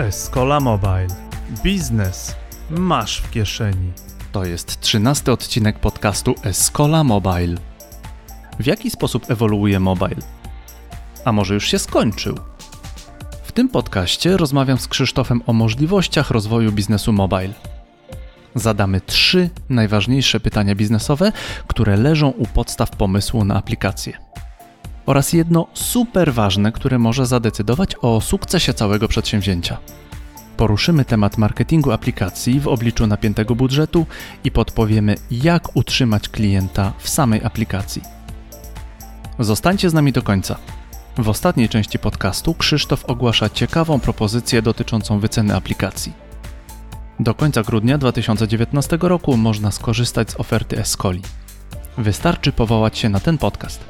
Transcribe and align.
Escola 0.00 0.60
Mobile. 0.60 1.06
Biznes 1.64 2.36
masz 2.70 3.20
w 3.20 3.30
kieszeni. 3.30 3.92
To 4.32 4.44
jest 4.44 4.80
trzynasty 4.80 5.32
odcinek 5.32 5.78
podcastu 5.78 6.34
Escola 6.42 7.04
Mobile. 7.04 7.56
W 8.60 8.66
jaki 8.66 8.90
sposób 8.90 9.30
ewoluuje 9.30 9.80
mobile? 9.80 10.22
A 11.24 11.32
może 11.32 11.54
już 11.54 11.68
się 11.68 11.78
skończył? 11.78 12.38
W 13.42 13.52
tym 13.52 13.68
podcaście 13.68 14.36
rozmawiam 14.36 14.78
z 14.78 14.88
Krzysztofem 14.88 15.42
o 15.46 15.52
możliwościach 15.52 16.30
rozwoju 16.30 16.72
biznesu 16.72 17.12
mobile. 17.12 17.52
Zadamy 18.54 19.00
trzy 19.00 19.50
najważniejsze 19.68 20.40
pytania 20.40 20.74
biznesowe, 20.74 21.32
które 21.66 21.96
leżą 21.96 22.28
u 22.28 22.46
podstaw 22.46 22.90
pomysłu 22.90 23.44
na 23.44 23.54
aplikację. 23.54 24.29
Oraz 25.10 25.32
jedno 25.32 25.66
super 25.74 26.34
ważne, 26.34 26.72
które 26.72 26.98
może 26.98 27.26
zadecydować 27.26 27.96
o 28.02 28.20
sukcesie 28.20 28.74
całego 28.74 29.08
przedsięwzięcia. 29.08 29.78
Poruszymy 30.56 31.04
temat 31.04 31.38
marketingu 31.38 31.92
aplikacji 31.92 32.60
w 32.60 32.68
obliczu 32.68 33.06
napiętego 33.06 33.54
budżetu 33.54 34.06
i 34.44 34.50
podpowiemy, 34.50 35.14
jak 35.30 35.76
utrzymać 35.76 36.28
klienta 36.28 36.92
w 36.98 37.08
samej 37.08 37.44
aplikacji. 37.44 38.02
Zostańcie 39.38 39.90
z 39.90 39.94
nami 39.94 40.12
do 40.12 40.22
końca. 40.22 40.56
W 41.18 41.28
ostatniej 41.28 41.68
części 41.68 41.98
podcastu 41.98 42.54
Krzysztof 42.54 43.04
ogłasza 43.04 43.48
ciekawą 43.48 44.00
propozycję 44.00 44.62
dotyczącą 44.62 45.18
wyceny 45.18 45.56
aplikacji. 45.56 46.12
Do 47.20 47.34
końca 47.34 47.62
grudnia 47.62 47.98
2019 47.98 48.98
roku 49.00 49.36
można 49.36 49.70
skorzystać 49.70 50.30
z 50.30 50.40
oferty 50.40 50.78
Escoli. 50.78 51.22
Wystarczy 51.98 52.52
powołać 52.52 52.98
się 52.98 53.08
na 53.08 53.20
ten 53.20 53.38
podcast. 53.38 53.89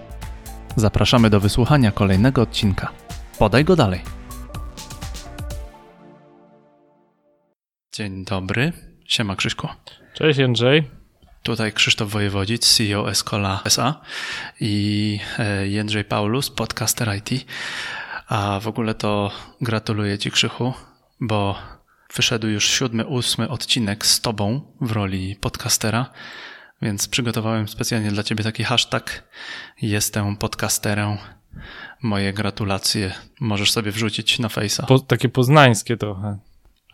Zapraszamy 0.77 1.30
do 1.30 1.41
wysłuchania 1.41 1.92
kolejnego 1.92 2.42
odcinka. 2.42 2.92
Podaj 3.38 3.65
go 3.65 3.77
dalej. 3.77 4.02
Dzień 7.92 8.25
dobry. 8.25 8.72
Siema 9.05 9.36
Krzyśku. 9.36 9.69
Cześć 10.14 10.39
Jędrzej. 10.39 10.91
Tutaj 11.42 11.72
Krzysztof 11.72 12.11
Wojewodzic, 12.11 12.77
CEO 12.77 13.11
Escola 13.11 13.61
SA 13.64 14.00
i 14.61 15.19
e, 15.39 15.69
Jędrzej 15.69 16.05
Paulus, 16.05 16.50
podcaster 16.50 17.16
IT. 17.16 17.47
A 18.28 18.61
w 18.61 18.69
ogóle 18.69 18.94
to 18.94 19.31
gratuluję 19.61 20.19
Ci 20.19 20.31
Krzychu, 20.31 20.72
bo 21.20 21.59
wyszedł 22.14 22.47
już 22.47 22.70
siódmy, 22.70 23.06
ósmy 23.06 23.48
odcinek 23.48 24.06
z 24.06 24.20
Tobą 24.20 24.61
w 24.81 24.92
roli 24.92 25.37
podcastera, 25.41 26.11
więc 26.83 27.09
przygotowałem 27.09 27.69
specjalnie 27.69 28.11
dla 28.11 28.23
Ciebie 28.23 28.45
taki 28.45 28.64
hashtag 28.64 29.28
jestem 29.83 30.36
podcasterem. 30.36 31.17
Moje 32.03 32.33
gratulacje. 32.33 33.12
Możesz 33.41 33.72
sobie 33.72 33.91
wrzucić 33.91 34.39
na 34.39 34.48
Face'a. 34.48 34.87
Po, 34.87 34.98
takie 34.98 35.28
poznańskie 35.28 35.97
trochę. 35.97 36.39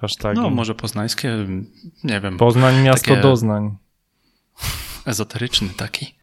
Hashtagi. 0.00 0.40
No, 0.40 0.50
może 0.50 0.74
poznańskie, 0.74 1.46
nie 2.04 2.20
wiem. 2.20 2.36
Poznań, 2.36 2.82
miasto 2.82 3.10
takie- 3.10 3.22
doznań. 3.22 3.76
Ezoteryczny 5.06 5.68
taki. 5.76 6.14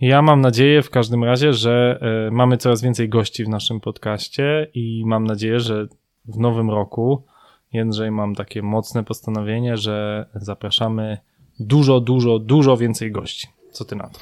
Ja 0.00 0.22
mam 0.22 0.40
nadzieję 0.40 0.82
w 0.82 0.90
każdym 0.90 1.24
razie, 1.24 1.52
że 1.52 1.98
e, 2.28 2.30
mamy 2.30 2.56
coraz 2.56 2.82
więcej 2.82 3.08
gości 3.08 3.44
w 3.44 3.48
naszym 3.48 3.80
podcaście 3.80 4.70
i 4.74 5.02
mam 5.06 5.24
nadzieję, 5.24 5.60
że 5.60 5.86
w 6.24 6.38
nowym 6.38 6.70
roku, 6.70 7.24
Jędrzej, 7.72 8.10
mam 8.10 8.34
takie 8.34 8.62
mocne 8.62 9.04
postanowienie, 9.04 9.76
że 9.76 10.26
zapraszamy 10.34 11.18
dużo, 11.60 12.00
dużo, 12.00 12.38
dużo 12.38 12.76
więcej 12.76 13.12
gości. 13.12 13.46
Co 13.72 13.84
ty 13.84 13.96
na 13.96 14.08
to? 14.08 14.18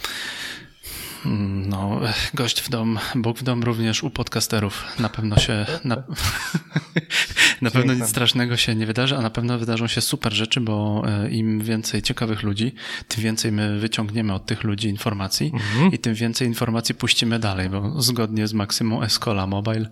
No, 1.69 2.01
gość 2.35 2.61
w 2.61 2.71
dom, 2.71 2.99
Bóg 3.15 3.39
w 3.39 3.43
dom 3.43 3.63
również 3.63 4.03
u 4.03 4.11
podcasterów. 4.11 4.85
Na 5.01 5.09
pewno 5.09 5.39
się, 5.39 5.67
na, 5.85 5.97
na 7.63 7.71
pewno 7.71 7.95
nic 7.95 8.09
strasznego 8.09 8.57
się 8.57 8.75
nie 8.75 8.87
wydarzy, 8.87 9.17
a 9.17 9.23
na 9.23 9.31
pewno 9.31 9.59
wydarzą 9.59 9.87
się 9.87 10.01
super 10.01 10.33
rzeczy, 10.33 10.61
bo 10.61 11.03
e, 11.07 11.31
im 11.31 11.61
więcej 11.61 12.03
ciekawych 12.03 12.43
ludzi, 12.43 12.73
tym 13.09 13.25
więcej 13.25 13.53
my 13.53 13.79
wyciągniemy 13.79 14.35
od 14.35 14.47
tych 14.47 14.65
ludzi 14.65 14.89
informacji 14.89 15.53
i 15.93 15.99
tym 15.99 16.15
więcej 16.15 16.49
informacji 16.49 16.95
puścimy 16.95 17.39
dalej, 17.39 17.69
bo 17.69 18.03
zgodnie 18.03 18.47
z 18.47 18.53
maksymą 18.53 19.03
Escola 19.03 19.47
Mobile, 19.47 19.91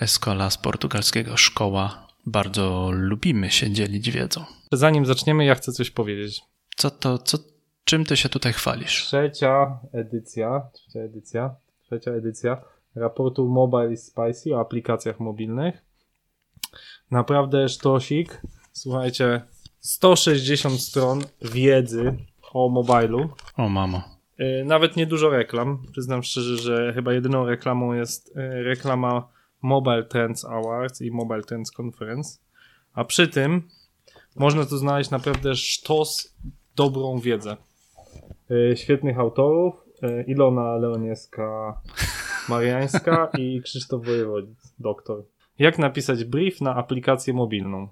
Escola 0.00 0.50
z 0.50 0.58
portugalskiego 0.58 1.36
szkoła, 1.36 2.06
bardzo 2.26 2.90
lubimy 2.92 3.50
się 3.50 3.70
dzielić 3.70 4.10
wiedzą. 4.10 4.44
Zanim 4.72 5.06
zaczniemy, 5.06 5.44
ja 5.44 5.54
chcę 5.54 5.72
coś 5.72 5.90
powiedzieć. 5.90 6.42
Co 6.78 6.90
to, 6.90 7.18
co, 7.18 7.38
czym 7.84 8.04
ty 8.04 8.16
się 8.16 8.28
tutaj 8.28 8.52
chwalisz? 8.52 9.04
Trzecia 9.06 9.78
edycja, 9.92 10.68
trzecia 10.72 11.00
edycja, 11.00 11.54
trzecia 11.82 12.10
edycja 12.10 12.62
raportu 12.94 13.48
Mobile 13.48 13.92
is 13.92 14.06
Spicy 14.06 14.56
o 14.56 14.60
aplikacjach 14.60 15.20
mobilnych. 15.20 15.84
Naprawdę 17.10 17.68
sztosik. 17.68 18.42
Słuchajcie, 18.72 19.42
160 19.80 20.80
stron 20.80 21.20
wiedzy 21.42 22.16
o 22.52 22.68
mobilu. 22.68 23.28
O 23.56 23.68
mamo. 23.68 24.02
Yy, 24.38 24.64
Nawet 24.64 24.96
niedużo 24.96 25.30
reklam. 25.30 25.82
Przyznam 25.92 26.22
szczerze, 26.22 26.56
że 26.56 26.92
chyba 26.94 27.12
jedyną 27.12 27.46
reklamą 27.46 27.92
jest 27.92 28.36
yy, 28.36 28.62
reklama 28.62 29.28
Mobile 29.62 30.04
Trends 30.04 30.44
Awards 30.44 31.00
i 31.00 31.10
Mobile 31.10 31.42
Trends 31.42 31.80
Conference. 31.80 32.38
A 32.92 33.04
przy 33.04 33.28
tym 33.28 33.68
można 34.36 34.66
tu 34.66 34.78
znaleźć 34.78 35.10
naprawdę 35.10 35.54
sztos 35.54 36.34
dobrą 36.78 37.18
wiedzę. 37.18 37.56
Yy, 38.50 38.76
Świetnych 38.76 39.18
autorów. 39.18 39.74
yy, 40.02 40.24
Ilona 40.28 40.76
Leonieska 40.76 41.80
Mariańska 42.48 43.28
i 43.38 43.62
Krzysztof 43.62 44.04
Wojewodzic, 44.04 44.74
doktor. 44.78 45.24
Jak 45.58 45.78
napisać 45.78 46.24
brief 46.24 46.60
na 46.60 46.74
aplikację 46.74 47.34
mobilną? 47.34 47.88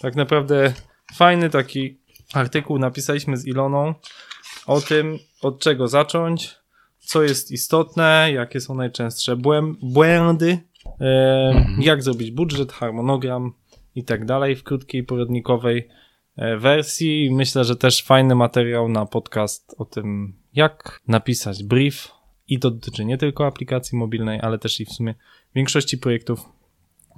Tak 0.00 0.16
naprawdę 0.16 0.72
fajny 1.14 1.50
taki 1.50 1.98
artykuł 2.34 2.78
napisaliśmy 2.78 3.36
z 3.36 3.46
Iloną 3.46 3.94
o 4.66 4.80
tym, 4.80 5.18
od 5.42 5.60
czego 5.60 5.88
zacząć, 5.88 6.56
co 6.98 7.22
jest 7.22 7.50
istotne, 7.50 8.30
jakie 8.34 8.60
są 8.60 8.74
najczęstsze 8.74 9.36
błę- 9.36 9.74
błędy, 9.82 10.58
e, 11.00 11.66
jak 11.80 12.02
zrobić 12.02 12.30
budżet, 12.30 12.72
harmonogram 12.72 13.52
i 13.94 14.04
tak 14.04 14.24
dalej 14.24 14.56
w 14.56 14.62
krótkiej 14.62 15.04
poradnikowej 15.04 15.78
e, 15.78 16.05
wersji. 16.58 17.30
Myślę, 17.32 17.64
że 17.64 17.76
też 17.76 18.02
fajny 18.02 18.34
materiał 18.34 18.88
na 18.88 19.06
podcast 19.06 19.74
o 19.78 19.84
tym, 19.84 20.34
jak 20.54 21.00
napisać 21.08 21.64
brief 21.64 22.12
i 22.48 22.58
to 22.58 22.70
dotyczy 22.70 23.04
nie 23.04 23.18
tylko 23.18 23.46
aplikacji 23.46 23.98
mobilnej, 23.98 24.40
ale 24.40 24.58
też 24.58 24.80
i 24.80 24.84
w 24.84 24.92
sumie 24.92 25.14
większości 25.54 25.98
projektów 25.98 26.40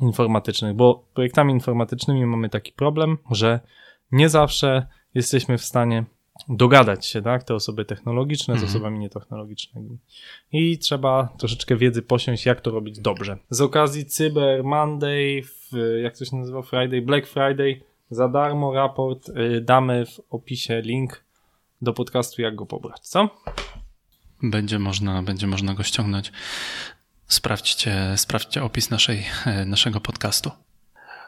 informatycznych, 0.03 0.75
bo 0.75 1.05
projektami 1.15 1.53
informatycznymi 1.53 2.27
mamy 2.27 2.49
taki 2.49 2.73
problem, 2.73 3.19
że 3.31 3.61
nie 4.13 4.29
zawsze 4.29 4.87
jesteśmy 5.15 5.59
w 5.59 5.65
stanie 5.65 6.05
dogadać 6.49 7.07
się, 7.07 7.23
tak, 7.23 7.45
te 7.45 7.55
osoby 7.55 7.85
technologiczne 7.85 8.59
z 8.59 8.63
osobami 8.63 8.99
nietechnologicznymi. 8.99 9.99
I 10.53 10.79
trzeba 10.79 11.35
troszeczkę 11.39 11.77
wiedzy 11.77 12.03
posiąść, 12.03 12.47
jak 12.47 12.61
to 12.61 12.71
robić 12.71 13.01
dobrze. 13.01 13.39
Z 13.51 13.61
okazji 13.61 14.05
Cyber 14.05 14.65
Monday, 14.65 15.43
jak 16.03 16.19
to 16.19 16.25
się 16.25 16.37
nazywa, 16.37 16.63
Friday, 16.63 17.03
Black 17.03 17.27
Friday, 17.27 17.81
za 18.11 18.29
darmo 18.29 18.73
raport 18.75 19.29
y, 19.29 19.61
damy 19.61 20.07
w 20.07 20.21
opisie 20.31 20.81
link 20.81 21.25
do 21.83 21.93
podcastu, 21.93 22.43
jak 22.43 22.55
go 22.55 22.67
pobrać, 22.67 23.09
co? 23.09 23.29
Będzie 24.43 24.79
można, 24.79 25.23
będzie 25.23 25.47
można 25.47 25.75
go 25.75 25.83
ściągnąć. 25.83 26.33
Sprawdźcie, 27.27 28.15
sprawdźcie 28.17 28.63
opis 28.63 28.91
naszej, 28.91 29.25
e, 29.47 29.65
naszego 29.65 30.01
podcastu. 30.01 30.51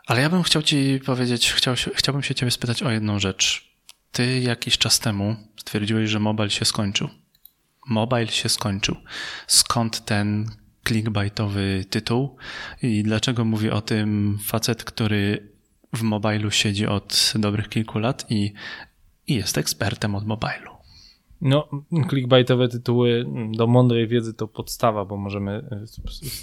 Ale 0.06 0.20
ja 0.20 0.30
bym 0.30 0.42
chciał 0.42 0.62
Ci 0.62 1.00
powiedzieć, 1.06 1.52
chciał, 1.52 1.74
chciałbym 1.94 2.22
się 2.22 2.34
Ciebie 2.34 2.50
spytać 2.50 2.82
o 2.82 2.90
jedną 2.90 3.19
rzecz. 3.19 3.70
Ty 4.12 4.40
jakiś 4.40 4.78
czas 4.78 4.98
temu 4.98 5.36
stwierdziłeś, 5.56 6.10
że 6.10 6.20
mobile 6.20 6.50
się 6.50 6.64
skończył. 6.64 7.08
Mobile 7.86 8.26
się 8.26 8.48
skończył. 8.48 8.96
Skąd 9.46 10.04
ten 10.04 10.50
clickbaitowy 10.88 11.84
tytuł 11.90 12.36
i 12.82 13.02
dlaczego 13.02 13.44
mówi 13.44 13.70
o 13.70 13.80
tym 13.80 14.38
facet, 14.44 14.84
który 14.84 15.50
w 15.92 16.02
mobilu 16.02 16.50
siedzi 16.50 16.87
od 16.87 17.32
dobrych 17.34 17.69
kilku 17.69 17.98
lat 17.98 18.26
i, 18.31 18.52
i 19.26 19.34
jest 19.34 19.58
ekspertem 19.58 20.14
od 20.14 20.26
mobilu? 20.26 20.81
No, 21.40 21.69
clickbaitowe 22.10 22.69
tytuły 22.69 23.26
do 23.52 23.66
mądrej 23.66 24.08
wiedzy 24.08 24.34
to 24.34 24.48
podstawa, 24.48 25.04
bo 25.04 25.16
możemy 25.16 25.52
e, 25.52 25.82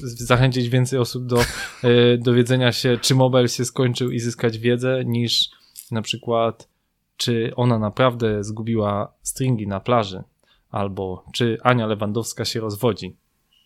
zachęcić 0.04 0.70
więcej 0.70 1.00
osób 1.00 1.26
do 1.26 1.38
e, 1.40 2.18
dowiedzenia 2.18 2.72
się, 2.72 2.98
czy 3.02 3.16
mobile 3.16 3.48
się 3.48 3.66
skończył 3.66 4.12
i 4.12 4.20
zyskać 4.20 4.58
wiedzę, 4.58 5.06
niż 5.06 5.50
na 5.92 6.02
przykład, 6.02 6.70
czy 7.18 7.52
ona 7.56 7.80
naprawdę 7.80 8.44
zgubiła 8.44 9.14
stringi 9.22 9.68
na 9.68 9.80
plaży, 9.80 10.24
albo 10.72 11.26
czy 11.34 11.58
Ania 11.64 11.88
Lewandowska 11.88 12.46
się 12.46 12.60
rozwodzi. 12.60 13.16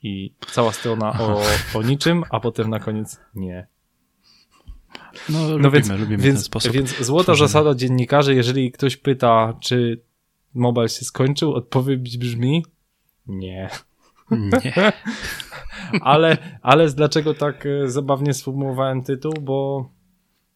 I 0.04 0.34
cała 0.52 0.72
strona 0.72 1.20
o, 1.20 1.42
o 1.74 1.84
niczym, 1.84 2.24
a 2.30 2.40
potem 2.40 2.70
na 2.70 2.80
koniec 2.80 3.20
nie. 3.36 3.68
No, 5.30 5.42
lubimy, 5.44 5.60
No 5.64 5.72
więc, 5.72 5.90
lubimy 5.90 6.18
więc, 6.24 6.24
ten 6.40 6.44
sposób. 6.44 6.72
więc 6.72 7.02
złota 7.02 7.36
zasada 7.36 7.76
dziennikarzy, 7.76 8.36
jeżeli 8.36 8.72
ktoś 8.72 8.98
pyta, 8.98 9.54
czy 9.62 10.02
mobile 10.54 10.90
się 10.90 11.06
skończył, 11.06 11.54
odpowiedź 11.54 12.18
brzmi 12.18 12.66
nie. 13.28 13.70
Nie. 14.32 14.74
Ale, 16.02 16.38
ale 16.62 16.90
dlaczego 16.90 17.34
tak 17.34 17.66
e, 17.66 17.90
zabawnie 17.90 18.34
sformułowałem 18.34 19.04
tytuł? 19.04 19.34
Bo 19.42 19.90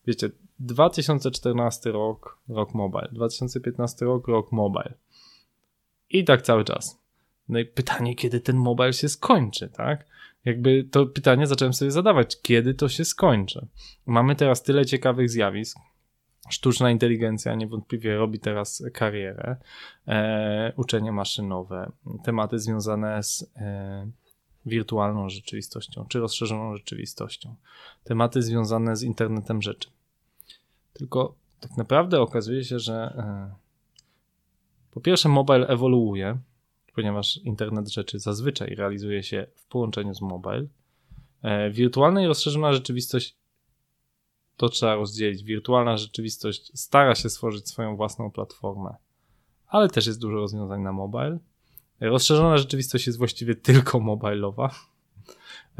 wiecie, 0.08 0.30
2014 0.60 1.92
rok, 1.92 2.40
rok 2.50 2.74
mobile, 2.74 3.10
2015 3.12 4.06
rok, 4.06 4.28
rok 4.28 4.52
mobile. 4.52 4.94
I 6.10 6.24
tak 6.24 6.42
cały 6.42 6.64
czas. 6.64 7.00
No 7.50 7.60
i 7.60 7.66
pytanie, 7.66 8.16
kiedy 8.16 8.40
ten 8.40 8.56
mobile 8.58 8.94
się 8.94 9.10
skończy, 9.10 9.70
tak? 9.70 10.06
Jakby 10.46 10.84
to 10.84 11.06
pytanie 11.06 11.48
zacząłem 11.48 11.74
sobie 11.74 11.92
zadawać, 11.92 12.42
kiedy 12.42 12.74
to 12.74 12.90
się 12.90 13.06
skończy. 13.06 13.68
Mamy 14.06 14.36
teraz 14.36 14.64
tyle 14.64 14.86
ciekawych 14.86 15.30
zjawisk. 15.30 15.78
Sztuczna 16.50 16.92
inteligencja 16.92 17.56
niewątpliwie 17.56 18.18
robi 18.18 18.40
teraz 18.40 18.84
karierę. 18.94 19.58
E, 20.08 20.74
uczenie 20.76 21.12
maszynowe, 21.12 21.92
tematy 22.24 22.60
związane 22.60 23.24
z 23.24 23.52
e, 23.56 24.08
wirtualną 24.66 25.30
rzeczywistością 25.30 26.06
czy 26.10 26.20
rozszerzoną 26.20 26.76
rzeczywistością, 26.76 27.56
tematy 28.04 28.42
związane 28.42 28.96
z 28.96 29.04
internetem 29.04 29.62
rzeczy. 29.62 29.90
Tylko 30.94 31.36
tak 31.60 31.78
naprawdę 31.78 32.22
okazuje 32.22 32.64
się, 32.64 32.80
że 32.80 32.94
e, 32.96 33.56
po 34.92 35.02
pierwsze 35.02 35.30
mobile 35.30 35.68
ewoluuje, 35.68 36.38
ponieważ 36.96 37.38
internet 37.38 37.90
rzeczy 37.90 38.20
zazwyczaj 38.20 38.76
realizuje 38.76 39.24
się 39.24 39.48
w 39.56 39.68
połączeniu 39.68 40.14
z 40.14 40.22
mobile. 40.22 40.68
E, 41.42 41.72
wirtualna 41.72 42.24
i 42.24 42.28
rozszerzona 42.28 42.74
rzeczywistość 42.74 43.36
to 44.58 44.70
trzeba 44.70 44.96
rozdzielić. 44.96 45.44
Wirtualna 45.44 45.98
rzeczywistość 45.98 46.72
stara 46.80 47.16
się 47.16 47.30
stworzyć 47.30 47.70
swoją 47.70 47.96
własną 47.96 48.32
platformę, 48.32 48.96
ale 49.68 49.90
też 49.90 50.08
jest 50.08 50.22
dużo 50.22 50.36
rozwiązań 50.36 50.82
na 50.82 50.92
mobile. 50.92 51.40
Rozszerzona 52.00 52.58
rzeczywistość 52.58 53.08
jest 53.08 53.18
właściwie 53.18 53.56
tylko 53.56 54.00
mobilowa. 54.00 54.72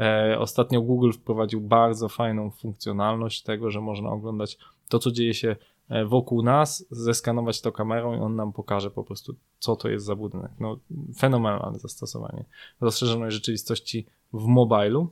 E, 0.00 0.36
ostatnio 0.38 0.82
Google 0.82 1.12
wprowadził 1.12 1.60
bardzo 1.60 2.08
fajną 2.08 2.50
funkcjonalność 2.50 3.42
tego, 3.42 3.70
że 3.70 3.80
można 3.80 4.10
oglądać 4.10 4.58
to, 4.88 4.98
co 4.98 5.10
dzieje 5.10 5.34
się 5.34 5.56
wokół 6.06 6.42
nas, 6.42 6.86
zeskanować 6.90 7.60
to 7.60 7.72
kamerą 7.72 8.16
i 8.16 8.20
on 8.20 8.36
nam 8.36 8.52
pokaże 8.52 8.90
po 8.90 9.04
prostu, 9.04 9.36
co 9.58 9.76
to 9.76 9.88
jest 9.88 10.06
za 10.06 10.16
budynek. 10.16 10.50
No, 10.60 10.78
fenomenalne 11.18 11.78
zastosowanie 11.78 12.44
rozszerzonej 12.80 13.30
rzeczywistości 13.30 14.06
w 14.32 14.46
mobilu. 14.46 15.10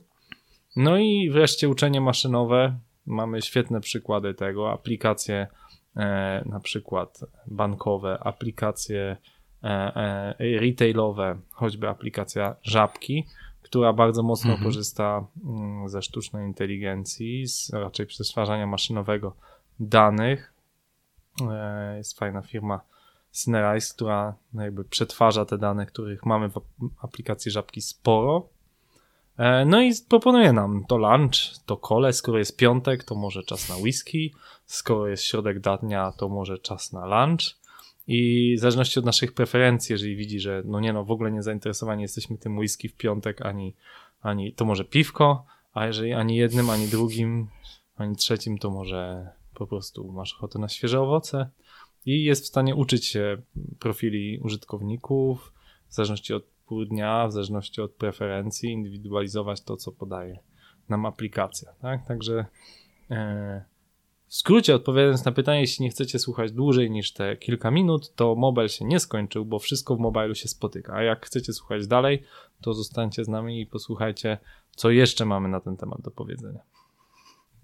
No 0.75 0.97
i 0.97 1.29
wreszcie 1.29 1.69
uczenie 1.69 2.01
maszynowe. 2.01 2.79
Mamy 3.05 3.41
świetne 3.41 3.81
przykłady 3.81 4.33
tego. 4.33 4.71
Aplikacje 4.71 5.47
e, 5.95 6.43
na 6.45 6.59
przykład 6.59 7.19
bankowe, 7.47 8.17
aplikacje 8.19 9.17
e, 9.63 9.67
e, 9.69 10.59
retailowe, 10.59 11.39
choćby 11.51 11.89
aplikacja 11.89 12.55
Żabki, 12.63 13.25
która 13.61 13.93
bardzo 13.93 14.23
mocno 14.23 14.51
mhm. 14.51 14.63
korzysta 14.67 15.27
mm, 15.45 15.89
ze 15.89 16.01
sztucznej 16.01 16.45
inteligencji, 16.45 17.47
z 17.47 17.73
raczej 17.73 18.05
przetwarzania 18.05 18.67
maszynowego 18.67 19.35
danych. 19.79 20.54
E, 21.41 21.97
jest 21.97 22.19
fajna 22.19 22.41
firma 22.41 22.81
Synerize, 23.31 23.93
która 23.93 24.35
jakby 24.53 24.83
przetwarza 24.83 25.45
te 25.45 25.57
dane, 25.57 25.85
których 25.85 26.25
mamy 26.25 26.49
w 26.49 26.61
aplikacji 27.01 27.51
Żabki 27.51 27.81
sporo. 27.81 28.49
E, 29.37 29.65
no 29.65 29.81
i 29.81 29.93
proponuje 30.09 30.53
nam 30.53 30.85
to 30.87 30.97
lunch, 30.97 31.35
to 31.65 31.77
kole, 31.77 32.13
skoro 32.13 32.37
jest 32.37 32.57
piątek, 32.57 33.03
to 33.03 33.15
może 33.15 33.43
czas 33.43 33.69
na 33.69 33.75
whisky, 33.75 34.33
skoro 34.65 35.07
jest 35.07 35.23
środek 35.23 35.59
dnia, 35.59 36.11
to 36.17 36.29
może 36.29 36.59
czas 36.59 36.93
na 36.93 37.05
lunch. 37.05 37.55
I 38.07 38.53
w 38.57 38.59
zależności 38.59 38.99
od 38.99 39.05
naszych 39.05 39.33
preferencji, 39.33 39.93
jeżeli 39.93 40.15
widzi, 40.15 40.39
że 40.39 40.61
no 40.65 40.79
nie 40.79 40.93
no, 40.93 41.05
w 41.05 41.11
ogóle 41.11 41.31
nie 41.31 41.43
zainteresowani 41.43 42.01
jesteśmy 42.01 42.37
tym 42.37 42.57
whisky 42.57 42.89
w 42.89 42.95
piątek, 42.95 43.41
ani, 43.41 43.73
ani 44.21 44.53
to 44.53 44.65
może 44.65 44.85
piwko, 44.85 45.45
a 45.73 45.85
jeżeli 45.85 46.13
ani 46.13 46.35
jednym, 46.35 46.69
ani 46.69 46.87
drugim, 46.87 47.47
ani 47.97 48.15
trzecim, 48.15 48.57
to 48.57 48.69
może 48.69 49.31
po 49.55 49.67
prostu 49.67 50.11
masz 50.11 50.33
ochotę 50.33 50.59
na 50.59 50.69
świeże 50.69 51.01
owoce 51.01 51.49
i 52.05 52.23
jest 52.23 52.43
w 52.43 52.47
stanie 52.47 52.75
uczyć 52.75 53.05
się 53.05 53.37
profili 53.79 54.39
użytkowników 54.39 55.53
w 55.89 55.93
zależności 55.93 56.33
od 56.33 56.43
pół 56.67 56.85
dnia, 56.85 57.27
w 57.27 57.31
zależności 57.31 57.81
od 57.81 57.91
preferencji, 57.91 58.71
indywidualizować 58.71 59.61
to, 59.61 59.77
co 59.77 59.91
podaje 59.91 60.39
nam 60.89 61.05
aplikacja. 61.05 61.73
Tak? 61.81 62.07
Także 62.07 62.45
e, 63.11 63.65
w 64.27 64.35
skrócie 64.35 64.75
odpowiadając 64.75 65.25
na 65.25 65.31
pytanie, 65.31 65.61
jeśli 65.61 65.83
nie 65.83 65.89
chcecie 65.89 66.19
słuchać 66.19 66.51
dłużej 66.51 66.91
niż 66.91 67.13
te 67.13 67.37
kilka 67.37 67.71
minut, 67.71 68.15
to 68.15 68.35
mobile 68.35 68.69
się 68.69 68.85
nie 68.85 68.99
skończył, 68.99 69.45
bo 69.45 69.59
wszystko 69.59 69.95
w 69.95 69.99
mobilu 69.99 70.35
się 70.35 70.47
spotyka. 70.47 70.93
A 70.93 71.03
jak 71.03 71.25
chcecie 71.25 71.53
słuchać 71.53 71.87
dalej, 71.87 72.23
to 72.61 72.73
zostańcie 72.73 73.23
z 73.23 73.27
nami 73.27 73.61
i 73.61 73.65
posłuchajcie, 73.65 74.37
co 74.75 74.89
jeszcze 74.89 75.25
mamy 75.25 75.49
na 75.49 75.59
ten 75.59 75.77
temat 75.77 76.01
do 76.01 76.11
powiedzenia. 76.11 76.59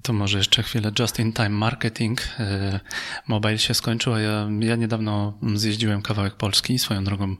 To 0.03 0.13
może 0.13 0.37
jeszcze 0.37 0.63
chwilę 0.63 0.91
just-in-time 0.99 1.49
marketing. 1.49 2.21
E, 2.39 2.79
mobile 3.27 3.57
się 3.57 3.73
skończył, 3.73 4.13
a 4.13 4.19
ja, 4.19 4.47
ja 4.59 4.75
niedawno 4.75 5.33
zjeździłem 5.55 6.01
kawałek 6.01 6.35
Polski. 6.35 6.79
Swoją 6.79 7.03
drogą 7.03 7.35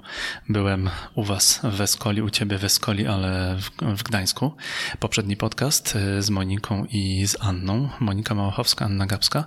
byłem 0.49 0.89
u 1.15 1.23
was 1.23 1.59
w 1.63 1.81
Escoli, 1.81 2.21
u 2.21 2.29
ciebie 2.29 2.57
w 2.57 2.63
Escoli, 2.63 3.07
ale 3.07 3.57
w, 3.59 3.97
w 3.97 4.03
Gdańsku. 4.03 4.51
Poprzedni 4.99 5.37
podcast 5.37 5.95
e, 5.95 6.21
z 6.21 6.29
Moniką 6.29 6.85
i 6.89 7.27
z 7.27 7.37
Anną. 7.41 7.89
Monika 7.99 8.35
Małachowska, 8.35 8.85
Anna 8.85 9.05
Gabska. 9.05 9.43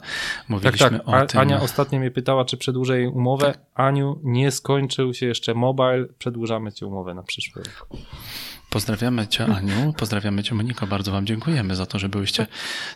Mówiliśmy 0.49 0.91
tak, 0.91 1.07
tak. 1.07 1.25
o 1.25 1.27
tym... 1.27 1.41
Ania 1.41 1.61
ostatnio 1.61 1.99
mnie 1.99 2.11
pytała, 2.11 2.45
czy 2.45 2.57
przedłużę 2.57 2.99
jej 2.99 3.09
umowę. 3.09 3.47
Tak. 3.47 3.61
Aniu, 3.75 4.21
nie 4.23 4.51
skończył 4.51 5.15
się 5.15 5.27
jeszcze 5.27 5.55
mobile. 5.55 6.07
Przedłużamy 6.19 6.73
ci 6.73 6.85
umowę 6.85 7.15
na 7.15 7.23
przyszły 7.23 7.63
rok. 7.63 7.89
Pozdrawiamy 8.75 9.29
Cię, 9.29 9.45
Aniu, 9.45 9.93
pozdrawiamy 9.93 10.43
Cię, 10.43 10.55
Moniko. 10.55 10.87
Bardzo 10.87 11.13
Wam 11.13 11.27
dziękujemy 11.27 11.77
za 11.77 11.87
to, 11.87 11.99
że 11.99 12.09
byłyście 12.09 12.47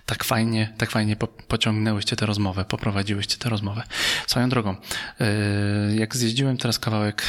tak 0.06 0.24
fajnie, 0.24 0.72
tak 0.78 0.90
fajnie 0.90 1.16
po, 1.16 1.26
pociągnęłyście 1.26 2.16
tę 2.16 2.26
rozmowę, 2.26 2.64
poprowadziłyście 2.64 3.36
tę 3.36 3.48
rozmowę. 3.48 3.82
Swoją 4.26 4.48
drogą, 4.48 4.74
y, 4.74 5.96
jak 5.96 6.16
zjeździłem 6.16 6.56
teraz 6.56 6.78
kawałek, 6.78 7.22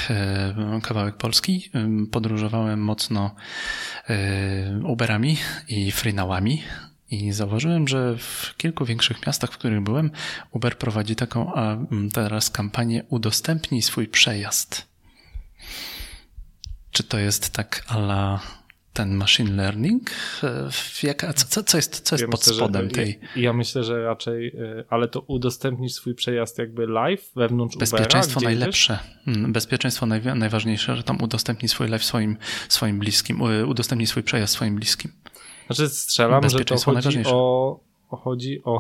y, 0.78 0.82
kawałek 0.82 1.18
Polski, 1.18 1.70
y, 2.04 2.08
podróżowałem 2.08 2.84
mocno 2.84 3.36
Uberami 4.84 5.38
i 5.68 5.92
Freenałami. 5.92 6.64
I 7.12 7.32
zauważyłem, 7.32 7.88
że 7.88 8.18
w 8.18 8.54
kilku 8.58 8.86
większych 8.86 9.28
miastach, 9.28 9.52
w 9.52 9.58
których 9.58 9.82
byłem, 9.82 10.12
Uber 10.52 10.78
prowadzi 10.78 11.16
taką 11.16 11.54
a 11.54 11.78
teraz 12.14 12.50
kampanię 12.50 13.04
Udostępnij 13.10 13.82
swój 13.82 14.08
przejazd. 14.08 14.88
Czy 17.00 17.04
to 17.04 17.20
jest 17.20 17.50
tak 17.50 17.84
ala 17.88 18.40
ten 18.94 19.16
machine 19.16 19.56
learning? 19.56 20.12
Jaka, 21.04 21.34
co, 21.34 21.64
co 21.64 21.78
jest, 21.78 22.02
co 22.02 22.16
jest 22.16 22.22
ja 22.22 22.28
pod 22.28 22.40
myślę, 22.40 22.54
spodem 22.54 22.90
tej? 22.90 23.20
Ja, 23.36 23.42
ja, 23.42 23.54
myślę, 23.54 23.84
że 23.84 24.04
raczej, 24.04 24.48
y, 24.48 24.84
ale 24.90 25.08
to 25.08 25.20
udostępnisz 25.20 25.94
swój 25.94 26.16
przejazd 26.16 26.58
jakby 26.58 26.88
live 26.88 27.32
wewnątrz 27.36 27.78
Bezpieczeństwo 27.78 28.40
Ubera, 28.40 28.52
najlepsze. 28.52 29.00
Mm, 29.28 29.54
bezpieczeństwo 29.54 30.06
naj, 30.06 30.22
najważniejsze, 30.36 30.96
że 30.96 31.04
tam 31.04 31.22
udostępnij 31.22 31.70
swój 31.70 31.88
live 31.88 32.04
swoim, 32.04 32.38
swoim 32.70 33.00
bliskim, 33.00 33.42
udostępnij 33.68 34.08
swój 34.08 34.24
przejazd 34.24 34.54
swoim 34.54 34.76
bliskim. 34.76 35.12
Znaczy 35.66 35.90
strzelam, 35.90 36.50
że 36.50 36.66
to 36.66 36.78
chodzi 36.78 37.24
o, 37.26 37.80
chodzi 38.10 38.62
o 38.64 38.80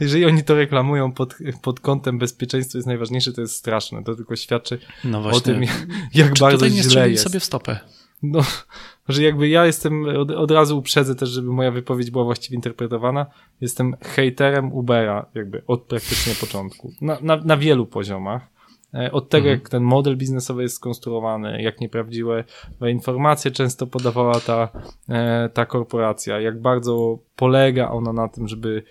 jeżeli 0.00 0.24
oni 0.24 0.44
to 0.44 0.54
reklamują 0.54 1.12
pod, 1.12 1.34
pod 1.62 1.80
kątem 1.80 2.18
bezpieczeństwa 2.18 2.78
jest 2.78 2.86
najważniejsze, 2.86 3.32
to 3.32 3.40
jest 3.40 3.56
straszne. 3.56 4.04
To 4.04 4.14
tylko 4.14 4.36
świadczy 4.36 4.78
no 5.04 5.30
o 5.30 5.40
tym, 5.40 5.62
jak, 6.14 6.38
bardzo 6.40 6.66
nie 6.66 6.82
źle 6.82 7.10
jest. 7.10 7.24
sobie 7.24 7.40
w 7.40 7.44
stopę. 7.44 7.78
No, 8.22 8.40
że 9.08 9.22
jakby 9.22 9.48
ja 9.48 9.66
jestem, 9.66 10.04
od, 10.04 10.30
od, 10.30 10.50
razu 10.50 10.78
uprzedzę 10.78 11.14
też, 11.14 11.28
żeby 11.28 11.48
moja 11.48 11.70
wypowiedź 11.70 12.10
była 12.10 12.24
właściwie 12.24 12.54
interpretowana, 12.54 13.26
jestem 13.60 13.96
hejterem 14.02 14.72
Ubera 14.72 15.26
jakby 15.34 15.62
od 15.66 15.82
praktycznie 15.82 16.34
początku. 16.34 16.92
Na, 17.00 17.18
na, 17.22 17.36
na 17.36 17.56
wielu 17.56 17.86
poziomach. 17.86 18.54
E, 18.94 19.12
od 19.12 19.28
tego, 19.28 19.48
mhm. 19.48 19.60
jak 19.60 19.68
ten 19.68 19.82
model 19.82 20.16
biznesowy 20.16 20.62
jest 20.62 20.74
skonstruowany, 20.74 21.62
jak 21.62 21.80
nieprawdziwe 21.80 22.44
informacje 22.80 23.50
często 23.50 23.86
podawała 23.86 24.40
ta, 24.40 24.68
e, 25.08 25.48
ta 25.48 25.66
korporacja, 25.66 26.40
jak 26.40 26.60
bardzo 26.60 27.18
polega 27.36 27.90
ona 27.90 28.12
na 28.12 28.28
tym, 28.28 28.48
żeby 28.48 28.82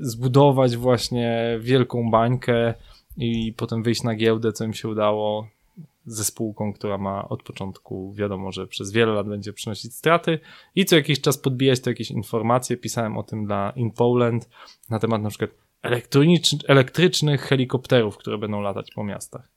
zbudować 0.00 0.76
właśnie 0.76 1.58
wielką 1.60 2.10
bańkę 2.10 2.74
i 3.16 3.52
potem 3.56 3.82
wyjść 3.82 4.02
na 4.02 4.14
giełdę, 4.14 4.52
co 4.52 4.64
im 4.64 4.74
się 4.74 4.88
udało 4.88 5.48
ze 6.06 6.24
spółką, 6.24 6.72
która 6.72 6.98
ma 6.98 7.28
od 7.28 7.42
początku, 7.42 8.12
wiadomo, 8.12 8.52
że 8.52 8.66
przez 8.66 8.92
wiele 8.92 9.12
lat 9.12 9.28
będzie 9.28 9.52
przynosić 9.52 9.94
straty 9.94 10.38
i 10.74 10.84
co 10.84 10.96
jakiś 10.96 11.20
czas 11.20 11.38
podbijać 11.38 11.80
to 11.80 11.90
jakieś 11.90 12.10
informacje. 12.10 12.76
Pisałem 12.76 13.18
o 13.18 13.22
tym 13.22 13.46
dla 13.46 13.72
In 13.76 13.90
Poland 13.90 14.48
na 14.90 14.98
temat 14.98 15.22
na 15.22 15.28
przykład 15.28 15.50
elektrycznych 16.68 17.40
helikopterów, 17.40 18.16
które 18.16 18.38
będą 18.38 18.60
latać 18.60 18.90
po 18.94 19.04
miastach. 19.04 19.48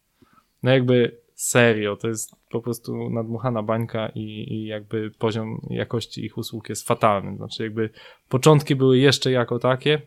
No 0.64 0.72
jakby 0.72 1.18
serio, 1.40 1.96
to 1.96 2.08
jest 2.08 2.36
po 2.50 2.62
prostu 2.62 3.10
nadmuchana 3.10 3.64
bańka 3.64 4.10
i, 4.10 4.54
i, 4.54 4.66
jakby 4.66 5.12
poziom 5.20 5.62
jakości 5.70 6.26
ich 6.26 6.38
usług 6.38 6.70
jest 6.70 6.88
fatalny. 6.88 7.38
Znaczy 7.38 7.64
jakby 7.64 7.90
początki 8.30 8.76
były 8.76 8.98
jeszcze 8.98 9.32
jako 9.32 9.60
takie, 9.60 10.02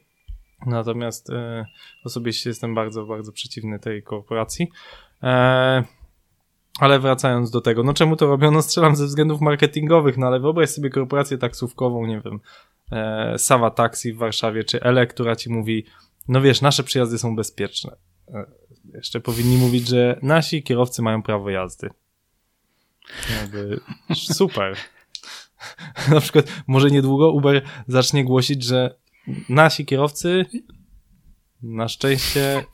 natomiast 0.67 1.31
e, 1.31 1.67
osobiście 2.05 2.51
jestem 2.51 2.75
bardzo, 2.75 3.07
bardzo 3.07 3.33
przeciwny 3.33 3.79
tej 3.79 4.03
korporacji. 4.03 4.71
E, 5.23 5.85
Ale 6.81 6.99
wracając 6.99 7.51
do 7.51 7.61
tego, 7.61 7.83
no 7.83 7.95
czemu 7.95 8.17
to 8.17 8.27
robiono? 8.27 8.63
Strzelam 8.63 8.97
ze 8.97 9.07
względów 9.07 9.41
marketingowych, 9.41 10.19
no 10.19 10.27
ale 10.27 10.41
wyobraź 10.41 10.71
sobie 10.71 10.91
korporację 10.91 11.39
taksówkową, 11.39 12.07
nie 12.07 12.21
wiem, 12.21 12.41
e, 12.93 13.39
Sawa 13.39 13.71
Taxi 13.71 14.13
w 14.13 14.19
Warszawie, 14.19 14.65
czy 14.65 14.81
Ele, 14.81 15.07
która 15.07 15.37
ci 15.37 15.51
mówi, 15.51 15.85
no 16.29 16.41
wiesz, 16.41 16.63
nasze 16.63 16.83
przyjazdy 16.83 17.19
są 17.19 17.37
bezpieczne. 17.37 17.97
Jeszcze 18.95 19.21
powinni 19.21 19.57
mówić, 19.57 19.89
że 19.89 20.19
nasi 20.23 20.63
kierowcy 20.63 21.03
mają 21.03 21.23
prawo 21.23 21.51
jazdy. 21.51 21.91
Jakby, 23.41 23.81
super. 24.15 24.77
Na 26.11 26.21
przykład, 26.21 26.47
może 26.67 26.91
niedługo 26.91 27.33
Uber 27.33 27.63
zacznie 27.89 28.25
głosić, 28.25 28.65
że 28.65 28.95
nasi 29.49 29.87
kierowcy 29.87 30.47
na 31.63 31.89
szczęście 31.89 32.65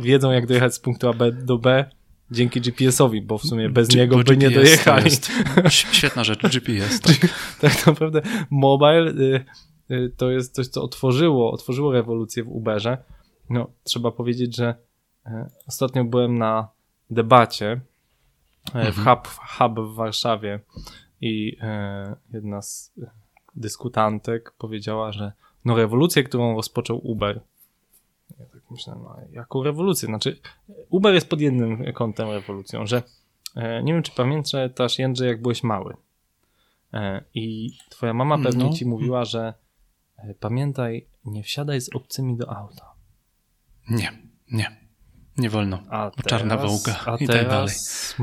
wiedzą, 0.00 0.30
jak 0.30 0.46
dojechać 0.46 0.74
z 0.74 0.80
punktu 0.80 1.08
A 1.08 1.14
do 1.32 1.58
B 1.58 1.90
dzięki 2.30 2.60
GPS-owi, 2.60 3.22
bo 3.22 3.38
w 3.38 3.42
sumie 3.42 3.70
bez 3.70 3.88
G- 3.88 4.00
niego 4.00 4.18
by 4.24 4.36
nie 4.36 4.48
GPS 4.48 4.54
dojechali. 4.54 5.10
To 5.54 5.60
jest 5.60 5.76
świetna 5.92 6.24
rzecz, 6.24 6.42
GPS. 6.42 7.00
Tak. 7.06 7.16
tak 7.60 7.86
naprawdę 7.86 8.22
mobile 8.50 9.10
y, 9.10 9.44
y, 9.90 10.12
to 10.16 10.30
jest 10.30 10.54
coś, 10.54 10.66
co 10.66 10.82
otworzyło, 10.82 11.52
otworzyło 11.52 11.92
rewolucję 11.92 12.44
w 12.44 12.48
Uberze. 12.48 12.98
No, 13.50 13.70
trzeba 13.84 14.10
powiedzieć, 14.10 14.56
że 14.56 14.74
ostatnio 15.66 16.04
byłem 16.04 16.38
na 16.38 16.68
debacie 17.10 17.72
y, 17.72 18.70
w 18.72 18.76
Mhm. 18.76 18.92
hub, 19.16 19.28
hub 19.28 19.80
w 19.80 19.94
Warszawie 19.94 20.60
i 21.20 21.56
y, 21.56 22.16
jedna 22.32 22.62
z 22.62 22.92
dyskutantek 23.56 24.52
powiedziała, 24.58 25.12
że 25.12 25.32
no 25.64 25.76
rewolucję, 25.76 26.24
którą 26.24 26.54
rozpoczął 26.56 27.00
Uber, 27.10 27.40
ja 28.40 28.46
tak 28.46 28.62
myślę, 28.70 28.94
no 29.02 29.16
jaką 29.32 29.62
rewolucję? 29.62 30.06
Znaczy, 30.06 30.40
Uber 30.88 31.14
jest 31.14 31.28
pod 31.28 31.40
jednym 31.40 31.92
kątem 31.92 32.30
rewolucją, 32.30 32.86
że 32.86 33.02
e, 33.56 33.82
nie 33.82 33.92
wiem, 33.92 34.02
czy 34.02 34.12
pamiętasz, 34.12 34.98
Jędrzej, 34.98 35.28
jak 35.28 35.42
byłeś 35.42 35.62
mały 35.62 35.96
e, 36.92 37.24
i 37.34 37.70
twoja 37.90 38.14
mama 38.14 38.38
pewnie 38.38 38.64
No. 38.64 38.72
ci 38.72 38.86
mówiła, 38.86 39.24
że 39.24 39.54
e, 40.16 40.34
pamiętaj, 40.34 41.06
nie 41.24 41.42
wsiadaj 41.42 41.80
z 41.80 41.94
obcymi 41.94 42.36
do 42.36 42.56
auta. 42.56 42.92
Nie, 43.90 44.12
nie. 44.50 44.76
Nie 45.38 45.50
wolno. 45.50 45.82
A 45.90 46.10
Czarna 46.26 46.56
wołga 46.56 47.00
a 47.06 47.16
i 47.16 47.26
tak 47.26 47.36
teraz 47.36 47.48
dalej. 47.48 47.74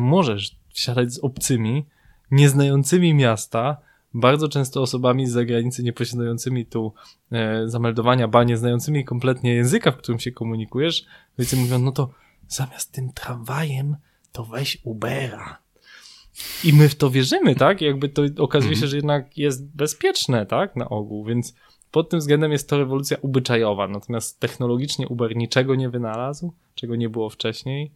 możesz 0.10 0.55
wsiadać 0.74 1.13
z 1.13 1.19
obcymi, 1.19 1.86
nieznającymi 2.31 3.13
miasta, 3.13 3.77
bardzo 4.13 4.50
często 4.50 4.81
osobami 4.81 5.27
z 5.27 5.31
zagranicy 5.31 5.84
nieposiadającymi 5.84 6.65
tu 6.65 6.93
e, 7.31 7.69
zameldowania, 7.69 8.27
ba 8.27 8.43
nieznającymi 8.43 9.05
kompletnie 9.05 9.53
języka, 9.53 9.91
w 9.91 9.98
którym 9.98 10.19
się 10.19 10.31
komunikujesz, 10.31 11.05
więc 11.39 11.53
mówią, 11.53 11.79
no 11.79 11.91
to 11.91 12.10
zamiast 12.48 12.91
tym 12.91 13.13
tramwajem, 13.13 13.95
to 14.31 14.45
weź 14.45 14.77
Ubera. 14.84 15.57
I 16.63 16.74
my 16.74 16.89
w 16.89 16.95
to 16.95 17.10
wierzymy, 17.10 17.55
tak? 17.55 17.81
Jakby 17.81 18.10
to 18.10 18.22
okazuje 18.38 18.72
Mhm. 18.74 18.81
się, 18.81 18.88
że 18.88 18.95
jednak 18.95 19.38
jest 19.38 19.75
bezpieczne, 19.75 20.45
tak? 20.45 20.75
Na 20.75 20.89
ogół, 20.89 21.25
więc 21.25 21.53
pod 21.96 22.10
tym 22.10 22.20
względem 22.20 22.52
jest 22.52 22.70
to 22.70 22.78
rewolucja 22.78 23.18
ubyczajowa. 23.22 23.88
Natomiast 23.88 24.40
technologicznie 24.40 25.08
Uber 25.08 25.36
niczego 25.36 25.75
nie 25.75 25.90
wynalazł, 25.90 26.54
czego 26.75 26.96
nie 26.96 27.10
było 27.10 27.30
wcześniej, 27.30 27.92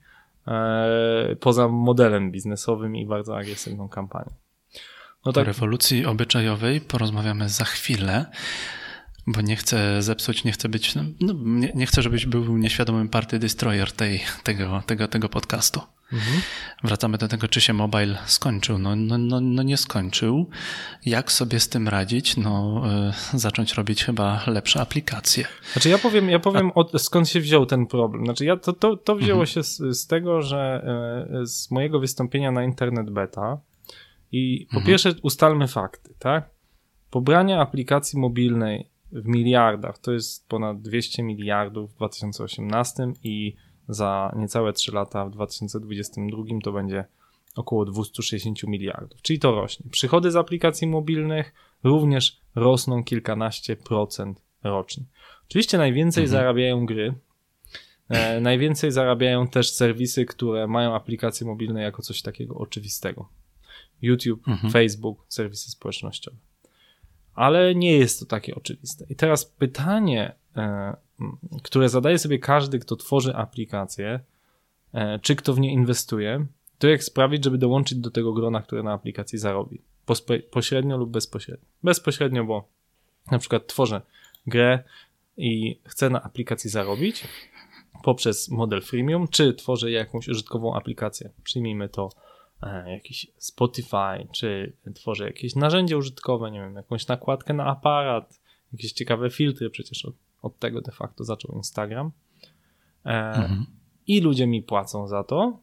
e, 0.48 1.36
poza 1.40 1.68
modelem 1.68 2.32
biznesowym 2.32 2.96
i 2.96 3.06
bardzo 3.06 3.38
agresywną 3.38 3.90
kampanią. 3.90 4.32
No 5.26 5.30
O 5.30 5.34
tak, 5.34 5.46
rewolucji 5.46 6.06
obyczajowej 6.06 6.82
porozmawiamy 6.82 7.50
za 7.50 7.66
chwilę, 7.66 8.26
bo 9.28 9.42
nie 9.42 9.56
chcę 9.56 10.02
zepsuć, 10.02 10.44
nie 10.44 10.52
chcę 10.52 10.70
być, 10.70 10.96
no, 10.96 11.04
nie, 11.46 11.72
nie 11.76 11.86
chcę, 11.86 12.02
żebyś 12.02 12.26
był 12.26 12.58
nieświadomym 12.58 13.10
party 13.10 13.40
destroyer 13.40 13.92
tej, 13.92 14.22
tego, 14.44 14.84
tego, 14.86 15.08
tego 15.08 15.30
podcastu. 15.30 15.82
Mhm. 16.14 16.42
Wracamy 16.84 17.18
do 17.18 17.28
tego, 17.28 17.48
czy 17.48 17.62
się 17.62 17.74
mobile 17.74 18.18
skończył. 18.26 18.78
No, 18.80 18.96
no, 18.96 19.18
no, 19.18 19.42
no 19.42 19.64
nie 19.64 19.78
skończył. 19.78 20.50
Jak 21.06 21.32
sobie 21.32 21.60
z 21.60 21.70
tym 21.70 21.88
radzić? 21.88 22.38
No, 22.38 22.84
y, 23.34 23.38
zacząć 23.40 23.74
robić 23.74 24.04
chyba 24.04 24.44
lepsze 24.48 24.82
aplikacje. 24.82 25.46
Znaczy 25.74 25.90
ja 25.90 25.98
powiem, 25.98 26.30
ja 26.30 26.40
powiem 26.40 26.72
od, 26.76 27.02
skąd 27.02 27.30
się 27.30 27.40
wziął 27.40 27.66
ten 27.66 27.86
problem. 27.88 28.26
Znaczy 28.26 28.46
ja, 28.46 28.58
to, 28.58 28.74
to, 28.74 28.98
to 28.98 29.16
wzięło 29.16 29.42
Mhm. 29.42 29.48
się 29.48 29.64
z, 29.64 29.78
z 29.78 30.08
tego, 30.08 30.42
że 30.42 30.84
e, 31.42 31.46
z 31.46 31.72
mojego 31.72 32.00
wystąpienia 32.00 32.52
na 32.52 32.64
Internet 32.64 33.10
Beta 33.10 33.58
i 34.32 34.68
po 34.72 34.78
Mhm. 34.78 34.86
pierwsze 34.88 35.14
ustalmy 35.22 35.68
fakty, 35.68 36.14
tak? 36.20 36.50
Pobranie 37.12 37.60
aplikacji 37.60 38.20
mobilnej 38.20 38.88
w 39.12 39.26
miliardach, 39.28 39.98
to 39.98 40.12
jest 40.12 40.48
ponad 40.50 40.82
200 40.82 41.24
miliardów 41.24 41.92
w 41.94 41.96
2018 41.96 43.14
i 43.24 43.56
za 43.90 44.34
niecałe 44.36 44.74
3 44.74 44.92
lata 44.92 45.26
w 45.26 45.32
2022 45.32 46.44
to 46.64 46.72
będzie 46.72 47.06
około 47.56 47.86
260 47.86 48.64
miliardów, 48.64 49.22
czyli 49.22 49.40
to 49.40 49.52
rośnie. 49.52 49.86
Przychody 49.92 50.32
z 50.32 50.36
aplikacji 50.36 50.88
mobilnych 50.88 51.54
również 51.84 52.42
rosną 52.56 53.04
kilkanaście 53.04 53.76
procent 53.76 54.42
rocznie. 54.64 55.04
Oczywiście 55.50 55.78
najwięcej 55.78 56.24
Mhm. 56.24 56.40
zarabiają 56.42 56.86
gry. 56.86 57.14
E, 58.10 58.40
najwięcej 58.42 58.92
zarabiają 58.92 59.48
też 59.48 59.72
serwisy, 59.72 60.26
które 60.26 60.68
mają 60.68 60.96
aplikacje 60.96 61.48
mobilne 61.48 61.82
jako 61.82 62.02
coś 62.02 62.22
takiego 62.22 62.56
oczywistego. 62.56 63.30
YouTube, 64.02 64.48
Mhm. 64.48 64.74
Facebook, 64.74 65.26
serwisy 65.30 65.72
społecznościowe. 65.72 66.38
Ale 67.40 67.76
nie 67.76 67.98
jest 67.98 68.20
to 68.20 68.26
takie 68.26 68.56
oczywiste. 68.56 69.06
I 69.10 69.16
teraz 69.16 69.46
pytanie, 69.46 70.36
e, 70.58 70.96
które 71.64 71.90
zadaje 71.90 72.20
sobie 72.20 72.40
każdy, 72.40 72.80
kto 72.80 72.96
tworzy 72.96 73.36
aplikację, 73.36 74.20
e, 74.94 75.20
czy 75.20 75.36
kto 75.36 75.54
w 75.54 75.60
nie 75.60 75.74
inwestuje, 75.74 76.46
to 76.80 76.88
jak 76.88 77.04
sprawić, 77.04 77.44
żeby 77.44 77.58
dołączyć 77.58 77.98
do 77.98 78.12
tego 78.12 78.34
grona, 78.34 78.62
które 78.62 78.84
na 78.84 78.94
aplikacji 78.94 79.40
zarobi. 79.40 79.82
Pośrednio 80.52 80.98
lub 80.98 81.10
bezpośrednio. 81.10 81.66
Bezpośrednio, 81.84 82.44
bo 82.44 82.68
na 83.32 83.40
przykład 83.40 83.68
tworzę 83.68 84.02
grę 84.48 84.84
i 85.38 85.80
chcę 85.84 86.10
na 86.10 86.24
aplikacji 86.24 86.70
zarobić 86.70 87.24
poprzez 88.04 88.50
model 88.50 88.82
freemium, 88.82 89.28
czy 89.28 89.54
tworzę 89.54 89.92
jakąś 89.92 90.28
użytkową 90.28 90.76
aplikację. 90.76 91.30
Przyjmijmy 91.44 91.90
to 91.90 92.10
jakiś 92.88 93.28
Spotify, 93.38 94.28
czy 94.32 94.74
tworzę 94.96 95.26
jakieś 95.26 95.56
narzędzie 95.56 95.98
użytkowe, 95.98 96.52
nie 96.52 96.60
wiem, 96.60 96.76
jakąś 96.76 97.08
nakładkę 97.08 97.54
na 97.54 97.66
aparat, 97.66 98.42
jakieś 98.74 98.92
ciekawe 98.92 99.30
filtry, 99.30 99.70
przecież 99.70 100.06
od, 100.06 100.16
od 100.42 100.60
tego 100.60 100.82
de 100.82 100.92
facto 100.92 101.24
zaczął 101.24 101.56
Instagram. 101.56 102.12
E, 103.06 103.10
Mhm. 103.10 103.66
I 104.08 104.22
ludzie 104.22 104.48
mi 104.48 104.64
płacą 104.64 105.08
za 105.08 105.24
to, 105.24 105.60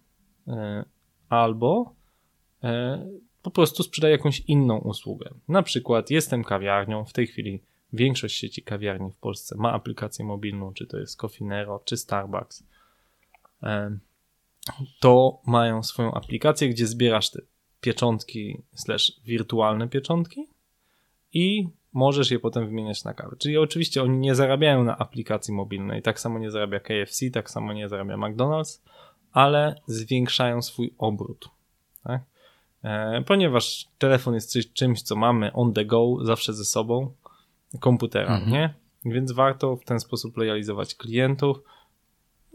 e, 0.48 0.84
albo 1.28 1.94
e, 2.64 3.06
po 3.42 3.50
prostu 3.50 3.82
sprzedaję 3.82 4.12
jakąś 4.16 4.40
inną 4.40 4.78
usługę. 4.78 5.30
Na 5.48 5.62
przykład 5.62 6.10
jestem 6.10 6.44
kawiarnią, 6.44 7.04
w 7.04 7.12
tej 7.12 7.26
chwili 7.26 7.62
większość 7.92 8.36
sieci 8.36 8.62
kawiarni 8.62 9.12
w 9.12 9.16
Polsce 9.16 9.56
ma 9.58 9.72
aplikację 9.72 10.24
mobilną, 10.24 10.72
czy 10.74 10.86
to 10.86 10.98
jest 10.98 11.16
Cofinero, 11.16 11.82
czy 11.84 11.96
Starbucks. 11.96 12.64
To 15.00 15.40
mają 15.46 15.82
swoją 15.82 16.14
aplikację, 16.14 16.68
gdzie 16.68 16.86
zbierasz 16.86 17.30
te 17.30 17.40
pieczątki, 17.80 18.62
slash 18.74 19.12
wirtualne 19.24 19.88
pieczątki 19.88 20.46
i 21.32 21.68
możesz 21.92 22.30
je 22.30 22.38
potem 22.38 22.66
wymieniać 22.66 23.04
na 23.04 23.14
kawę. 23.14 23.36
Czyli 23.38 23.58
oczywiście 23.58 24.02
oni 24.02 24.18
nie 24.18 24.34
zarabiają 24.34 24.84
na 24.84 24.98
aplikacji 24.98 25.54
mobilnej, 25.54 26.02
tak 26.02 26.20
samo 26.20 26.38
nie 26.38 26.50
zarabia 26.50 26.80
KFC, 26.80 27.30
tak 27.30 27.50
samo 27.50 27.72
nie 27.72 27.88
zarabia 27.88 28.16
McDonald's, 28.16 28.80
ale 29.32 29.74
zwiększają 29.86 30.62
swój 30.62 30.94
obrót. 30.98 31.48
Tak? 32.04 32.22
E, 32.84 33.22
ponieważ 33.26 33.88
telefon 33.98 34.34
jest 34.34 34.58
czymś, 34.74 35.02
co 35.02 35.16
mamy 35.16 35.52
on 35.52 35.72
the 35.72 35.84
go, 35.84 36.16
zawsze 36.22 36.52
ze 36.52 36.64
sobą, 36.64 37.12
komputera, 37.80 38.34
Mhm. 38.36 38.52
nie? 38.52 38.74
Więc 39.04 39.32
warto 39.32 39.76
w 39.76 39.84
ten 39.84 40.00
sposób 40.00 40.36
lojalizować 40.36 40.94
klientów. 40.94 41.58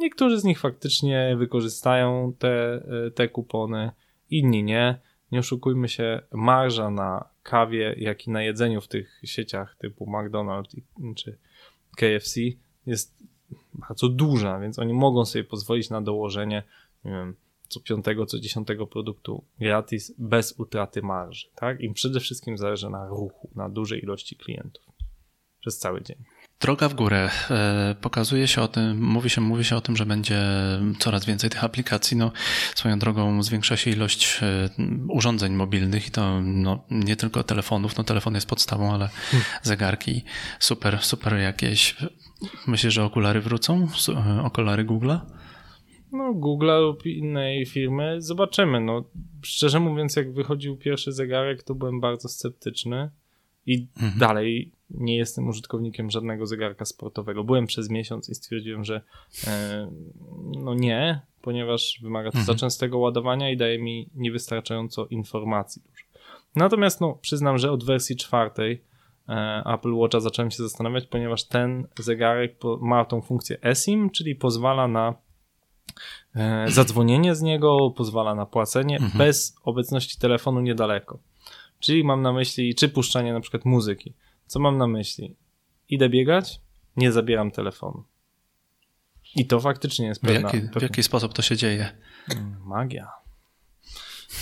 Niektórzy 0.02 0.40
z 0.40 0.44
nich 0.44 0.60
faktycznie 0.60 1.36
wykorzystają 1.38 2.34
te, 2.40 2.84
e, 3.08 3.12
te 3.12 3.28
kupony, 3.28 3.92
inni 4.30 4.64
nie. 4.64 5.00
Nie 5.32 5.40
oszukujmy 5.40 5.90
się, 5.90 6.22
marża 6.32 6.90
na 6.90 7.30
kawie, 7.44 7.96
jak 7.98 8.28
i 8.28 8.32
na 8.32 8.44
jedzeniu 8.44 8.82
w 8.82 8.88
tych 8.88 9.22
sieciach 9.24 9.76
typu 9.76 10.06
McDonald's 10.06 10.82
czy 11.16 11.38
KFC 11.98 12.42
jest 12.86 13.18
bardzo 13.74 14.10
duża, 14.10 14.60
więc 14.60 14.80
oni 14.80 14.94
mogą 14.94 15.26
sobie 15.26 15.44
pozwolić 15.44 15.90
na 15.90 16.02
dołożenie 16.02 16.64
nie 17.06 17.12
wiem, 17.12 17.36
co 17.68 17.80
piątego, 17.80 18.26
co 18.26 18.40
dziesiątego 18.40 18.88
produktu 18.88 19.44
gratis 19.60 20.14
bez 20.18 20.60
utraty 20.60 21.02
marży. 21.02 21.48
Tak? 21.56 21.82
Im 21.82 21.94
przede 21.94 22.20
wszystkim 22.20 22.58
zależy 22.58 22.90
na 22.90 23.08
ruchu, 23.08 23.50
na 23.56 23.70
dużej 23.70 24.04
ilości 24.04 24.36
klientów 24.36 24.84
przez 25.60 25.78
cały 25.78 26.02
dzień. 26.02 26.18
Droga 26.62 26.90
w 26.90 26.94
górę. 26.94 27.30
E, 27.52 27.96
Pokazuje 28.02 28.48
się 28.48 28.62
o 28.62 28.68
tym, 28.68 29.02
mówi 29.04 29.30
się, 29.30 29.42
mówi 29.42 29.64
się 29.64 29.76
o 29.76 29.82
tym, 29.82 29.96
że 29.98 30.06
będzie 30.06 30.42
coraz 31.00 31.26
więcej 31.26 31.50
tych 31.50 31.64
aplikacji. 31.64 32.18
No, 32.18 32.32
swoją 32.76 33.00
drogą 33.00 33.44
zwiększa 33.44 33.78
się 33.78 33.92
ilość 33.92 34.40
e, 34.44 34.70
urządzeń 35.10 35.54
mobilnych 35.54 36.08
i 36.08 36.12
to 36.12 36.42
no, 36.42 36.84
nie 36.92 37.16
tylko 37.16 37.44
telefonów. 37.44 37.98
No, 37.98 38.04
telefon 38.04 38.36
jest 38.36 38.50
podstawą, 38.50 38.94
ale 38.94 39.10
zegarki 39.64 40.24
super, 40.60 41.00
super 41.02 41.34
jakieś. 41.34 41.96
Myślę, 42.68 42.92
że 42.92 43.04
okulary 43.04 43.42
wrócą? 43.42 43.88
E, 44.10 44.42
Okulary 44.44 44.86
Google'a? 44.86 45.20
No, 46.12 46.34
Google 46.34 46.72
lub 46.82 47.06
innej 47.06 47.66
firmy 47.66 48.22
zobaczymy. 48.22 48.80
No, 48.82 49.04
szczerze 49.44 49.80
mówiąc, 49.80 50.16
jak 50.16 50.34
wychodził 50.34 50.78
pierwszy 50.78 51.12
zegarek, 51.12 51.64
to 51.64 51.76
byłem 51.76 52.00
bardzo 52.00 52.30
sceptyczny 52.30 53.12
i 53.66 53.88
Mhm. 53.96 54.20
dalej 54.20 54.72
nie 54.94 55.18
jestem 55.18 55.48
użytkownikiem 55.48 56.12
żadnego 56.12 56.46
zegarka 56.46 56.86
sportowego. 56.86 57.44
Byłem 57.44 57.68
przez 57.68 57.90
miesiąc 57.90 58.30
i 58.30 58.36
stwierdziłem, 58.36 58.84
że 58.84 59.02
e, 59.48 59.92
no 60.58 60.74
nie, 60.74 61.22
ponieważ 61.42 62.00
wymaga 62.04 62.32
to 62.32 62.38
Mhm. 62.38 62.46
za 62.58 62.60
częstego 62.62 62.98
ładowania 62.98 63.50
i 63.52 63.58
daje 63.58 63.80
mi 63.80 64.10
niewystarczająco 64.16 65.06
informacji. 65.06 65.82
Natomiast 66.56 67.02
no, 67.02 67.14
przyznam, 67.22 67.58
że 67.58 67.72
od 67.72 67.84
wersji 67.84 68.16
czwartej 68.16 68.84
e, 69.30 69.64
Apple 69.66 69.94
Watcha 69.94 70.20
zacząłem 70.20 70.52
się 70.52 70.58
zastanawiać, 70.64 71.06
ponieważ 71.08 71.44
ten 71.44 71.88
zegarek 72.00 72.56
ma 72.82 73.06
tą 73.06 73.22
funkcję 73.22 73.58
eSIM, 73.64 74.10
czyli 74.10 74.36
pozwala 74.36 74.88
na 74.88 75.14
e, 76.36 76.66
zadzwonienie 76.72 77.36
z 77.36 77.42
niego, 77.42 77.92
pozwala 77.98 78.36
na 78.36 78.46
płacenie 78.46 78.96
Mhm. 78.96 79.18
bez 79.18 79.56
obecności 79.64 80.20
telefonu 80.20 80.62
niedaleko. 80.62 81.20
Czyli 81.80 82.04
mam 82.04 82.22
na 82.22 82.34
myśli, 82.34 82.76
czy 82.76 82.90
puszczanie 82.90 83.34
na 83.34 83.40
przykład 83.40 83.66
muzyki. 83.66 84.14
Co 84.52 84.60
mam 84.60 84.78
na 84.78 84.88
myśli? 84.88 85.36
Idę 85.90 86.10
biegać, 86.10 86.62
nie 86.98 87.12
zabieram 87.12 87.52
telefonu. 87.52 88.04
I 89.36 89.46
to 89.46 89.60
faktycznie 89.60 90.08
jest 90.08 90.22
W 90.22 90.28
pewna, 90.28 90.52
jaki, 90.54 90.80
w 90.80 90.82
jaki 90.82 91.04
sposób 91.04 91.34
to 91.34 91.42
się 91.42 91.58
dzieje? 91.58 91.92
magia. 92.66 93.08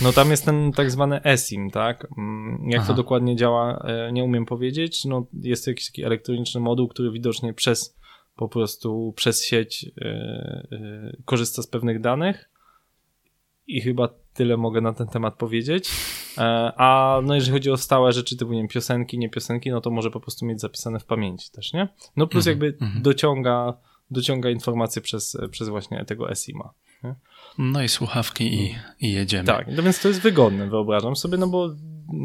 No 0.02 0.12
tam 0.12 0.32
jest 0.32 0.46
ten 0.46 0.72
tak 0.72 0.92
zwany 0.92 1.24
eSIM, 1.24 1.72
tak? 1.72 2.08
Mm, 2.18 2.70
Jak 2.70 2.82
Aha. 2.82 2.88
to 2.88 2.94
dokładnie 2.94 3.36
działa, 3.36 3.78
e, 3.80 4.12
nie 4.12 4.24
umiem 4.24 4.46
powiedzieć. 4.46 5.06
No 5.06 5.26
jest 5.34 5.68
jakiś 5.68 5.86
taki 5.86 6.04
elektroniczny 6.04 6.62
moduł, 6.62 6.88
który 6.88 7.12
widocznie 7.12 7.54
przez 7.54 7.98
po 8.36 8.50
prostu 8.50 9.14
przez 9.16 9.46
sieć 9.46 9.86
e, 10.02 10.06
e, 10.06 11.18
korzysta 11.26 11.62
z 11.62 11.68
pewnych 11.68 12.02
danych 12.02 12.50
i 13.68 13.82
chyba 13.82 14.10
tyle 14.34 14.58
mogę 14.58 14.82
na 14.82 14.94
ten 14.94 15.08
temat 15.08 15.36
powiedzieć. 15.36 15.90
E, 16.40 16.72
A 16.78 17.20
no 17.24 17.36
jeżeli 17.36 17.54
chodzi 17.54 17.72
o 17.72 17.78
stałe 17.78 18.12
rzeczy 18.14 18.38
typu 18.38 18.54
nie 18.54 18.60
wiem, 18.60 18.68
piosenki, 18.68 19.18
nie 19.20 19.30
piosenki, 19.30 19.70
no 19.72 19.82
to 19.82 19.92
może 19.92 20.12
po 20.12 20.20
prostu 20.20 20.46
mieć 20.46 20.62
zapisane 20.62 21.00
w 21.00 21.06
pamięci 21.06 21.52
też, 21.52 21.74
nie? 21.74 21.88
No 22.16 22.28
plus 22.28 22.48
Mhm, 22.48 22.62
jakby 22.64 22.86
mhm. 22.86 23.04
dociąga, 23.04 23.74
dociąga 24.12 24.50
informacje 24.50 25.02
przez, 25.02 25.38
przez 25.52 25.70
właśnie 25.70 26.06
tego 26.06 26.32
eSIM-a. 26.32 26.74
No 27.58 27.84
i 27.84 27.90
słuchawki 27.90 28.54
i, 28.54 28.76
i 29.02 29.14
jedziemy. 29.14 29.44
Tak, 29.44 29.68
no 29.78 29.84
więc 29.84 30.02
to 30.02 30.08
jest 30.08 30.22
wygodne, 30.22 30.70
wyobrażam 30.70 31.16
sobie, 31.16 31.38
no 31.38 31.48
bo 31.48 31.70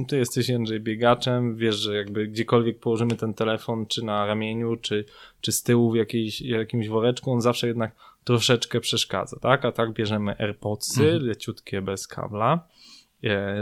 ty 0.08 0.18
jesteś 0.18 0.48
Jędrzej 0.48 0.80
biegaczem, 0.80 1.56
wiesz, 1.56 1.76
że 1.76 1.96
jakby 1.96 2.26
gdziekolwiek 2.26 2.78
położymy 2.80 3.16
ten 3.16 3.34
telefon, 3.34 3.86
czy 3.86 4.04
na 4.04 4.26
ramieniu, 4.26 4.76
czy, 4.76 5.04
czy 5.40 5.52
z 5.52 5.62
tyłu 5.62 5.92
w 5.92 5.96
jakiejś, 5.96 6.40
jakimś 6.40 6.88
woreczku, 6.88 7.32
on 7.32 7.40
zawsze 7.40 7.66
jednak 7.66 7.92
troszeczkę 8.24 8.80
przeszkadza, 8.80 9.36
tak? 9.40 9.64
A 9.64 9.72
tak 9.72 9.92
bierzemy 9.92 10.36
AirPodsy, 10.38 11.04
Mhm. 11.04 11.22
leciutkie 11.26 11.82
bez 11.82 12.08
kabla, 12.08 12.66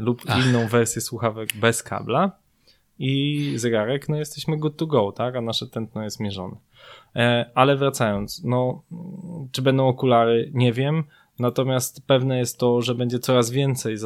lub 0.01 0.23
Ach. 0.29 0.47
inną 0.47 0.69
wersję 0.69 1.03
słuchawek 1.03 1.57
bez 1.57 1.83
kabla 1.83 2.43
i 2.99 3.53
zegarek, 3.57 4.09
no 4.09 4.17
jesteśmy 4.17 4.57
good 4.57 4.77
to 4.77 4.87
go, 4.87 5.13
tak? 5.13 5.37
A 5.37 5.41
nasze 5.41 5.67
tętno 5.67 6.03
jest 6.05 6.21
mierzone. 6.21 6.57
E, 7.17 7.51
ale 7.55 7.77
wracając, 7.77 8.45
no, 8.45 8.83
czy 9.53 9.63
będą 9.63 9.89
okulary, 9.89 10.51
nie 10.55 10.73
wiem. 10.73 11.05
Natomiast 11.39 12.07
pewne 12.07 12.39
jest 12.39 12.59
to, 12.59 12.83
że 12.83 12.95
będzie 12.95 13.19
coraz 13.19 13.51
więcej 13.51 13.97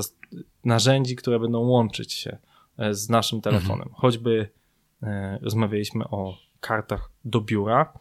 narzędzi, 0.65 1.17
które 1.17 1.41
będą 1.41 1.59
łączyć 1.59 2.13
się 2.13 2.39
e, 2.79 2.95
z 2.95 3.09
naszym 3.09 3.41
telefonem. 3.41 3.89
Choćby 3.93 4.49
e, 5.03 5.39
rozmawialiśmy 5.43 6.05
o 6.05 6.35
kartach 6.61 7.11
do 7.25 7.41
biura. 7.41 7.93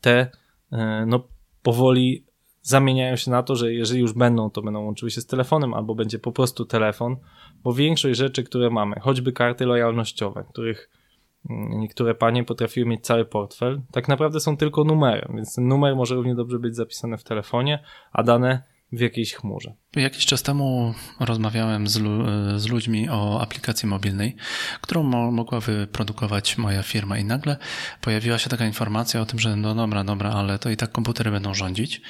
Te 0.00 0.30
e, 0.72 1.04
no, 1.06 1.24
powoli 1.62 2.24
zamieniają 2.62 3.16
się 3.16 3.30
na 3.30 3.42
to, 3.42 3.56
że 3.56 3.72
jeżeli 3.72 4.00
już 4.00 4.12
będą, 4.12 4.50
to 4.50 4.62
będą 4.62 4.84
łączyły 4.84 5.10
się 5.10 5.20
z 5.20 5.26
telefonem, 5.26 5.74
albo 5.74 5.94
będzie 5.94 6.18
po 6.18 6.32
prostu 6.32 6.64
telefon, 6.64 7.16
bo 7.62 7.72
większość 7.72 8.18
rzeczy, 8.18 8.44
które 8.44 8.70
mamy, 8.70 9.00
choćby 9.00 9.32
karty 9.32 9.66
lojalnościowe, 9.66 10.44
których 10.48 10.90
mm, 11.50 11.80
niektóre 11.80 12.14
panie 12.14 12.44
potrafiły 12.44 12.86
mieć 12.86 13.06
cały 13.06 13.24
portfel, 13.24 13.80
tak 13.92 14.08
naprawdę 14.08 14.40
są 14.40 14.56
tylko 14.56 14.84
numerem, 14.84 15.32
więc 15.36 15.54
ten 15.54 15.68
numer 15.68 15.96
może 15.96 16.14
równie 16.14 16.34
dobrze 16.34 16.58
być 16.58 16.76
zapisany 16.76 17.18
w 17.18 17.24
telefonie, 17.24 17.84
a 18.12 18.22
dane 18.22 18.62
w 18.92 19.00
jakiejś 19.00 19.34
chmurze. 19.34 19.74
Jakiś 19.96 20.26
czas 20.26 20.42
temu 20.42 20.94
rozmawiałem 21.20 21.88
z, 21.88 21.98
lu- 21.98 22.24
z 22.58 22.66
ludźmi 22.66 23.08
o 23.08 23.40
aplikacji 23.40 23.88
mobilnej, 23.88 24.36
którą 24.80 25.02
mo- 25.02 25.30
mogła 25.30 25.60
wyprodukować 25.60 26.58
moja 26.58 26.82
firma 26.82 27.18
i 27.18 27.24
nagle 27.24 27.56
pojawiła 28.00 28.38
się 28.38 28.50
taka 28.50 28.66
informacja 28.66 29.20
o 29.20 29.26
tym, 29.26 29.38
że 29.38 29.56
no 29.56 29.74
dobra, 29.74 30.04
dobra, 30.04 30.30
ale 30.30 30.58
to 30.58 30.70
i 30.70 30.76
tak 30.76 30.92
komputery 30.92 31.30
będą 31.30 31.54
rządzić. 31.54 32.00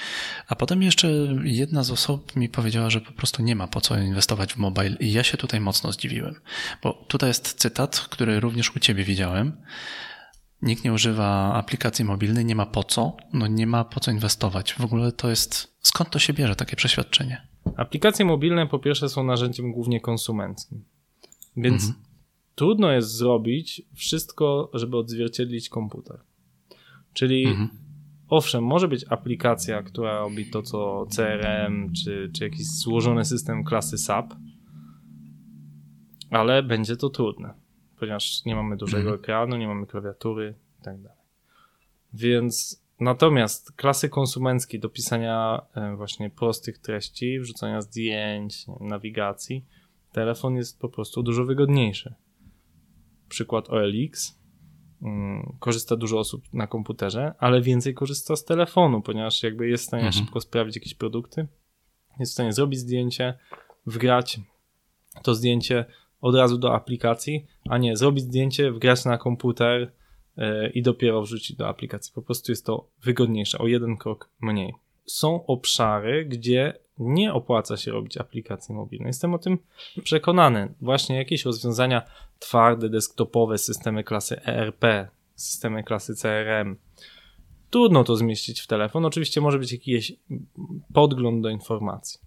A 0.49 0.57
potem 0.57 0.83
jeszcze 0.83 1.09
jedna 1.45 1.83
z 1.83 1.91
osób 1.91 2.37
mi 2.37 2.49
powiedziała, 2.49 2.91
że 2.91 3.01
po 3.01 3.13
prostu 3.13 3.43
nie 3.43 3.57
ma 3.57 3.67
po 3.67 3.81
co 3.81 3.99
inwestować 3.99 4.53
w 4.53 4.57
mobile 4.57 4.97
i 5.01 5.13
ja 5.13 5.23
się 5.25 5.37
tutaj 5.37 5.61
mocno 5.61 5.93
zdziwiłem, 5.93 6.35
bo 6.83 6.93
tutaj 6.93 7.31
jest 7.31 7.55
cytat, 7.55 8.01
który 8.01 8.41
również 8.41 8.77
u 8.77 8.79
ciebie 8.79 9.05
widziałem. 9.05 9.53
Nikt 10.63 10.85
nie 10.85 10.93
używa 10.93 11.55
aplikacji 11.55 12.05
mobilnej, 12.05 12.45
nie 12.45 12.55
ma 12.55 12.67
po 12.67 12.85
co, 12.85 13.17
no 13.33 13.47
nie 13.47 13.67
ma 13.67 13.85
po 13.85 14.01
co 14.01 14.11
inwestować. 14.11 14.75
W 14.75 14.81
ogóle 14.85 15.13
to 15.13 15.31
jest, 15.31 15.77
skąd 15.81 16.11
to 16.11 16.19
się 16.19 16.33
bierze 16.33 16.57
takie 16.57 16.77
przeświadczenie? 16.77 17.47
Aplikacje 17.77 18.25
mobilne 18.25 18.67
po 18.67 18.79
pierwsze 18.79 19.09
są 19.09 19.25
narzędziem 19.25 19.73
głównie 19.73 20.01
konsumenckim, 20.01 20.85
więc 21.57 21.83
Mhm. 21.85 22.05
trudno 22.55 22.93
jest 22.93 23.09
zrobić 23.17 23.83
wszystko, 23.95 24.71
żeby 24.75 24.97
odzwierciedlić 24.97 25.69
komputer. 25.69 26.19
Czyli 27.13 27.47
Mhm. 27.47 27.69
owszem, 28.29 28.65
może 28.65 28.89
być 28.89 29.05
aplikacja, 29.09 29.83
która 29.83 30.19
robi 30.19 30.47
to, 30.51 30.63
co 30.63 31.07
CRM, 31.11 31.93
czy, 31.93 32.31
czy 32.35 32.45
jakiś 32.45 32.67
złożony 32.67 33.25
system 33.25 33.65
klasy 33.65 33.99
SAP, 33.99 34.35
ale 36.31 36.63
będzie 36.63 36.97
to 36.97 37.11
trudne, 37.11 37.55
ponieważ 38.01 38.45
nie 38.45 38.55
mamy 38.57 38.77
dużego 38.77 39.03
Mhm. 39.03 39.21
ekranu, 39.21 39.57
nie 39.57 39.69
mamy 39.69 39.87
klawiatury 39.87 40.55
i 40.81 40.83
tak 40.85 41.03
dalej. 41.03 41.19
Więc 42.13 42.83
natomiast 43.01 43.73
klasy 43.73 44.09
konsumenckie 44.09 44.79
do 44.79 44.89
pisania 44.89 45.63
e, 45.75 45.97
właśnie 45.97 46.31
prostych 46.31 46.79
treści, 46.79 47.41
wrzucania 47.41 47.81
zdjęć, 47.83 48.67
nawigacji, 48.81 49.65
telefon 50.13 50.57
jest 50.57 50.81
po 50.81 50.89
prostu 50.89 51.23
dużo 51.23 51.45
wygodniejszy. 51.45 52.15
Przykład 53.29 53.71
OLX. 53.71 54.41
Mm, 55.03 55.57
Korzysta 55.61 55.97
dużo 55.97 56.19
osób 56.19 56.43
na 56.53 56.67
komputerze, 56.67 57.35
ale 57.39 57.63
więcej 57.63 57.95
korzysta 57.95 58.37
z 58.37 58.45
telefonu, 58.45 59.03
ponieważ 59.03 59.43
jakby 59.43 59.69
jest 59.69 59.85
w 59.85 59.87
stanie 59.87 60.07
Mhm. 60.07 60.25
szybko 60.25 60.41
sprawdzić 60.41 60.77
jakieś 60.77 60.95
produkty, 60.95 61.47
jest 62.19 62.33
w 62.33 62.35
stanie 62.35 62.53
zrobić 62.53 62.81
zdjęcie, 62.81 63.39
wgrać 63.87 64.41
to 65.23 65.35
zdjęcie 65.35 65.85
od 66.21 66.35
razu 66.35 66.59
do 66.59 66.75
aplikacji, 66.75 67.47
a 67.69 67.79
nie 67.79 67.97
zrobić 67.97 68.25
zdjęcie, 68.25 68.73
wgrać 68.73 69.05
na 69.05 69.19
komputer 69.19 69.93
e, 70.37 70.71
i 70.71 70.83
dopiero 70.83 71.23
wrzucić 71.23 71.57
do 71.57 71.69
aplikacji. 71.69 72.13
Po 72.15 72.23
prostu 72.23 72.53
jest 72.53 72.67
to 72.67 72.87
wygodniejsze, 73.03 73.59
o 73.59 73.67
jeden 73.67 73.97
krok 73.97 74.31
mniej. 74.41 74.75
Są 75.07 75.47
obszary, 75.47 76.25
gdzie 76.25 76.75
nie 76.99 77.33
opłaca 77.33 77.77
się 77.77 77.93
robić 77.93 78.17
aplikacji 78.17 78.75
mobilnej. 78.75 79.07
Jestem 79.07 79.35
o 79.35 79.39
tym 79.39 79.59
przekonany. 80.03 80.75
Właśnie 80.81 81.17
jakieś 81.17 81.45
rozwiązania 81.45 82.03
twarde, 82.39 82.89
desktopowe, 82.89 83.59
systemy 83.59 84.05
klasy 84.05 84.43
ERP, 84.43 84.85
systemy 85.35 85.85
klasy 85.85 86.15
CRM. 86.15 86.77
Trudno 87.71 88.05
to 88.05 88.17
zmieścić 88.17 88.61
w 88.61 88.67
telefon. 88.67 89.05
Oczywiście 89.05 89.41
może 89.41 89.59
być 89.59 89.73
jakiś 89.73 90.13
podgląd 90.95 91.43
do 91.43 91.49
informacji. 91.49 92.21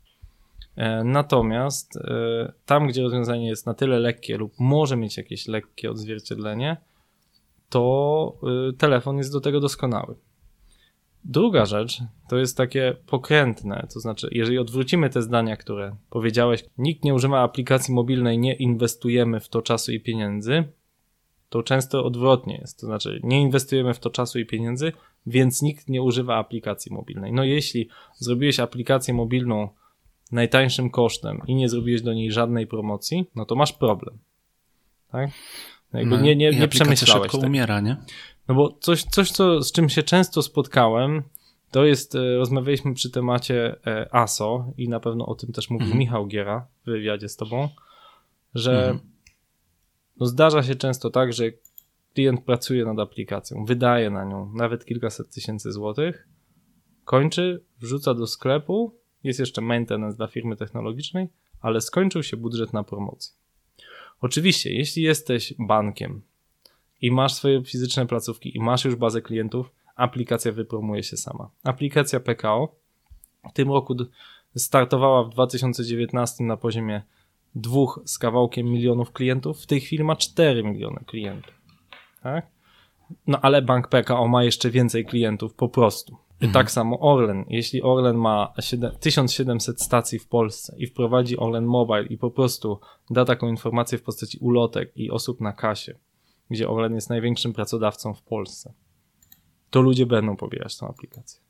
E, 0.75 1.03
Natomiast 1.03 1.97
e, 1.97 2.53
tam, 2.65 2.87
gdzie 2.87 3.03
rozwiązanie 3.03 3.47
jest 3.47 3.65
na 3.65 3.73
tyle 3.73 3.99
lekkie 3.99 4.37
lub 4.37 4.53
może 4.59 4.97
mieć 4.97 5.17
jakieś 5.17 5.47
lekkie 5.47 5.91
odzwierciedlenie, 5.91 6.77
to 7.73 8.35
y, 8.69 8.73
telefon 8.73 9.17
jest 9.17 9.31
do 9.31 9.41
tego 9.41 9.59
doskonały. 9.59 10.15
Druga 11.25 11.65
rzecz 11.65 12.01
to 12.29 12.37
jest 12.37 12.57
takie 12.57 12.95
pokrętne, 13.07 13.87
to 13.93 13.99
znaczy, 13.99 14.29
jeżeli 14.31 14.57
odwrócimy 14.57 15.09
te 15.09 15.21
zdania, 15.21 15.57
które 15.57 15.95
powiedziałeś, 16.09 16.65
nikt 16.77 17.03
nie 17.03 17.13
używa 17.13 17.41
aplikacji 17.41 17.93
mobilnej, 17.93 18.39
nie 18.39 18.53
inwestujemy 18.53 19.39
w 19.39 19.49
to 19.49 19.61
czasu 19.61 19.91
i 19.91 19.99
pieniędzy, 19.99 20.63
to 21.49 21.63
często 21.63 22.05
odwrotnie 22.05 22.57
jest. 22.57 22.79
To 22.79 22.85
znaczy, 22.85 23.19
nie 23.23 23.41
inwestujemy 23.41 23.93
w 23.93 23.99
to 23.99 24.09
czasu 24.09 24.39
i 24.39 24.45
pieniędzy, 24.45 24.91
więc 25.25 25.61
nikt 25.61 25.89
nie 25.89 26.01
używa 26.01 26.35
aplikacji 26.35 26.93
mobilnej. 26.93 27.33
No, 27.33 27.43
jeśli 27.43 27.89
zrobiłeś 28.15 28.59
aplikację 28.59 29.13
mobilną 29.13 29.69
najtańszym 30.33 30.89
kosztem 30.89 31.41
i 31.47 31.55
nie 31.55 31.69
zrobiłeś 31.69 32.01
do 32.01 32.13
niej 32.13 32.31
żadnej 32.31 32.67
promocji, 32.67 33.25
no 33.35 33.45
to 33.45 33.55
masz 33.55 33.73
problem. 33.73 34.17
Tak? 35.11 35.29
Jakby 35.93 36.09
No, 36.17 36.21
nie, 36.21 36.35
nie, 36.35 36.51
i 36.51 36.59
nie 36.59 36.67
przemyślałeś 36.67 37.23
szybko 37.23 37.37
tego. 37.37 37.47
umiera, 37.47 37.79
nie? 37.81 37.97
No 38.47 38.55
bo 38.55 38.77
coś, 38.81 39.03
coś 39.03 39.31
co, 39.31 39.61
z 39.61 39.71
czym 39.71 39.89
się 39.89 40.03
często 40.03 40.41
spotkałem, 40.41 41.23
to 41.71 41.85
jest, 41.85 42.15
e, 42.15 42.37
rozmawialiśmy 42.37 42.93
przy 42.93 43.11
temacie 43.11 43.75
e, 43.87 44.15
ASO 44.15 44.65
i 44.77 44.89
na 44.89 44.99
pewno 44.99 45.25
o 45.25 45.35
tym 45.35 45.51
też 45.51 45.69
mówił 45.69 45.85
Mhm. 45.85 45.99
Michał 45.99 46.27
Giera 46.27 46.67
w 46.83 46.85
wywiadzie 46.85 47.29
z 47.29 47.35
tobą, 47.35 47.69
że 48.55 48.71
Mhm. 48.79 48.99
no 50.17 50.25
zdarza 50.25 50.63
się 50.63 50.75
często 50.75 51.09
tak, 51.09 51.33
że 51.33 51.43
klient 52.13 52.41
pracuje 52.43 52.85
nad 52.85 52.99
aplikacją, 52.99 53.65
wydaje 53.65 54.09
na 54.09 54.25
nią 54.25 54.51
nawet 54.55 54.85
kilkaset 54.85 55.29
tysięcy 55.29 55.71
złotych, 55.71 56.27
kończy, 57.05 57.63
wrzuca 57.79 58.13
do 58.13 58.27
sklepu, 58.27 58.95
jest 59.23 59.39
jeszcze 59.39 59.61
maintenance 59.61 60.17
dla 60.17 60.27
firmy 60.27 60.55
technologicznej, 60.55 61.27
ale 61.61 61.81
skończył 61.81 62.23
się 62.23 62.37
budżet 62.37 62.73
na 62.73 62.83
promocję. 62.83 63.33
Oczywiście, 64.21 64.73
jeśli 64.73 65.03
jesteś 65.03 65.53
bankiem 65.59 66.21
i 67.01 67.11
masz 67.11 67.33
swoje 67.33 67.63
fizyczne 67.63 68.05
placówki 68.05 68.57
i 68.57 68.59
masz 68.59 68.85
już 68.85 68.95
bazę 68.95 69.21
klientów, 69.21 69.71
aplikacja 69.95 70.51
wypromuje 70.51 71.03
się 71.03 71.17
sama. 71.17 71.49
Aplikacja 71.63 72.19
PKO 72.19 72.75
w 73.49 73.53
tym 73.53 73.71
roku 73.71 73.95
startowała 74.55 75.23
w 75.23 75.29
2019 75.29 76.43
na 76.43 76.57
poziomie 76.57 77.01
dwóch 77.55 78.01
z 78.05 78.17
kawałkiem 78.17 78.67
milionów 78.67 79.11
klientów, 79.11 79.63
w 79.63 79.65
tej 79.65 79.81
chwili 79.81 80.03
ma 80.03 80.15
4 80.15 80.63
miliony 80.63 80.99
klientów. 81.05 81.53
Tak? 82.23 82.47
No 83.27 83.39
ale 83.41 83.61
bank 83.61 83.87
PKO 83.87 84.27
ma 84.27 84.43
jeszcze 84.43 84.69
więcej 84.69 85.05
klientów 85.05 85.53
po 85.53 85.69
prostu. 85.69 86.17
Mhm. 86.47 86.53
Tak 86.53 86.71
samo 86.71 86.99
Orlen. 86.99 87.45
Jeśli 87.49 87.81
Orlen 87.81 88.17
ma 88.17 88.53
1700 88.99 89.81
stacji 89.81 90.19
w 90.19 90.27
Polsce 90.27 90.75
i 90.77 90.87
wprowadzi 90.87 91.37
Orlen 91.37 91.65
Mobile 91.65 92.05
i 92.05 92.17
po 92.17 92.31
prostu 92.31 92.79
da 93.09 93.25
taką 93.25 93.47
informację 93.47 93.97
w 93.97 94.03
postaci 94.03 94.37
ulotek 94.41 94.91
i 94.95 95.11
osób 95.11 95.41
na 95.41 95.53
kasie, 95.53 95.95
gdzie 96.49 96.69
Orlen 96.69 96.95
jest 96.95 97.09
największym 97.09 97.53
pracodawcą 97.53 98.13
w 98.13 98.21
Polsce, 98.21 98.73
to 99.69 99.81
ludzie 99.81 100.05
będą 100.05 100.35
pobierać 100.35 100.77
tą 100.77 100.87
aplikację. 100.87 101.41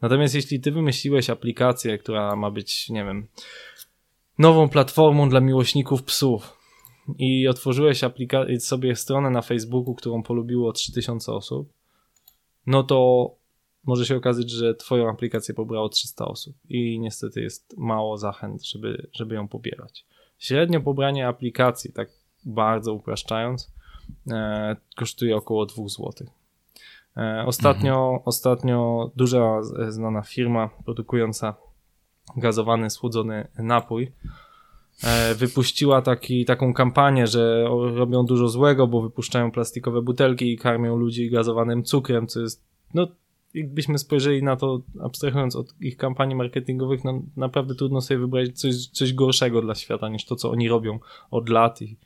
Natomiast 0.00 0.34
jeśli 0.34 0.60
ty 0.60 0.72
wymyśliłeś 0.72 1.30
aplikację, 1.30 1.98
która 1.98 2.36
ma 2.36 2.50
być, 2.50 2.88
nie 2.88 3.04
wiem, 3.04 3.26
nową 4.38 4.68
platformą 4.68 5.28
dla 5.28 5.40
miłośników 5.40 6.02
psów 6.02 6.58
i 7.18 7.48
otworzyłeś 7.48 8.00
sobie 8.58 8.96
stronę 8.96 9.30
na 9.30 9.42
Facebooku, 9.42 9.94
którą 9.94 10.22
polubiło 10.22 10.72
3000 10.72 11.32
osób, 11.32 11.72
no 12.66 12.82
to 12.82 13.30
może 13.88 14.06
się 14.06 14.16
okazać, 14.16 14.50
że 14.50 14.74
twoją 14.74 15.10
aplikację 15.10 15.54
pobrało 15.54 15.88
300 15.88 16.24
osób 16.24 16.56
i 16.68 17.00
niestety 17.00 17.40
jest 17.40 17.78
mało 17.78 18.18
zachęt, 18.18 18.64
żeby, 18.64 19.08
żeby 19.12 19.34
ją 19.34 19.48
pobierać. 19.48 20.06
Średnio 20.38 20.80
pobranie 20.80 21.28
aplikacji, 21.28 21.92
tak 21.92 22.08
bardzo 22.44 22.92
upraszczając, 22.92 23.72
e, 24.30 24.76
kosztuje 24.96 25.36
około 25.36 25.66
2 25.66 25.88
zł. 25.88 26.12
E, 27.16 27.44
ostatnio, 27.46 28.04
mhm. 28.04 28.22
ostatnio 28.24 29.10
duża 29.16 29.62
znana 29.88 30.22
firma 30.22 30.70
produkująca 30.84 31.54
gazowany, 32.36 32.90
słodzony 32.90 33.48
napój 33.58 34.12
e, 35.04 35.34
wypuściła 35.34 36.02
taki, 36.02 36.44
taką 36.44 36.74
kampanię, 36.74 37.26
że 37.26 37.64
robią 37.94 38.26
dużo 38.26 38.48
złego, 38.48 38.86
bo 38.86 39.02
wypuszczają 39.02 39.50
plastikowe 39.50 40.02
butelki 40.02 40.52
i 40.52 40.58
karmią 40.58 40.96
ludzi 40.96 41.30
gazowanym 41.30 41.84
cukrem, 41.84 42.26
co 42.26 42.40
jest, 42.40 42.64
no, 42.94 43.06
jakbyśmy 43.54 43.98
spojrzeli 43.98 44.42
na 44.42 44.56
to, 44.56 44.82
abstrahując 45.02 45.56
od 45.56 45.74
ich 45.80 45.96
kampanii 45.96 46.36
marketingowych, 46.36 47.04
no, 47.04 47.22
naprawdę 47.36 47.74
trudno 47.74 48.00
sobie 48.00 48.20
wybrać 48.20 48.60
coś, 48.60 48.86
coś 48.86 49.14
gorszego 49.14 49.62
dla 49.62 49.74
świata 49.74 50.08
niż 50.08 50.24
to, 50.24 50.36
co 50.36 50.50
oni 50.50 50.68
robią 50.68 50.98
od 51.30 51.48
lat 51.48 51.82
i, 51.82 51.96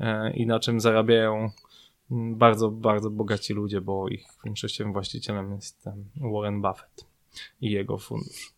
e, 0.00 0.32
i 0.32 0.46
na 0.46 0.60
czym 0.60 0.80
zarabiają 0.80 1.50
bardzo, 2.10 2.70
bardzo 2.70 3.10
bogaci 3.10 3.54
ludzie, 3.54 3.80
bo 3.80 4.08
ich 4.08 4.24
większościowym 4.44 4.92
właścicielem 4.92 5.52
jest 5.52 5.88
Warren 6.16 6.62
Buffett 6.62 7.06
i 7.60 7.70
jego 7.70 7.98
fundusz. 7.98 8.52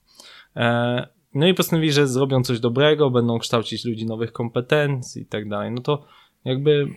E, 0.56 1.06
no 1.34 1.46
i 1.46 1.54
postanowili, 1.54 1.92
że 1.92 2.06
zrobią 2.06 2.42
coś 2.42 2.60
dobrego, 2.60 3.10
będą 3.10 3.38
kształcić 3.38 3.84
ludzi 3.84 4.06
nowych 4.06 4.32
kompetencji 4.32 5.22
i 5.22 5.26
tak 5.26 5.48
dalej. 5.48 5.70
No 5.70 5.80
to 5.80 6.04
jakby 6.44 6.88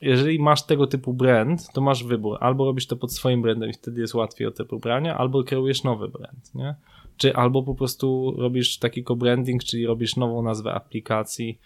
jeżeli 0.00 0.38
masz 0.38 0.62
tego 0.62 0.86
typu 0.86 1.14
brand, 1.14 1.72
to 1.72 1.80
masz 1.80 2.04
wybór. 2.04 2.38
Albo 2.40 2.64
robisz 2.64 2.86
to 2.86 2.96
pod 2.96 3.12
swoim 3.12 3.42
brandem 3.42 3.70
i 3.70 3.72
wtedy 3.72 4.00
jest 4.00 4.14
łatwiej 4.14 4.46
o 4.46 4.50
te 4.50 4.64
pobrania, 4.64 5.18
albo 5.18 5.44
kreujesz 5.44 5.84
nowy 5.84 6.08
brand, 6.08 6.54
nie? 6.54 6.74
Czy 7.16 7.36
albo 7.36 7.62
po 7.62 7.74
prostu 7.74 8.34
robisz 8.38 8.78
taki 8.78 9.04
co-branding, 9.04 9.64
czyli 9.64 9.86
robisz 9.86 10.16
nową 10.16 10.42
nazwę 10.42 10.74
aplikacji 10.74 11.58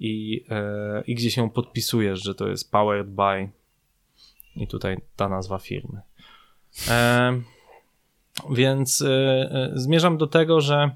i, 0.00 0.44
e, 0.50 1.02
i 1.06 1.14
gdzieś 1.14 1.36
ją 1.36 1.50
podpisujesz, 1.50 2.22
że 2.22 2.34
to 2.34 2.48
jest 2.48 2.70
powered 2.70 3.10
by 3.10 3.48
i 4.56 4.66
tutaj 4.66 4.96
ta 5.16 5.28
nazwa 5.28 5.58
firmy. 5.58 6.00
E, 6.88 7.40
więc 8.50 9.02
e, 9.02 9.08
e, 9.08 9.70
zmierzam 9.74 10.16
do 10.18 10.26
tego, 10.26 10.60
że 10.60 10.90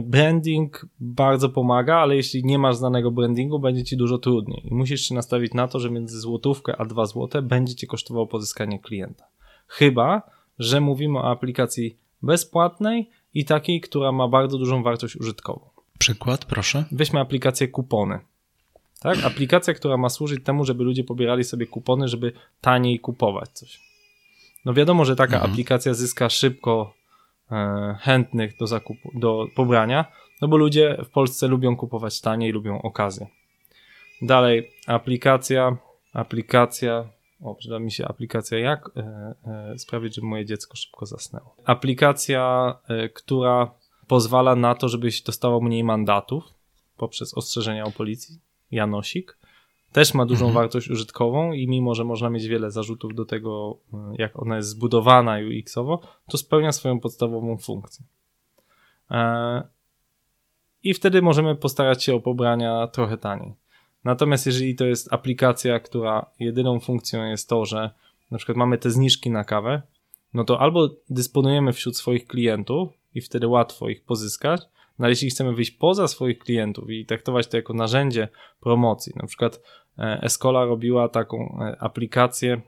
branding 0.00 0.86
bardzo 1.00 1.48
pomaga, 1.48 1.96
ale 1.96 2.16
jeśli 2.16 2.44
nie 2.44 2.58
masz 2.58 2.76
znanego 2.76 3.10
brandingu, 3.10 3.58
będzie 3.58 3.84
ci 3.84 3.96
dużo 3.96 4.18
trudniej. 4.18 4.66
I 4.66 4.74
musisz 4.74 5.00
się 5.00 5.14
nastawić 5.14 5.54
na 5.54 5.68
to, 5.68 5.80
że 5.80 5.90
między 5.90 6.20
złotówkę 6.20 6.76
a 6.76 6.84
dwa 6.84 7.06
złote 7.06 7.42
będzie 7.42 7.74
ci 7.74 7.86
kosztowało 7.86 8.26
pozyskanie 8.26 8.78
klienta. 8.78 9.24
Chyba, 9.66 10.22
że 10.58 10.80
mówimy 10.80 11.18
o 11.18 11.30
aplikacji 11.30 11.96
bezpłatnej 12.22 13.10
i 13.34 13.44
takiej, 13.44 13.80
która 13.80 14.12
ma 14.12 14.28
bardzo 14.28 14.58
dużą 14.58 14.82
wartość 14.82 15.16
użytkową. 15.16 15.60
Przykład, 15.98 16.44
proszę. 16.44 16.84
Weźmy 16.92 17.20
aplikację 17.20 17.68
kupony. 17.68 18.18
Tak? 19.00 19.24
Aplikacja, 19.24 19.74
która 19.74 19.96
ma 19.96 20.08
służyć 20.08 20.44
temu, 20.44 20.64
żeby 20.64 20.84
ludzie 20.84 21.04
pobierali 21.04 21.44
sobie 21.44 21.66
kupony, 21.66 22.08
żeby 22.08 22.32
taniej 22.60 23.00
kupować 23.00 23.50
coś. 23.50 23.80
No 24.64 24.74
wiadomo, 24.74 25.04
że 25.04 25.16
taka 25.16 25.34
mhm. 25.34 25.52
aplikacja 25.52 25.94
zyska 25.94 26.28
szybko 26.28 26.94
chętnych 28.00 28.56
do 28.56 28.66
zakupu, 28.66 29.10
do 29.14 29.46
pobrania, 29.56 30.04
no 30.42 30.48
bo 30.48 30.56
ludzie 30.56 30.96
w 31.04 31.10
Polsce 31.10 31.48
lubią 31.48 31.76
kupować 31.76 32.20
taniej, 32.20 32.52
lubią 32.52 32.82
okazję. 32.82 33.26
Dalej, 34.22 34.70
aplikacja, 34.86 35.76
aplikacja, 36.12 37.08
o, 37.42 37.54
przyda 37.54 37.78
mi 37.78 37.92
się 37.92 38.08
aplikacja 38.08 38.58
jak 38.58 38.90
e, 38.96 39.34
e, 39.72 39.78
sprawić, 39.78 40.14
żeby 40.14 40.26
moje 40.26 40.44
dziecko 40.44 40.76
szybko 40.76 41.06
zasnęło. 41.06 41.56
Aplikacja, 41.64 42.74
e, 42.88 43.08
która 43.08 43.70
pozwala 44.06 44.56
na 44.56 44.74
to, 44.74 44.88
żebyś 44.88 45.22
dostawał 45.22 45.62
mniej 45.62 45.84
mandatów 45.84 46.44
poprzez 46.96 47.34
ostrzeżenia 47.34 47.84
o 47.84 47.90
policji. 47.90 48.38
Janosik. 48.70 49.38
Też 49.92 50.14
ma 50.14 50.26
dużą 50.26 50.46
mhm. 50.46 50.54
wartość 50.54 50.90
użytkową 50.90 51.52
i 51.52 51.68
mimo, 51.68 51.94
że 51.94 52.04
można 52.04 52.30
mieć 52.30 52.46
wiele 52.46 52.70
zarzutów 52.70 53.14
do 53.14 53.24
tego, 53.24 53.78
e, 53.92 54.14
jak 54.18 54.38
ona 54.38 54.56
jest 54.56 54.68
zbudowana 54.68 55.32
UX-owo, 55.32 56.00
to 56.28 56.38
spełnia 56.38 56.72
swoją 56.72 57.00
podstawową 57.00 57.58
funkcję. 57.58 58.06
E, 59.10 59.62
I 60.82 60.94
wtedy 60.94 61.22
możemy 61.22 61.56
postarać 61.56 62.04
się 62.04 62.14
o 62.14 62.20
pobrania 62.20 62.86
trochę 62.86 63.18
taniej. 63.18 63.54
Natomiast 64.04 64.46
jeżeli 64.46 64.74
to 64.74 64.86
jest 64.86 65.12
aplikacja, 65.12 65.80
która 65.80 66.26
jedyną 66.40 66.80
funkcją 66.80 67.24
jest 67.24 67.48
to, 67.48 67.64
że 67.64 67.90
na 68.30 68.38
przykład 68.38 68.56
mamy 68.56 68.78
te 68.78 68.90
zniżki 68.90 69.30
na 69.30 69.44
kawę, 69.44 69.82
no 70.34 70.44
to 70.44 70.60
albo 70.60 70.88
dysponujemy 71.10 71.72
wśród 71.72 71.96
swoich 71.96 72.26
klientów 72.26 72.88
i 73.14 73.20
wtedy 73.20 73.46
łatwo 73.46 73.88
ich 73.88 74.04
pozyskać, 74.04 74.62
no 74.98 75.04
ale 75.04 75.12
jeśli 75.12 75.30
chcemy 75.30 75.54
wyjść 75.54 75.70
poza 75.70 76.08
swoich 76.08 76.38
klientów 76.38 76.90
i 76.90 77.06
traktować 77.06 77.46
to 77.46 77.56
jako 77.56 77.74
narzędzie 77.74 78.28
promocji, 78.60 79.12
na 79.16 79.26
przykład 79.26 79.60
e, 79.98 80.22
Escola 80.22 80.64
robiła 80.64 81.08
taką 81.08 81.58
e, 81.60 81.76
aplikację 81.80 82.60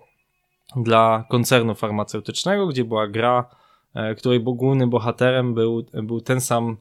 dla 0.76 1.24
koncernu 1.30 1.74
farmaceutycznego, 1.74 2.66
gdzie 2.66 2.84
była 2.84 3.08
gra, 3.08 3.50
e, 3.94 4.14
której 4.14 4.40
głównym 4.40 4.90
bohaterem 4.90 5.54
był, 5.54 5.86
był 5.92 6.20
ten 6.20 6.40
sam 6.40 6.76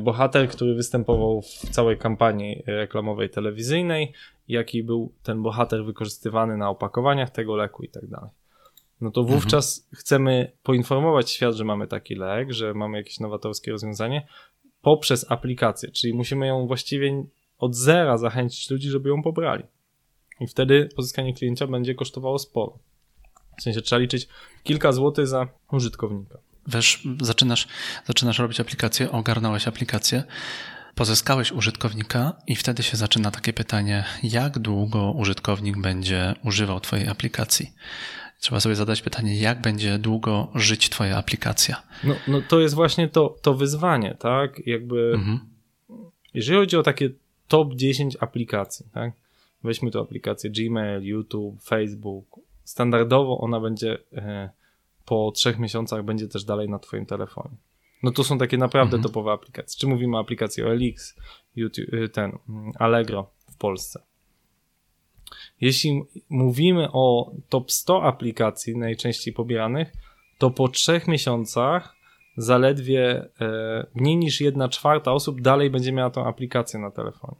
bohater, 0.00 0.48
który 0.48 0.74
występował 0.74 1.42
w 1.42 1.46
całej 1.48 1.98
kampanii 1.98 2.62
reklamowej 2.66 3.30
telewizyjnej, 3.30 4.12
jaki 4.48 4.82
był 4.82 5.12
ten 5.22 5.42
bohater 5.42 5.84
wykorzystywany 5.84 6.56
na 6.56 6.70
opakowaniach 6.70 7.30
tego 7.30 7.56
leku 7.56 7.82
i 7.82 7.88
tak 7.88 8.06
dalej. 8.06 8.30
No 9.00 9.10
to 9.10 9.24
wówczas 9.24 9.78
mhm. 9.78 9.96
chcemy 10.00 10.52
poinformować 10.62 11.30
świat, 11.30 11.54
że 11.54 11.64
mamy 11.64 11.86
taki 11.86 12.14
lek, 12.14 12.52
że 12.52 12.74
mamy 12.74 12.98
jakieś 12.98 13.20
nowatorskie 13.20 13.70
rozwiązanie, 13.70 14.26
poprzez 14.84 15.26
aplikację, 15.28 15.90
czyli 15.90 16.14
musimy 16.14 16.46
ją 16.46 16.66
właściwie 16.66 17.24
od 17.58 17.74
zera 17.74 18.18
zachęcić 18.18 18.70
ludzi, 18.70 18.90
żeby 18.90 19.08
ją 19.08 19.22
pobrali. 19.22 19.64
I 20.40 20.46
wtedy 20.46 20.88
pozyskanie 20.96 21.34
klienta 21.34 21.66
będzie 21.66 21.94
kosztowało 21.94 22.38
sporo. 22.38 22.78
W 23.58 23.62
sensie 23.62 23.82
trzeba 23.82 24.00
liczyć 24.00 24.28
kilka 24.62 24.92
złotych 24.92 25.26
za 25.26 25.48
użytkownika. 25.72 26.38
Wiesz, 26.66 27.08
zaczynasz, 27.20 27.68
zaczynasz 28.06 28.38
robić 28.38 28.60
aplikację, 28.60 29.12
ogarnąłeś 29.12 29.68
aplikację, 29.68 30.22
pozyskałeś 30.94 31.52
użytkownika 31.52 32.32
i 32.46 32.56
wtedy 32.56 32.82
się 32.82 32.96
zaczyna 32.96 33.30
takie 33.30 33.52
pytanie, 33.52 34.04
jak 34.22 34.58
długo 34.58 35.12
użytkownik 35.12 35.78
będzie 35.78 36.34
używał 36.44 36.80
Twojej 36.80 37.08
aplikacji? 37.08 37.72
Trzeba 38.44 38.60
sobie 38.60 38.74
zadać 38.74 39.02
pytanie, 39.02 39.38
jak 39.40 39.60
będzie 39.60 39.98
długo 39.98 40.48
żyć 40.54 40.88
Twoja 40.88 41.16
aplikacja. 41.16 41.82
No, 42.04 42.14
no 42.28 42.42
to 42.48 42.60
jest 42.60 42.74
właśnie 42.74 43.08
to, 43.08 43.36
to 43.42 43.54
wyzwanie, 43.54 44.16
tak? 44.18 44.66
Jakby, 44.66 45.12
mhm. 45.14 45.40
jeżeli 46.34 46.58
chodzi 46.58 46.76
o 46.76 46.82
takie 46.82 47.10
top 47.48 47.74
10 47.74 48.16
aplikacji, 48.20 48.86
tak? 48.92 49.12
Weźmy 49.62 49.90
tu 49.90 50.00
aplikację 50.00 50.50
Gmail, 50.50 51.02
YouTube, 51.02 51.62
Facebook. 51.62 52.26
Standardowo 52.64 53.38
ona 53.38 53.60
będzie 53.60 53.98
e, 54.12 54.50
po 55.04 55.32
trzech 55.34 55.58
miesiącach 55.58 56.04
będzie 56.04 56.28
też 56.28 56.44
dalej 56.44 56.68
na 56.68 56.78
Twoim 56.78 57.06
telefonie. 57.06 57.56
No 58.02 58.10
to 58.10 58.24
są 58.24 58.38
takie 58.38 58.58
naprawdę 58.58 58.96
mhm. 58.96 59.02
topowe 59.02 59.32
aplikacje. 59.32 59.80
Czy 59.80 59.86
mówimy 59.86 60.16
o 60.16 60.20
aplikacji 60.20 60.62
OLX, 60.62 61.16
YouTube, 61.56 61.94
e, 61.94 62.08
ten 62.08 62.38
mm, 62.48 62.72
Allegro 62.78 63.30
w 63.50 63.56
Polsce? 63.56 64.02
Jeśli 65.64 66.02
mówimy 66.30 66.88
o 66.92 67.32
top 67.48 67.70
100 67.72 68.02
aplikacji 68.02 68.76
najczęściej 68.76 69.34
pobieranych, 69.34 69.92
to 70.38 70.50
po 70.50 70.68
trzech 70.68 71.08
miesiącach 71.08 71.96
zaledwie 72.36 73.28
e, 73.40 73.86
mniej 73.94 74.16
niż 74.16 74.40
jedna 74.40 74.68
czwarta 74.68 75.12
osób 75.12 75.40
dalej 75.40 75.70
będzie 75.70 75.92
miała 75.92 76.10
tą 76.10 76.26
aplikację 76.26 76.80
na 76.80 76.90
telefonie. 76.90 77.36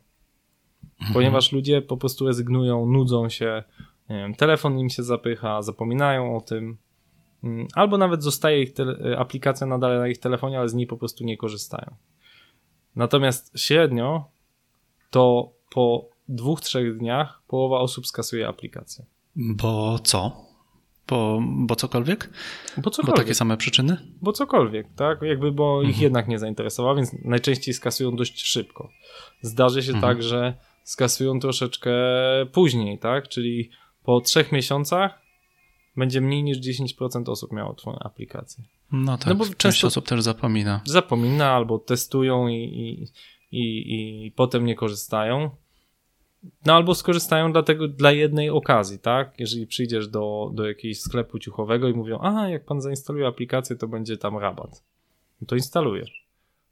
Ponieważ 1.13 1.53
ludzie 1.53 1.83
po 1.83 1.97
prostu 1.97 2.27
rezygnują, 2.27 2.87
nudzą 2.87 3.29
się, 3.29 3.63
wiem, 4.11 4.35
telefon 4.35 4.79
im 4.79 4.91
się 4.91 5.03
zapycha, 5.03 5.63
zapominają 5.63 6.37
o 6.37 6.41
tym, 6.41 6.77
mm, 7.45 7.69
albo 7.75 7.99
nawet 7.99 8.23
zostaje 8.23 8.63
ich 8.63 8.73
te- 8.73 9.19
aplikacja 9.19 9.67
nadal 9.67 9.99
na 9.99 10.09
ich 10.09 10.19
telefonie, 10.19 10.59
ale 10.59 10.69
z 10.69 10.75
niej 10.75 10.87
po 10.87 10.97
prostu 10.97 11.25
nie 11.25 11.37
korzystają. 11.37 11.95
Natomiast 12.97 13.59
średnio 13.59 14.25
to 15.11 15.53
po 15.71 16.14
dwóch, 16.29 16.61
trzech 16.61 16.99
dniach 16.99 17.43
połowa 17.49 17.79
osób 17.81 18.07
skasuje 18.07 18.49
aplikację. 18.49 19.05
Bo 19.37 19.99
co? 19.99 20.45
Bo, 21.09 21.41
bo 21.57 21.77
cokolwiek? 21.77 22.31
Bo 22.77 22.83
Bo 22.83 22.91
cokolwiek. 22.91 23.17
takie 23.25 23.35
same 23.35 23.57
przyczyny? 23.57 23.97
Bo 24.23 24.33
cokolwiek, 24.33 24.87
tak? 24.97 25.23
Jakby, 25.23 25.53
bo 25.53 25.83
ich 25.83 25.89
Mhm. 25.89 26.03
jednak 26.03 26.29
nie 26.29 26.39
zainteresowało, 26.39 26.95
więc 26.97 27.13
najczęściej 27.25 27.75
skasują 27.75 28.17
dość 28.17 28.43
szybko. 28.43 28.89
Zdarzy 29.43 29.83
się 29.83 29.93
Mhm. 29.93 30.15
tak, 30.17 30.23
że 30.23 30.55
skasują 30.85 31.41
troszeczkę 31.41 31.91
później, 32.53 32.99
tak? 32.99 33.29
Czyli 33.29 33.71
po 34.05 34.21
trzech 34.21 34.53
miesiącach 34.53 35.23
będzie 35.97 36.21
mniej 36.21 36.43
niż 36.43 36.59
10% 36.59 37.29
osób 37.29 37.53
miało 37.53 37.75
twoją 37.75 37.99
aplikację. 37.99 38.65
No 38.93 39.19
tak, 39.19 39.27
No 39.27 39.35
bo 39.35 39.45
część 39.45 39.57
często- 39.59 39.87
osób 39.87 40.07
też 40.07 40.23
zapomina. 40.23 40.81
Zapomina 40.85 41.53
albo 41.53 41.79
testują 41.79 42.49
i, 42.49 42.55
i, 42.55 43.03
i, 43.59 44.27
i 44.27 44.33
potem 44.33 44.65
nie 44.65 44.75
korzystają. 44.75 45.51
No 46.67 46.75
albo 46.75 46.95
skorzystają 46.95 47.53
dlatego 47.53 47.89
dla 47.89 48.13
jednej 48.13 48.51
okazji, 48.51 48.99
tak? 48.99 49.35
Jeżeli 49.41 49.67
przyjdziesz 49.67 50.09
do, 50.09 50.51
do 50.55 50.67
jakiegoś 50.69 50.99
sklepu 50.99 51.39
ciuchowego 51.39 51.89
i 51.89 51.93
mówią, 51.95 52.19
aha, 52.23 52.49
jak 52.49 52.65
pan 52.65 52.81
zainstaluje 52.81 53.27
aplikację, 53.27 53.77
to 53.77 53.89
będzie 53.89 54.17
tam 54.17 54.37
rabat. 54.39 54.83
No 55.41 55.47
to 55.47 55.57
instalujesz. 55.57 56.25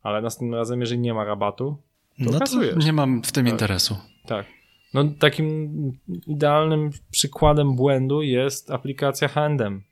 Ale 0.03 0.23
następnym 0.23 0.55
razem, 0.59 0.81
jeżeli 0.81 1.01
nie 1.01 1.15
ma 1.15 1.25
rabatu, 1.25 1.77
to 2.19 2.25
No 2.25 2.33
to 2.33 2.39
kasujesz. 2.39 2.85
nie 2.85 2.93
mam 2.93 3.23
w 3.23 3.33
tym 3.33 3.45
Tak. 3.45 3.53
interesu. 3.53 3.97
Tak. 4.27 4.47
No 4.95 5.05
takim 5.19 5.73
idealnym 6.27 6.91
przykładem 7.11 7.77
błędu 7.77 8.23
jest 8.23 8.71
aplikacja 8.71 9.29
Handem, 9.29 9.83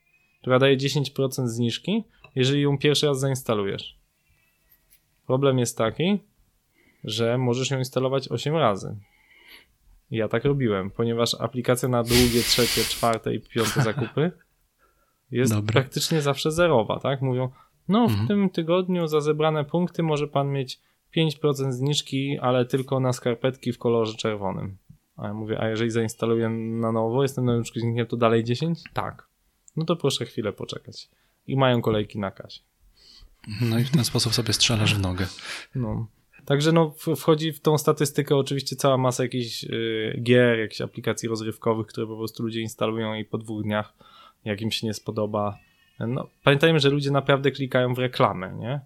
która 0.40 0.58
daje 0.58 0.76
10% 0.76 1.46
zniżki, 1.48 2.04
jeżeli 2.34 2.62
ją 2.62 2.78
pierwszy 2.78 3.06
raz 3.06 3.20
zainstalujesz. 3.20 3.96
Problem 5.26 5.58
jest 5.58 5.78
taki, 5.78 6.18
że 7.04 7.38
możesz 7.38 7.70
ją 7.70 7.78
instalować 7.78 8.28
8 8.28 8.56
razy. 8.56 8.96
Ja 10.11 10.29
tak 10.29 10.44
robiłem, 10.44 10.90
ponieważ 10.90 11.35
aplikacja 11.40 11.88
na 11.88 12.03
drugie, 12.03 12.40
trzecie, 12.42 12.81
czwarte 12.83 13.35
i 13.35 13.40
piąte 13.40 13.83
zakupy 13.92 14.33
jest 15.31 15.55
praktycznie 15.66 16.23
zawsze 16.23 16.51
zerowa, 16.53 17.01
tak? 17.01 17.23
Mówią, 17.23 17.51
no 17.88 18.07
w 18.09 18.11
Mhm. 18.11 18.29
tym 18.29 18.51
tygodniu 18.51 19.07
za 19.07 19.20
zebrane 19.20 19.64
punkty 19.64 20.03
może 20.03 20.29
pan 20.29 20.53
mieć 20.53 20.81
5% 21.16 21.73
zniżki, 21.73 22.38
ale 22.38 22.64
tylko 22.64 23.01
na 23.01 23.12
skarpetki 23.12 23.73
w 23.73 23.79
kolorze 23.79 24.14
czerwonym. 24.14 24.77
A 25.16 25.27
ja 25.27 25.35
mówię, 25.35 25.61
a 25.61 25.68
jeżeli 25.68 25.90
zainstaluję 25.90 26.49
na 26.49 26.92
nowo, 26.92 27.23
jestem 27.23 27.44
nowym 27.44 27.61
użytkownikiem, 27.61 28.07
to 28.07 28.16
dalej 28.16 28.44
10? 28.44 28.81
Tak. 28.92 29.29
No 29.77 29.85
to 29.85 29.96
proszę 29.96 30.25
chwilę 30.25 30.53
poczekać. 30.53 31.09
I 31.46 31.57
mają 31.57 31.83
kolejki 31.83 32.18
na 32.18 32.31
kasie. 32.31 32.61
No 33.61 33.79
i 33.79 33.85
w 33.85 33.90
ten 33.90 34.05
sposób 34.05 34.35
sobie 34.35 34.53
strzelasz 34.53 34.94
w 34.94 35.01
nogę. 35.01 35.27
No. 35.75 36.07
Także 36.44 36.72
no, 36.72 36.94
wchodzi 37.16 37.53
w 37.53 37.61
tą 37.61 37.79
statystykę 37.79 38.37
oczywiście 38.37 38.76
cała 38.76 38.96
masa 38.96 39.22
jakichś 39.22 39.64
y, 39.64 40.20
gier, 40.22 40.59
jakichś 40.59 40.81
aplikacji 40.81 41.29
rozrywkowych, 41.29 41.87
które 41.87 42.07
po 42.07 42.16
prostu 42.16 42.42
ludzie 42.42 42.61
instalują 42.61 43.14
i 43.14 43.24
po 43.24 43.38
dwóch 43.38 43.62
dniach, 43.62 43.94
jak 44.44 44.61
im 44.61 44.70
się 44.70 44.87
nie 44.87 44.94
spodoba. 44.94 45.59
No, 46.09 46.29
pamiętajmy, 46.44 46.81
że 46.81 46.90
ludzie 46.90 47.11
naprawdę 47.11 47.50
klikają 47.50 47.94
w 47.94 47.98
reklamę, 47.98 48.57
nie? 48.59 48.81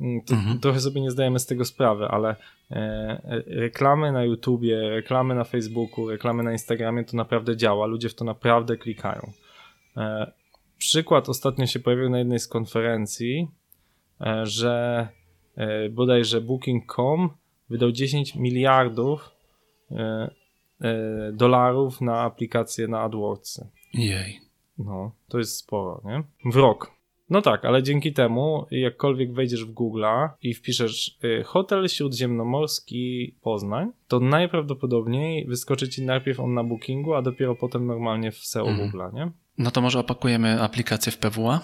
Mm, 0.00 0.20
Mhm. 0.30 0.60
Trochę 0.60 0.80
sobie 0.80 1.00
nie 1.00 1.10
zdajemy 1.10 1.38
z 1.38 1.46
tego 1.46 1.64
sprawy, 1.64 2.08
ale 2.08 2.36
e, 2.70 2.74
e, 2.74 3.42
reklamy 3.46 4.12
na 4.12 4.24
YouTubie, 4.24 4.88
reklamy 4.88 5.34
na 5.34 5.44
Facebooku, 5.44 6.10
reklamy 6.10 6.42
na 6.42 6.52
Instagramie 6.52 7.04
to 7.04 7.16
naprawdę 7.16 7.56
działa. 7.56 7.86
Ludzie 7.86 8.08
w 8.08 8.14
to 8.14 8.24
naprawdę 8.24 8.76
klikają. 8.76 9.32
E, 9.96 10.32
przykład 10.78 11.28
ostatnio 11.28 11.66
się 11.66 11.80
pojawił 11.80 12.10
na 12.10 12.18
jednej 12.18 12.38
z 12.38 12.48
konferencji, 12.48 13.48
że 14.42 15.08
bodajże 15.90 16.40
Booking.com 16.40 17.30
wydał 17.70 17.92
10 17.92 18.34
miliardów 18.34 19.30
e, 19.90 20.30
e, 20.80 21.32
dolarów 21.32 22.00
na 22.00 22.20
aplikację 22.20 22.88
na 22.88 23.00
AdWordsy. 23.00 23.68
Jej. 23.94 24.40
No, 24.78 25.12
to 25.28 25.38
jest 25.38 25.56
sporo, 25.56 26.00
nie? 26.04 26.22
W 26.52 26.56
rok. 26.56 26.98
No 27.30 27.42
tak, 27.42 27.64
ale 27.64 27.82
dzięki 27.82 28.12
temu, 28.12 28.66
jakkolwiek 28.70 29.32
wejdziesz 29.32 29.64
w 29.64 29.74
Google'a 29.74 30.28
i 30.42 30.54
wpiszesz 30.54 31.18
hotel 31.44 31.88
śródziemnomorski 31.88 33.34
Poznań, 33.42 33.90
to 34.08 34.20
najprawdopodobniej 34.20 35.46
wyskoczy 35.46 35.88
ci 35.88 36.04
najpierw 36.04 36.40
on 36.40 36.54
na 36.54 36.64
Bookingu, 36.64 37.14
a 37.14 37.22
dopiero 37.22 37.54
potem 37.54 37.86
normalnie 37.86 38.32
w 38.32 38.36
SEO 38.38 38.68
Mhm. 38.68 38.90
Google'a, 38.90 39.14
nie? 39.14 39.30
No 39.58 39.70
to 39.70 39.80
może 39.80 39.98
opakujemy 39.98 40.62
aplikację 40.62 41.12
w 41.12 41.18
PWA? 41.18 41.60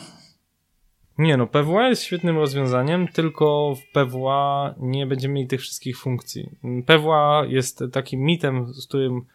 Nie 1.19 1.37
no, 1.37 1.47
PWA 1.47 1.89
jest 1.89 2.03
świetnym 2.03 2.37
rozwiązaniem, 2.37 3.09
tylko 3.09 3.75
w 3.75 3.93
PWA 3.93 4.75
nie 4.79 5.07
będziemy 5.07 5.35
mieli 5.35 5.49
tych 5.49 5.61
wszystkich 5.61 5.99
funkcji. 5.99 6.51
PWA 6.87 7.45
jest 7.49 7.85
takim 7.93 8.21
mitem, 8.21 8.73
z 8.75 8.87
którym 8.87 9.27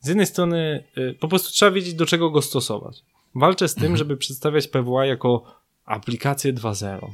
z 0.00 0.08
jednej 0.08 0.26
strony 0.26 0.84
y, 0.98 1.14
po 1.20 1.28
prostu 1.28 1.52
trzeba 1.52 1.72
wiedzieć, 1.72 1.94
do 1.94 2.06
czego 2.06 2.30
go 2.30 2.42
stosować. 2.42 3.02
Walczę 3.34 3.68
z 3.68 3.74
tym, 3.74 3.96
żeby 3.96 4.16
przedstawiać 4.16 4.68
PWA 4.68 5.06
jako 5.06 5.44
aplikację 5.84 6.52
2.0. 6.52 7.10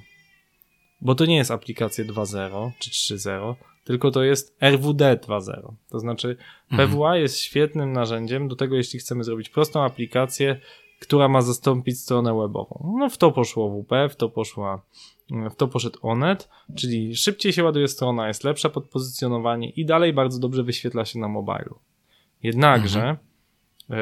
Bo 1.01 1.15
to 1.15 1.27
nie 1.27 1.37
jest 1.37 1.51
aplikacja 1.51 2.05
2.0 2.05 2.71
czy 2.79 2.91
3.0, 2.91 3.55
tylko 3.85 4.11
to 4.11 4.23
jest 4.23 4.57
RWD 4.61 5.17
2.0. 5.17 5.73
To 5.91 5.99
znaczy 5.99 6.37
PWA 6.77 7.17
jest 7.17 7.39
świetnym 7.39 7.93
narzędziem 7.93 8.49
do 8.49 8.57
tego, 8.57 8.77
jeśli 8.77 8.99
chcemy 8.99 9.25
zrobić 9.25 9.49
prostą 9.49 9.85
aplikację, 9.85 10.61
która 11.01 11.29
ma 11.29 11.43
zastąpić 11.43 12.01
stronę 12.01 12.35
webową. 12.35 12.95
No 12.99 13.09
w 13.09 13.17
to 13.17 13.33
poszło 13.33 13.83
WP, 13.83 14.09
w 14.11 14.17
to 14.17 14.29
poszła 14.29 14.83
w 15.51 15.55
to 15.55 15.69
poszedł 15.69 15.99
Onet, 16.03 16.49
czyli 16.77 17.17
szybciej 17.17 17.53
się 17.53 17.65
ładuje 17.65 17.89
strona, 17.89 18.29
jest 18.29 18.45
lepsza 18.45 18.69
podpozycjonowanie 18.69 19.71
i 19.71 19.87
dalej 19.87 20.13
bardzo 20.13 20.39
dobrze 20.39 20.63
wyświetla 20.63 21.05
się 21.05 21.19
na 21.19 21.29
mobilu. 21.29 21.79
Jednakże 22.43 23.17
e, 23.91 23.97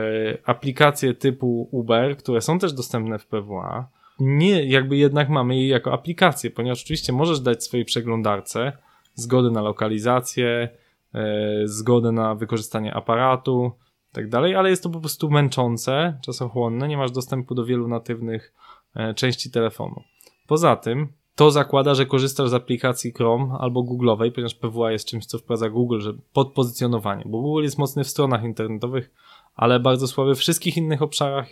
aplikacje 0.44 1.14
typu 1.14 1.68
Uber, 1.70 2.16
które 2.16 2.40
są 2.40 2.58
też 2.58 2.72
dostępne 2.72 3.18
w 3.18 3.26
PWA, 3.26 3.88
nie, 4.20 4.64
jakby 4.64 4.96
jednak 4.96 5.28
mamy 5.28 5.56
je 5.56 5.68
jako 5.68 5.92
aplikację, 5.92 6.50
ponieważ 6.50 6.82
oczywiście 6.82 7.12
możesz 7.12 7.40
dać 7.40 7.64
swojej 7.64 7.84
przeglądarce 7.84 8.72
zgodę 9.14 9.50
na 9.50 9.60
lokalizację, 9.60 10.68
e, 11.14 11.62
zgodę 11.64 12.12
na 12.12 12.34
wykorzystanie 12.34 12.94
aparatu, 12.94 13.72
tak 14.12 14.28
dalej, 14.28 14.54
ale 14.54 14.70
jest 14.70 14.82
to 14.82 14.90
po 14.90 15.00
prostu 15.00 15.30
męczące, 15.30 16.18
czasochłonne, 16.22 16.88
nie 16.88 16.96
masz 16.96 17.10
dostępu 17.10 17.54
do 17.54 17.64
wielu 17.64 17.88
natywnych 17.88 18.54
e, 18.94 19.14
części 19.14 19.50
telefonu. 19.50 20.02
Poza 20.46 20.76
tym, 20.76 21.12
to 21.38 21.50
zakłada, 21.50 21.94
że 21.94 22.06
korzystasz 22.06 22.48
z 22.48 22.54
aplikacji 22.54 23.12
Chrome 23.12 23.58
albo 23.58 23.80
Google'owej, 23.80 24.30
ponieważ 24.32 24.54
PWA 24.54 24.92
jest 24.92 25.08
czymś, 25.08 25.26
co 25.26 25.38
wprowadza 25.38 25.70
Google, 25.70 26.00
że 26.00 26.12
podpozycjonowanie, 26.32 27.24
bo 27.26 27.40
Google 27.40 27.62
jest 27.62 27.78
mocny 27.78 28.04
w 28.04 28.08
stronach 28.08 28.44
internetowych, 28.44 29.10
ale 29.54 29.80
bardzo 29.80 30.06
słaby 30.06 30.34
w 30.34 30.38
wszystkich 30.38 30.76
innych 30.76 31.02
obszarach, 31.02 31.48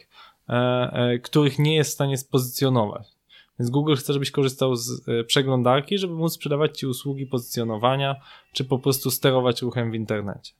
e, 0.48 0.52
e, 0.52 1.18
których 1.18 1.58
nie 1.58 1.76
jest 1.76 1.90
w 1.90 1.94
stanie 1.94 2.18
spozycjonować. 2.18 3.16
Więc 3.58 3.70
Google 3.70 3.94
chce, 3.94 4.12
żebyś 4.12 4.30
korzystał 4.30 4.76
z 4.76 5.08
e, 5.08 5.24
przeglądarki, 5.24 5.98
żeby 5.98 6.14
móc 6.14 6.32
sprzedawać 6.32 6.78
ci 6.78 6.86
usługi 6.86 7.26
pozycjonowania, 7.26 8.16
czy 8.52 8.64
po 8.64 8.78
prostu 8.78 9.10
sterować 9.10 9.62
ruchem 9.62 9.90
w 9.90 9.94
internecie. 9.94 10.52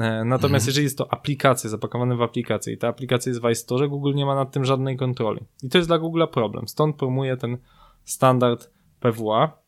E, 0.00 0.24
Natomiast 0.24 0.66
jeżeli 0.66 0.84
jest 0.84 0.98
to 0.98 1.12
aplikacja, 1.12 1.70
zapakowana 1.70 2.16
w 2.16 2.22
aplikację 2.22 2.72
i 2.72 2.78
ta 2.78 2.88
aplikacja 2.88 3.30
jest 3.30 3.42
w 3.42 3.50
iStore, 3.50 3.88
Google 3.88 4.14
nie 4.14 4.26
ma 4.26 4.34
nad 4.34 4.52
tym 4.52 4.64
żadnej 4.64 4.96
kontroli. 4.96 5.40
I 5.62 5.68
to 5.68 5.78
jest 5.78 5.90
dla 5.90 5.98
Google'a 5.98 6.26
problem. 6.26 6.68
Stąd 6.68 6.96
promuje 6.96 7.36
ten 7.36 7.58
standard 8.04 8.70
PWA. 9.00 9.58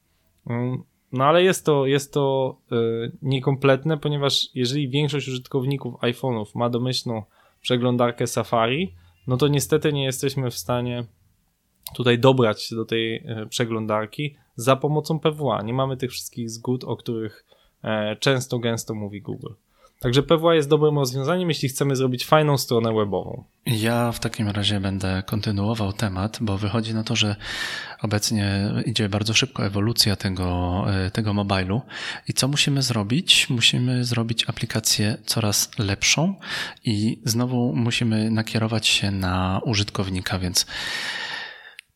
Mm, 0.47 0.83
No 1.13 1.25
ale 1.25 1.43
jest 1.43 1.67
to, 1.67 1.87
jest 1.87 2.13
to 2.13 2.57
y, 2.73 3.13
niekompletne, 3.23 3.99
ponieważ 3.99 4.49
jeżeli 4.55 4.89
większość 4.89 5.29
użytkowników 5.29 5.95
iPhone'ów 5.95 6.47
ma 6.55 6.71
domyślną 6.71 7.23
przeglądarkę 7.61 8.27
Safari, 8.27 8.95
no 9.27 9.37
to 9.37 9.49
niestety 9.49 9.93
nie 9.93 10.05
jesteśmy 10.05 10.51
w 10.51 10.55
stanie 10.55 11.05
tutaj 11.95 12.19
dobrać 12.19 12.63
się 12.63 12.77
do 12.77 12.85
tej 12.85 13.17
e, 13.17 13.47
przeglądarki 13.47 14.37
za 14.57 14.77
pomocą 14.77 15.19
PWA. 15.21 15.63
Nie 15.63 15.75
mamy 15.75 15.97
tych 15.97 16.11
wszystkich 16.11 16.51
zgód, 16.51 16.85
o 16.85 16.97
których 16.97 17.47
e, 17.85 18.17
często, 18.17 18.59
gęsto 18.59 18.95
mówi 18.95 19.23
Google. 19.23 19.53
Także 20.03 20.23
PWA 20.23 20.55
jest 20.55 20.69
dobrym 20.69 20.99
rozwiązaniem, 20.99 21.49
jeśli 21.49 21.69
chcemy 21.69 21.97
zrobić 21.97 22.27
fajną 22.27 22.59
stronę 22.59 22.95
webową. 22.95 23.45
Ja 23.67 24.13
w 24.13 24.21
takim 24.21 24.49
razie 24.49 24.81
będę 24.81 25.23
kontynuował 25.27 25.93
temat, 25.93 26.39
bo 26.41 26.59
wychodzi 26.59 26.95
na 26.95 27.05
to, 27.05 27.17
że 27.17 27.37
obecnie 28.03 28.73
idzie 28.87 29.09
bardzo 29.09 29.35
szybko 29.35 29.67
ewolucja 29.67 30.17
tego, 30.17 30.85
e, 30.89 31.11
tego 31.11 31.35
mobilu. 31.35 31.81
I 32.29 32.35
co 32.35 32.49
musimy 32.49 32.83
zrobić? 32.83 33.51
Musimy 33.51 34.05
zrobić 34.05 34.45
aplikację 34.49 35.17
coraz 35.27 35.79
lepszą 35.79 36.35
i 36.85 37.21
znowu 37.25 37.73
musimy 37.77 38.31
nakierować 38.31 38.87
się 38.87 39.11
na 39.11 39.61
użytkownika, 39.65 40.39
więc 40.39 40.67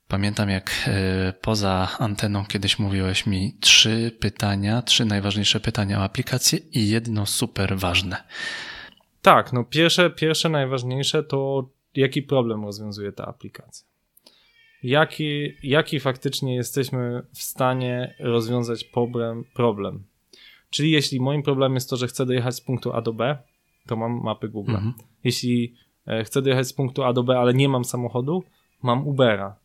Pamiętam, 0.09 0.51
jak 0.51 0.71
e, 0.87 1.33
poza 1.33 1.89
anteną 1.99 2.45
kiedyś 2.45 2.79
mówiłeś 2.79 3.27
mi 3.27 3.57
trzy 3.61 4.17
pytania, 4.21 4.83
trzy 4.83 5.05
najważniejsze 5.05 5.61
pytania 5.61 5.99
o 5.99 6.03
aplikację 6.03 6.59
i 6.73 6.89
jedno 6.89 7.27
super 7.27 7.79
ważne. 7.79 8.17
Tak, 9.23 9.53
no 9.53 9.65
pierwsze, 9.65 10.11
pierwsze 10.11 10.49
najważniejsze 10.49 11.23
to 11.23 11.69
jaki 11.95 12.23
problem 12.23 12.65
rozwiązuje 12.65 13.13
ta 13.13 13.27
aplikacja. 13.27 13.87
Jaki, 14.83 15.53
jaki 15.63 16.01
faktycznie 16.01 16.55
jesteśmy 16.57 17.23
w 17.33 17.43
stanie 17.43 18.15
rozwiązać 18.19 18.85
problem, 18.85 19.45
problem. 19.55 20.05
Czyli 20.71 20.91
jeśli 20.91 21.21
moim 21.21 21.43
problemem 21.43 21.75
jest 21.75 21.91
to, 21.91 21.97
że 21.97 22.07
chcę 22.07 22.27
dojechać 22.27 22.55
z 22.55 22.61
punktu 22.61 22.93
A 22.93 23.03
do 23.03 23.13
B, 23.13 23.39
to 23.87 23.97
mam 23.97 24.21
mapy 24.23 24.49
Google. 24.49 24.75
Mhm. 24.75 24.95
Jeśli 25.25 25.75
e, 26.07 26.25
chcę 26.25 26.43
dojechać 26.43 26.67
z 26.67 26.73
punktu 26.73 27.05
A 27.05 27.13
do 27.13 27.23
B, 27.23 27.39
ale 27.39 27.55
nie 27.55 27.69
mam 27.69 27.85
samochodu, 27.85 28.45
mam 28.83 29.09
Ubera. 29.09 29.57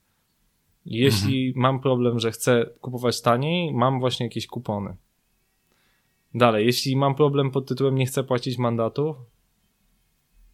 Jeśli 0.89 1.47
mhm. 1.47 1.61
mam 1.61 1.79
problem, 1.79 2.19
że 2.19 2.31
chcę 2.31 2.65
kupować 2.81 3.21
taniej, 3.21 3.73
mam 3.73 3.99
właśnie 3.99 4.25
jakieś 4.25 4.47
kupony. 4.47 4.95
Dalej, 6.33 6.65
jeśli 6.65 6.95
mam 6.95 7.15
problem 7.15 7.51
pod 7.51 7.67
tytułem 7.67 7.95
nie 7.95 8.05
chcę 8.05 8.23
płacić 8.23 8.57
mandatu, 8.57 9.15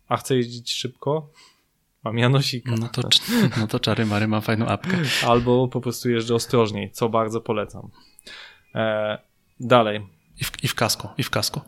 a 0.07 0.17
chcę 0.17 0.35
jeździć 0.35 0.73
szybko, 0.73 1.29
mam 2.03 2.17
Janosika. 2.17 2.71
No 2.79 2.87
to, 2.87 3.01
no 3.59 3.67
to 3.67 3.79
czary 3.79 4.05
Mary 4.05 4.27
ma 4.27 4.41
fajną 4.41 4.65
apkę. 4.65 4.97
Albo 5.27 5.67
po 5.67 5.81
prostu 5.81 6.09
jeżdżę 6.09 6.35
ostrożniej, 6.35 6.91
co 6.91 7.09
bardzo 7.09 7.41
polecam. 7.41 7.89
E, 8.75 9.17
dalej. 9.59 10.07
I 10.41 10.43
w, 10.43 10.63
I 10.63 10.67
w 10.67 10.75
kasku, 10.75 11.07
i 11.17 11.23
w 11.23 11.29
kasku. 11.29 11.61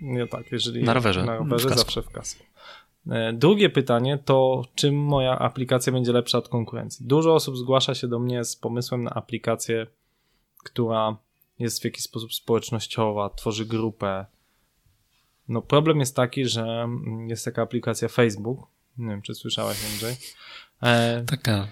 Nie 0.00 0.26
tak, 0.26 0.52
jeżeli 0.52 0.82
na 0.82 0.94
rowerze, 0.94 1.24
na 1.24 1.36
rowerze 1.36 1.68
w 1.68 1.78
zawsze 1.78 2.02
w 2.02 2.10
kasku. 2.10 2.44
E, 3.10 3.32
drugie 3.32 3.70
pytanie 3.70 4.18
to, 4.18 4.62
czym 4.74 4.94
moja 4.94 5.38
aplikacja 5.38 5.92
będzie 5.92 6.12
lepsza 6.12 6.38
od 6.38 6.48
konkurencji? 6.48 7.06
Dużo 7.06 7.34
osób 7.34 7.56
zgłasza 7.56 7.94
się 7.94 8.08
do 8.08 8.18
mnie 8.18 8.44
z 8.44 8.56
pomysłem 8.56 9.02
na 9.02 9.10
aplikację, 9.10 9.86
która 10.64 11.16
jest 11.58 11.82
w 11.82 11.84
jakiś 11.84 12.02
sposób 12.02 12.34
społecznościowa, 12.34 13.30
tworzy 13.30 13.66
grupę. 13.66 14.26
No 15.48 15.62
problem 15.62 16.00
jest 16.00 16.16
taki, 16.16 16.46
że 16.46 16.88
jest 17.26 17.44
taka 17.44 17.62
aplikacja 17.62 18.08
Facebook. 18.08 18.60
Nie 18.98 19.08
wiem, 19.08 19.22
czy 19.22 19.34
słyszałeś, 19.34 19.84
Andrzej. 19.92 20.16
E, 20.82 21.24
Taka. 21.26 21.68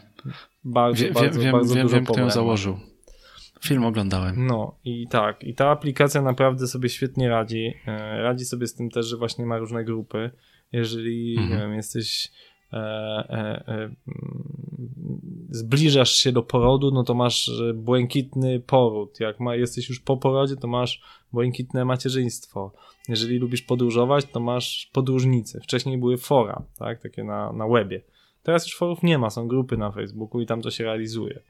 Bardzo, 0.64 1.04
wie, 1.04 1.12
bardzo, 1.12 1.40
wiem, 1.40 1.52
bardzo 1.52 1.74
wiem, 1.74 1.82
dużo 1.82 1.96
wiem, 1.96 2.04
kto 2.04 2.20
ją 2.20 2.30
założył. 2.30 2.78
Film 3.60 3.84
oglądałem. 3.84 4.46
No 4.46 4.74
i 4.84 5.08
tak, 5.08 5.44
i 5.44 5.54
ta 5.54 5.70
aplikacja 5.70 6.22
naprawdę 6.22 6.66
sobie 6.66 6.88
świetnie 6.88 7.28
radzi. 7.28 7.74
E, 7.86 8.22
radzi 8.22 8.44
sobie 8.44 8.66
z 8.66 8.74
tym 8.74 8.90
też, 8.90 9.06
że 9.06 9.16
właśnie 9.16 9.46
ma 9.46 9.58
różne 9.58 9.84
grupy. 9.84 10.30
Jeżeli 10.72 11.38
mhm. 11.38 11.60
wiem, 11.60 11.74
jesteś 11.74 12.30
e, 12.72 12.76
e, 12.76 13.64
e, 13.68 13.90
zbliżasz 15.50 16.10
się 16.10 16.32
do 16.32 16.42
porodu, 16.42 16.90
no 16.90 17.04
to 17.04 17.14
masz 17.14 17.50
błękitny 17.74 18.60
poród. 18.60 19.20
Jak 19.20 19.40
ma, 19.40 19.56
jesteś 19.56 19.88
już 19.88 20.00
po 20.00 20.16
porodzie, 20.16 20.56
to 20.56 20.68
masz 20.68 21.02
błękitne 21.32 21.84
macierzyństwo. 21.84 22.72
Jeżeli 23.08 23.38
lubisz 23.38 23.62
podróżować, 23.62 24.24
to 24.24 24.40
masz 24.40 24.90
podróżnicy. 24.92 25.60
Wcześniej 25.60 25.98
były 25.98 26.18
fora, 26.18 26.62
tak, 26.78 27.02
takie 27.02 27.24
na, 27.24 27.52
na 27.52 27.68
webie. 27.68 28.02
Teraz 28.42 28.66
już 28.66 28.76
forów 28.76 29.02
nie 29.02 29.18
ma, 29.18 29.30
są 29.30 29.48
grupy 29.48 29.76
na 29.76 29.92
Facebooku 29.92 30.40
i 30.40 30.46
tam 30.46 30.62
to 30.62 30.70
się 30.70 30.84
realizuje. 30.84 31.40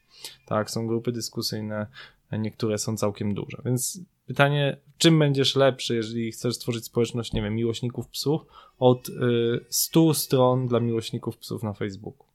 Tak, 0.46 0.70
są 0.70 0.86
grupy 0.86 1.12
dyskusyjne, 1.12 1.86
niektóre 2.36 2.78
są 2.78 2.96
całkiem 2.96 3.34
duże. 3.34 3.62
Więc 3.64 4.00
pytanie, 4.26 4.76
czym 4.98 5.18
będziesz 5.18 5.56
lepszy, 5.56 5.94
jeżeli 5.94 6.32
chcesz 6.32 6.54
stworzyć 6.54 6.84
społeczność, 6.84 7.32
nie 7.32 7.42
wiem, 7.42 7.54
miłośników 7.54 8.08
psów, 8.08 8.42
od 8.78 9.08
y, 9.08 9.12
100 9.68 10.14
stron 10.14 10.66
dla 10.66 10.80
miłośników 10.80 11.36
psów 11.36 11.62
na 11.62 11.72
Facebooku, 11.72 12.26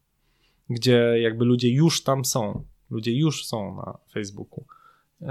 gdzie 0.69 1.15
jakby 1.21 1.45
ludzie 1.45 1.69
już 1.69 2.03
tam 2.03 2.25
są. 2.25 2.63
Ludzie 2.89 3.11
już 3.17 3.45
są 3.45 3.75
na 3.75 3.97
Facebooku. 4.11 4.65
Y, 5.21 5.25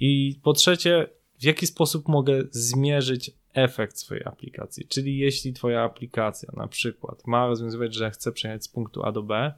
I 0.00 0.40
po 0.42 0.52
trzecie, 0.52 1.08
w 1.38 1.44
jaki 1.44 1.66
sposób 1.66 2.08
mogę 2.08 2.42
zmierzyć 2.50 3.30
efekt 3.54 3.98
swojej 3.98 4.24
aplikacji. 4.24 4.86
Czyli 4.88 5.18
jeśli 5.18 5.52
Twoja 5.52 5.82
aplikacja 5.82 6.52
na 6.56 6.68
przykład 6.68 7.26
ma 7.26 7.46
rozwiązywać, 7.46 7.94
że 7.94 8.10
chce 8.10 8.32
przejechać 8.32 8.64
z 8.64 8.68
punktu 8.68 9.02
A 9.02 9.12
do 9.12 9.22
B, 9.22 9.52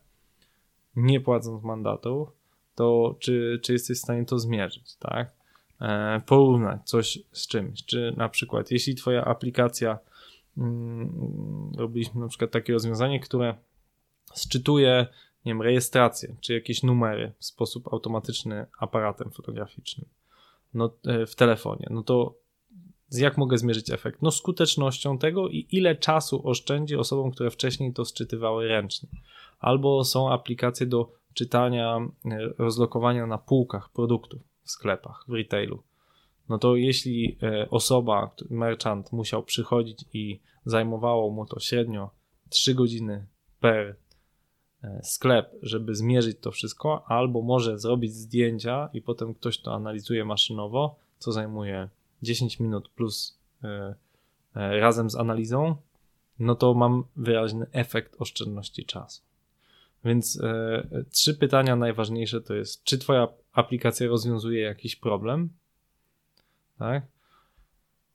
nie 0.96 1.20
płacąc 1.20 1.64
mandatów, 1.64 2.28
to 2.74 3.16
czy, 3.18 3.60
czy 3.62 3.72
jesteś 3.72 3.98
w 3.98 4.00
stanie 4.00 4.24
to 4.24 4.38
zmierzyć, 4.38 4.96
tak? 4.96 5.32
E, 5.80 6.20
porównać 6.26 6.80
coś 6.84 7.18
z 7.32 7.46
czymś. 7.46 7.84
Czy 7.84 8.14
na 8.16 8.28
przykład, 8.28 8.70
jeśli 8.70 8.94
Twoja 8.94 9.24
aplikacja, 9.24 9.98
mm, 10.58 11.72
robiliśmy 11.78 12.20
na 12.20 12.28
przykład 12.28 12.50
takie 12.50 12.72
rozwiązanie, 12.72 13.20
które 13.20 13.54
sczytuje, 14.34 15.06
nie 15.44 15.50
wiem, 15.50 15.62
rejestrację, 15.62 16.36
czy 16.40 16.54
jakieś 16.54 16.82
numery 16.82 17.32
w 17.38 17.44
sposób 17.44 17.92
automatyczny 17.92 18.66
aparatem 18.78 19.30
fotograficznym 19.30 20.06
no, 20.74 20.90
e, 21.06 21.26
w 21.26 21.34
telefonie, 21.34 21.86
no 21.90 22.02
to 22.02 22.34
jak 23.10 23.38
mogę 23.38 23.58
zmierzyć 23.58 23.90
efekt? 23.90 24.22
No 24.22 24.30
skutecznością 24.30 25.18
tego 25.18 25.48
i 25.48 25.66
ile 25.70 25.96
czasu 25.96 26.48
oszczędzi 26.48 26.96
osobom, 26.96 27.30
które 27.30 27.50
wcześniej 27.50 27.92
to 27.92 28.04
sczytywały 28.04 28.68
ręcznie. 28.68 29.08
Albo 29.58 30.04
są 30.04 30.32
aplikacje 30.32 30.86
do 30.86 31.12
czytania, 31.34 31.98
e, 32.24 32.38
rozlokowania 32.58 33.26
na 33.26 33.38
półkach 33.38 33.90
produktów 33.90 34.42
w 34.62 34.70
sklepach, 34.70 35.24
w 35.28 35.32
retailu. 35.32 35.82
No 36.48 36.58
to 36.58 36.76
jeśli 36.76 37.38
e, 37.42 37.70
osoba, 37.70 38.30
merchant 38.50 39.12
musiał 39.12 39.42
przychodzić 39.42 40.04
i 40.12 40.40
zajmowało 40.64 41.30
mu 41.30 41.46
to 41.46 41.60
średnio 41.60 42.10
3 42.48 42.74
godziny 42.74 43.26
per 43.60 43.96
e, 44.82 45.00
sklep, 45.02 45.54
żeby 45.62 45.94
zmierzyć 45.94 46.38
to 46.40 46.50
wszystko, 46.50 47.04
albo 47.06 47.42
może 47.42 47.78
zrobić 47.78 48.14
zdjęcia 48.14 48.88
i 48.92 49.02
potem 49.02 49.34
ktoś 49.34 49.58
to 49.58 49.74
analizuje 49.74 50.24
maszynowo, 50.24 50.96
co 51.18 51.32
zajmuje 51.32 51.88
10 52.22 52.60
minut 52.60 52.88
plus 52.88 53.38
razem 54.54 55.10
z 55.10 55.16
analizą, 55.16 55.76
no 56.38 56.54
to 56.54 56.74
mam 56.74 57.04
wyraźny 57.16 57.66
efekt 57.72 58.16
oszczędności 58.18 58.84
czasu. 58.84 59.22
Więc 60.04 60.40
e, 60.40 61.04
trzy 61.10 61.34
pytania 61.34 61.76
najważniejsze 61.76 62.40
to 62.40 62.54
jest, 62.54 62.84
czy 62.84 62.98
Twoja 62.98 63.28
aplikacja 63.52 64.08
rozwiązuje 64.08 64.60
jakiś 64.60 64.96
problem? 64.96 65.48
Tak? 66.78 67.02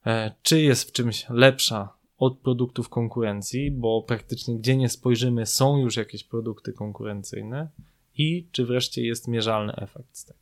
E, 0.06 0.32
czy 0.44 0.62
jest 0.62 0.90
w 0.90 0.92
czymś 0.92 1.26
lepsza 1.30 1.94
od 2.18 2.38
produktów 2.38 2.90
konkurencji, 2.90 3.72
bo 3.72 4.02
praktycznie 4.02 4.56
gdzie 4.56 4.78
nie 4.78 4.90
spojrzymy, 4.90 5.46
są 5.46 5.78
już 5.78 5.96
jakieś 5.96 6.24
produkty 6.24 6.74
konkurencyjne, 6.74 7.70
i 8.18 8.48
czy 8.52 8.66
wreszcie 8.66 9.06
jest 9.06 9.28
mierzalny 9.28 9.76
efekt 9.76 10.18
z 10.18 10.26
tego. 10.26 10.40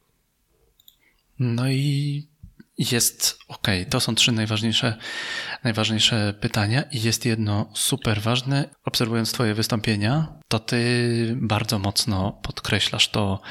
No 1.39 1.69
i 1.69 2.27
jest 2.77 3.39
ok. 3.47 3.67
To 3.89 3.99
są 3.99 4.15
trzy 4.15 4.31
najważniejsze, 4.31 4.97
najważniejsze 5.63 6.33
pytania 6.41 6.83
i 6.91 7.01
jest 7.01 7.25
jedno 7.25 7.65
super 7.73 8.21
ważne. 8.21 8.69
Obserwując 8.85 9.31
Twoje 9.31 9.53
wystąpienia, 9.53 10.33
to 10.47 10.59
Ty 10.59 11.38
bardzo 11.41 11.79
mocno 11.79 12.39
podkreślasz 12.43 13.09
to, 13.09 13.41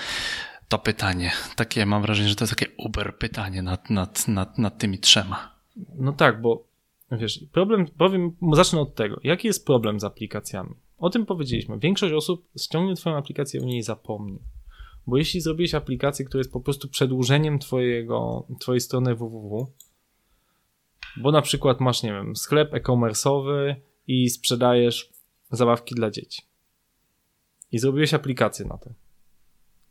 to 0.69 0.79
pytanie. 0.79 1.33
Takie 1.57 1.87
mam 1.87 2.03
wrażenie, 2.03 2.29
że 2.29 2.37
to 2.37 2.45
jest 2.45 2.57
takie 2.57 2.73
uber 2.79 3.19
pytanie 3.19 3.63
nad, 3.63 3.91
nad, 3.91 4.29
nad, 4.29 4.59
nad 4.59 4.79
tymi 4.79 4.99
trzema. 4.99 5.55
No 5.95 6.13
tak, 6.13 6.41
bo 6.41 6.65
wiesz, 7.13 7.41
problem, 7.53 7.87
powiem, 7.99 8.37
zacznę 8.53 8.81
od 8.81 8.95
tego. 8.95 9.21
Jaki 9.25 9.47
jest 9.47 9.67
problem 9.67 10.01
z 10.01 10.05
aplikacjami? 10.05 10.75
O 10.99 11.11
tym 11.11 11.27
powiedzieliśmy. 11.27 11.79
Większość 11.79 12.15
osób 12.15 12.49
ściągnie 12.59 12.95
Twoją 12.95 13.17
aplikację 13.17 13.61
i 13.61 13.63
o 13.63 13.67
niej 13.67 13.83
zapomni. 13.83 14.39
Bo 15.07 15.17
jeśli 15.17 15.41
zrobiłeś 15.41 15.75
aplikację, 15.75 16.25
która 16.25 16.41
jest 16.41 16.53
po 16.53 16.61
prostu 16.61 16.89
przedłużeniem 16.89 17.59
twojego, 17.59 18.47
twojej 18.61 18.81
strony 18.81 19.15
www, 19.15 19.73
bo 21.17 21.33
na 21.33 21.43
przykład 21.43 21.81
masz, 21.81 22.03
nie 22.03 22.13
wiem, 22.13 22.37
sklep 22.37 22.75
e-commerce'owy 22.75 23.75
i 24.07 24.31
sprzedajesz 24.31 25.11
zabawki 25.51 25.95
dla 25.95 26.11
dzieci. 26.11 26.43
I 27.73 27.79
zrobiłeś 27.79 28.15
aplikację 28.15 28.67
na 28.67 28.79
to. 28.79 28.91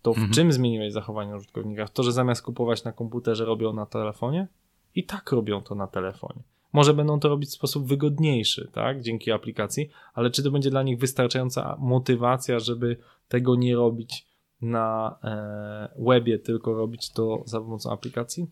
To 0.01 0.13
w 0.13 0.17
mhm. 0.17 0.33
czym 0.33 0.51
zmieniłeś 0.51 0.93
zachowanie 0.93 1.35
użytkownika? 1.35 1.85
W 1.85 1.91
to, 1.91 2.03
że 2.03 2.11
zamiast 2.11 2.41
kupować 2.41 2.83
na 2.83 2.91
komputerze 2.91 3.45
robią 3.45 3.73
na 3.73 3.85
telefonie? 3.85 4.47
I 4.95 5.03
tak 5.03 5.31
robią 5.31 5.61
to 5.61 5.75
na 5.75 5.87
telefonie. 5.87 6.43
Może 6.73 6.93
będą 6.93 7.19
to 7.19 7.29
robić 7.29 7.49
w 7.49 7.53
sposób 7.53 7.87
wygodniejszy, 7.87 8.69
tak, 8.73 9.01
dzięki 9.01 9.31
aplikacji, 9.31 9.89
ale 10.13 10.31
czy 10.31 10.43
to 10.43 10.51
będzie 10.51 10.69
dla 10.69 10.83
nich 10.83 10.99
wystarczająca 10.99 11.75
motywacja, 11.79 12.59
żeby 12.59 12.97
tego 13.27 13.55
nie 13.55 13.75
robić 13.75 14.25
na 14.63 15.17
e, 15.23 16.03
webie, 16.03 16.39
tylko 16.39 16.73
robić 16.73 17.11
to 17.11 17.43
za 17.45 17.59
pomocą 17.59 17.91
aplikacji? 17.91 18.47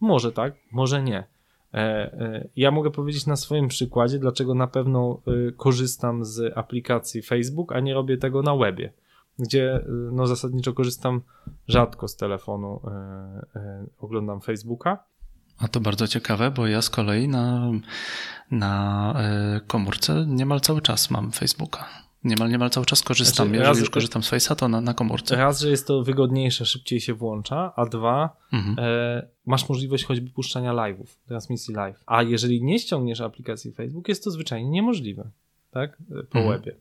Może 0.00 0.32
tak, 0.32 0.54
może 0.72 1.02
nie. 1.02 1.18
E, 1.18 1.78
e, 1.78 2.48
ja 2.56 2.70
mogę 2.70 2.90
powiedzieć 2.90 3.26
na 3.26 3.36
swoim 3.36 3.68
przykładzie, 3.68 4.18
dlaczego 4.18 4.54
na 4.54 4.66
pewno 4.66 5.22
korzystam 5.56 6.24
z 6.24 6.58
aplikacji 6.58 7.22
Facebook, 7.22 7.72
a 7.72 7.80
nie 7.80 7.94
robię 7.94 8.18
tego 8.18 8.42
na 8.42 8.56
webie, 8.56 8.92
gdzie 9.38 9.84
no 10.12 10.26
zasadniczo 10.26 10.72
korzystam 10.72 11.20
rzadko 11.68 12.08
z 12.08 12.16
telefonu, 12.16 12.80
oglądam 13.98 14.40
Facebooka. 14.40 15.04
A 15.58 15.68
to 15.68 15.80
bardzo 15.80 16.08
ciekawe, 16.08 16.50
bo 16.50 16.66
ja 16.66 16.82
z 16.82 16.90
kolei 16.90 17.28
na, 17.28 17.70
na 18.50 19.14
komórce 19.66 20.24
niemal 20.28 20.60
cały 20.60 20.82
czas 20.82 21.10
mam 21.10 21.32
Facebooka. 21.32 22.09
Niemal, 22.24 22.50
niemal 22.50 22.70
cały 22.70 22.86
czas 22.86 23.02
korzystam. 23.02 23.46
Znaczy, 23.46 23.58
Jeżeli 23.58 23.68
raz- 23.68 23.78
już 23.80 23.90
korzystam 23.90 24.22
z 24.22 24.30
Face'a, 24.30 24.56
to 24.56 24.68
na, 24.68 24.80
na 24.80 24.94
komórce. 24.94 25.36
Raz, 25.36 25.60
że 25.60 25.70
jest 25.70 25.86
to 25.86 26.02
wygodniejsze, 26.02 26.66
szybciej 26.66 27.00
się 27.00 27.14
włącza, 27.14 27.72
a 27.76 27.86
dwa, 27.86 28.36
Mhm. 28.52 28.76
e, 28.78 29.28
masz 29.46 29.68
możliwość 29.68 30.04
choćby 30.04 30.30
puszczania 30.30 30.72
live'ów, 30.72 31.06
transmisji 31.28 31.74
live. 31.74 32.02
A 32.06 32.22
jeżeli 32.22 32.62
nie 32.62 32.78
ściągniesz 32.78 33.20
aplikacji 33.20 33.72
Facebook, 33.72 34.08
jest 34.08 34.24
to 34.24 34.30
zwyczajnie 34.30 34.70
niemożliwe, 34.70 35.30
tak? 35.70 35.92
E, 36.20 36.22
Po 36.22 36.38
Mhm. 36.38 36.46
webie. 36.60 36.76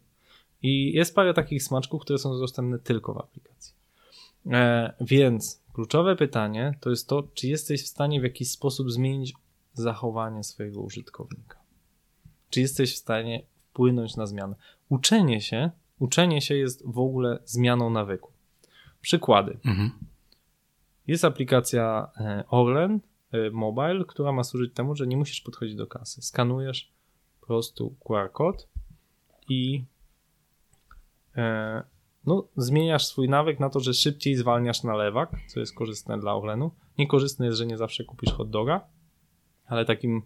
I 0.61 0.93
jest 0.93 1.15
parę 1.15 1.33
takich 1.33 1.63
smaczków, 1.63 2.01
które 2.01 2.19
są 2.19 2.39
dostępne 2.39 2.79
tylko 2.79 3.13
w 3.13 3.17
aplikacji. 3.17 3.73
E, 4.51 4.93
więc 5.01 5.61
kluczowe 5.73 6.15
pytanie 6.15 6.73
to 6.79 6.89
jest 6.89 7.07
to, 7.07 7.23
czy 7.33 7.47
jesteś 7.47 7.83
w 7.83 7.87
stanie 7.87 8.19
w 8.21 8.23
jakiś 8.23 8.51
sposób 8.51 8.91
zmienić 8.91 9.33
zachowanie 9.73 10.43
swojego 10.43 10.81
użytkownika. 10.81 11.57
Czy 12.49 12.61
jesteś 12.61 12.93
w 12.93 12.97
stanie 12.97 13.43
wpłynąć 13.69 14.15
na 14.15 14.25
zmianę? 14.25 14.55
Uczenie 14.89 15.41
się, 15.41 15.71
uczenie 15.99 16.41
się 16.41 16.55
jest 16.55 16.83
w 16.85 16.99
ogóle 16.99 17.39
zmianą 17.45 17.89
nawyku. 17.89 18.31
Przykłady. 19.01 19.57
Mhm. 19.65 19.91
Jest 21.07 21.25
aplikacja 21.25 22.11
e, 22.17 22.43
Orlen 22.47 22.99
e, 23.31 23.49
Mobile, 23.49 24.05
która 24.07 24.31
ma 24.31 24.43
służyć 24.43 24.73
temu, 24.73 24.95
że 24.95 25.07
nie 25.07 25.17
musisz 25.17 25.41
podchodzić 25.41 25.75
do 25.75 25.87
kasy. 25.87 26.21
Skanujesz 26.21 26.91
po 27.39 27.47
prostu 27.47 27.95
QR 27.99 28.31
kod 28.31 28.67
i 29.49 29.83
e, 31.37 31.83
no, 32.25 32.47
zmieniasz 32.57 33.05
swój 33.05 33.29
nawyk 33.29 33.59
na 33.59 33.69
to, 33.69 33.79
że 33.79 33.93
szybciej 33.93 34.35
zwalniasz 34.35 34.83
na 34.83 34.95
lewak, 34.95 35.31
co 35.47 35.59
jest 35.59 35.75
korzystne 35.75 36.19
dla 36.19 36.35
Orlenu. 36.35 36.71
Niekorzystne 36.97 37.45
jest, 37.45 37.57
że 37.57 37.65
nie 37.65 37.77
zawsze 37.77 38.03
kupisz 38.03 38.33
hot 38.33 38.49
doga, 38.49 38.81
ale 39.65 39.85
takim 39.85 40.21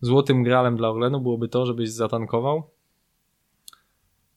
złotym 0.00 0.42
gralem 0.42 0.76
dla 0.76 0.90
Orlenu 0.90 1.20
byłoby 1.20 1.48
to, 1.48 1.66
żebyś 1.66 1.90
zatankował, 1.90 2.70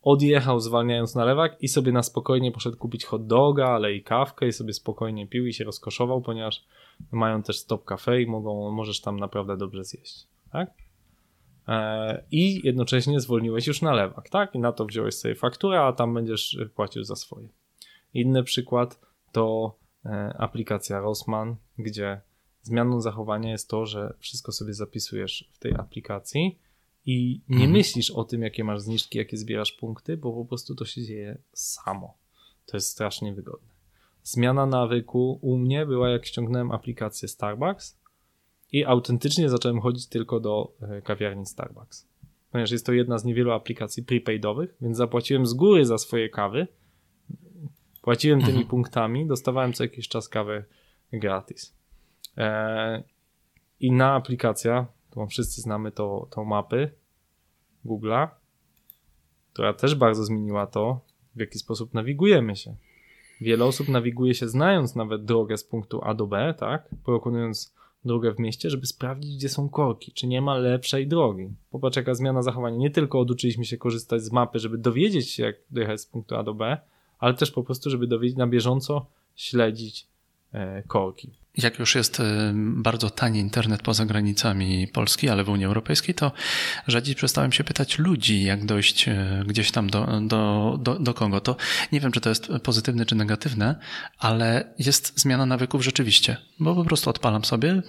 odjechał 0.02 0.60
zwalniając 0.60 1.16
na 1.16 1.26
lewak 1.26 1.64
i 1.64 1.68
sobie 1.68 1.92
na 1.92 2.04
spokojnie 2.04 2.52
poszedł 2.52 2.78
kupić 2.78 3.06
hot 3.06 3.28
doga, 3.28 3.68
ale 3.68 3.94
i 3.94 4.04
kawkę 4.04 4.48
i 4.48 4.54
sobie 4.54 4.74
spokojnie 4.74 5.28
pił 5.28 5.48
i 5.48 5.54
się 5.54 5.64
rozkoszował, 5.64 6.22
ponieważ 6.22 6.66
mają 7.12 7.44
też 7.44 7.60
stop 7.60 7.86
cafe 7.86 8.22
i 8.22 8.28
mogą, 8.28 8.72
możesz 8.72 9.02
tam 9.02 9.20
naprawdę 9.20 9.58
dobrze 9.58 9.84
zjeść, 9.84 10.28
tak? 10.52 10.72
E, 11.68 12.24
I 12.32 12.62
jednocześnie 12.68 13.20
zwolniłeś 13.20 13.68
już 13.68 13.82
na 13.82 13.94
lewak, 13.94 14.30
tak? 14.30 14.56
I 14.56 14.60
na 14.60 14.72
to 14.72 14.86
wziąłeś 14.86 15.16
sobie 15.16 15.36
fakturę, 15.36 15.82
a 15.82 15.94
tam 15.94 16.14
będziesz 16.14 16.58
płacił 16.76 17.04
za 17.04 17.16
swoje. 17.16 17.48
Inny 18.14 18.44
przykład 18.44 19.00
to 19.32 19.76
e, 20.06 20.36
aplikacja 20.38 21.00
Rossmann, 21.00 21.56
gdzie 21.78 22.22
zmianą 22.62 23.02
zachowania 23.02 23.52
jest 23.52 23.70
to, 23.70 23.86
że 23.86 24.14
wszystko 24.20 24.52
sobie 24.52 24.74
zapisujesz 24.74 25.50
w 25.52 25.60
tej 25.60 25.74
aplikacji 25.74 26.60
i 27.06 27.42
nie 27.50 27.56
Mhm. 27.56 27.72
myślisz 27.72 28.12
o 28.12 28.24
tym, 28.24 28.42
jakie 28.42 28.64
masz 28.64 28.82
zniżki, 28.82 29.18
jakie 29.18 29.38
zbierasz 29.38 29.72
punkty, 29.72 30.18
bo 30.18 30.34
po 30.34 30.46
prostu 30.46 30.76
to 30.76 30.86
się 30.86 31.02
dzieje 31.04 31.38
samo. 31.54 32.18
To 32.66 32.78
jest 32.78 32.90
strasznie 32.90 33.34
wygodne. 33.34 33.68
Zmiana 34.24 34.66
nawyku 34.66 35.40
u 35.42 35.58
mnie 35.58 35.86
była, 35.86 36.10
jak 36.10 36.26
ściągnąłem 36.26 36.72
aplikację 36.72 37.28
Starbucks 37.28 37.98
i 38.72 38.86
autentycznie 38.86 39.50
zacząłem 39.50 39.82
chodzić 39.82 40.08
tylko 40.08 40.40
do 40.40 40.74
e, 40.82 41.02
kawiarni 41.02 41.46
Starbucks. 41.46 42.08
Ponieważ 42.52 42.72
jest 42.72 42.86
to 42.86 42.94
jedna 42.94 43.18
z 43.18 43.26
niewielu 43.26 43.52
aplikacji 43.52 44.04
prepaidowych, 44.04 44.76
więc 44.82 44.98
zapłaciłem 44.98 45.46
z 45.46 45.54
góry 45.54 45.86
za 45.86 45.98
swoje 45.98 46.30
kawy. 46.30 46.68
Płaciłem 48.02 48.40
tymi 48.40 48.52
Mhm. 48.52 48.68
punktami, 48.68 49.28
dostawałem 49.28 49.74
co 49.74 49.84
jakiś 49.84 50.08
czas 50.08 50.30
kawę 50.30 50.64
gratis. 51.14 51.74
E, 52.38 53.04
inna 53.80 54.14
aplikacja, 54.14 54.88
którą 55.12 55.28
wszyscy 55.28 55.62
znamy, 55.62 55.92
to, 55.92 56.28
to 56.32 56.46
mapy 56.46 56.92
Google'a, 57.86 58.28
która 59.54 59.74
też 59.74 59.96
bardzo 59.96 60.24
zmieniła 60.24 60.68
to, 60.68 61.02
w 61.36 61.40
jaki 61.40 61.60
sposób 61.60 61.94
nawigujemy 61.94 62.56
się. 62.56 62.76
Wiele 63.42 63.66
osób 63.66 63.88
nawiguje 63.88 64.34
się 64.34 64.48
znając 64.48 64.96
nawet 64.96 65.26
drogę 65.26 65.58
z 65.58 65.64
punktu 65.64 66.00
A 66.04 66.14
do 66.14 66.28
B, 66.28 66.54
tak? 66.58 66.90
Pokonując 67.04 67.74
drogę 68.06 68.34
w 68.34 68.40
mieście, 68.40 68.70
żeby 68.70 68.86
sprawdzić, 68.86 69.36
gdzie 69.36 69.50
są 69.50 69.70
korki, 69.70 70.12
czy 70.12 70.28
nie 70.28 70.42
ma 70.42 70.58
lepszej 70.58 71.08
drogi. 71.08 71.50
Popatrz, 71.72 71.98
jaka 71.98 72.16
zmiana 72.16 72.42
zachowania. 72.42 72.78
Nie 72.78 72.90
tylko 72.90 73.20
oduczyliśmy 73.20 73.66
się 73.66 73.78
korzystać 73.78 74.22
z 74.22 74.32
mapy, 74.32 74.60
żeby 74.60 74.78
dowiedzieć 74.78 75.30
się, 75.30 75.44
jak 75.44 75.56
dojechać 75.72 76.02
z 76.02 76.06
punktu 76.06 76.36
A 76.36 76.44
do 76.44 76.54
B, 76.54 76.78
ale 77.20 77.34
też 77.34 77.52
po 77.52 77.64
prostu, 77.64 77.90
żeby 77.90 78.08
dowiedzieć 78.08 78.38
na 78.38 78.48
bieżąco 78.48 79.06
śledzić 79.36 80.08
e, 80.54 80.84
korki. 80.84 81.41
Jak 81.58 81.80
już 81.80 81.96
jest 81.96 82.20
y, 82.20 82.24
bardzo 82.56 83.10
tani 83.10 83.40
internet 83.40 83.82
poza 83.82 84.06
granicami 84.06 84.88
Polski, 84.88 85.30
ale 85.30 85.44
w 85.44 85.50
Unii 85.50 85.66
Europejskiej, 85.66 86.16
to 86.16 86.32
rzadziej 86.88 87.16
przestałem 87.16 87.52
się 87.52 87.64
pytać 87.64 88.00
ludzi, 88.00 88.44
jak 88.44 88.66
dojść 88.66 89.08
y, 89.08 89.16
gdzieś 89.48 89.72
tam 89.72 89.90
do, 89.90 90.22
do, 90.22 90.78
do, 90.82 91.00
do 91.00 91.14
kogo. 91.14 91.42
To 91.42 91.56
nie 91.92 92.00
wiem, 92.00 92.12
czy 92.12 92.22
to 92.22 92.30
jest 92.30 92.48
pozytywne 92.64 93.06
czy 93.06 93.16
negatywne, 93.16 93.76
ale 94.18 94.74
jest 94.80 95.20
zmiana 95.20 95.46
nawyków 95.46 95.84
rzeczywiście, 95.84 96.38
bo 96.60 96.76
po 96.76 96.86
prostu 96.86 97.10
odpalam 97.10 97.46
sobie 97.46 97.82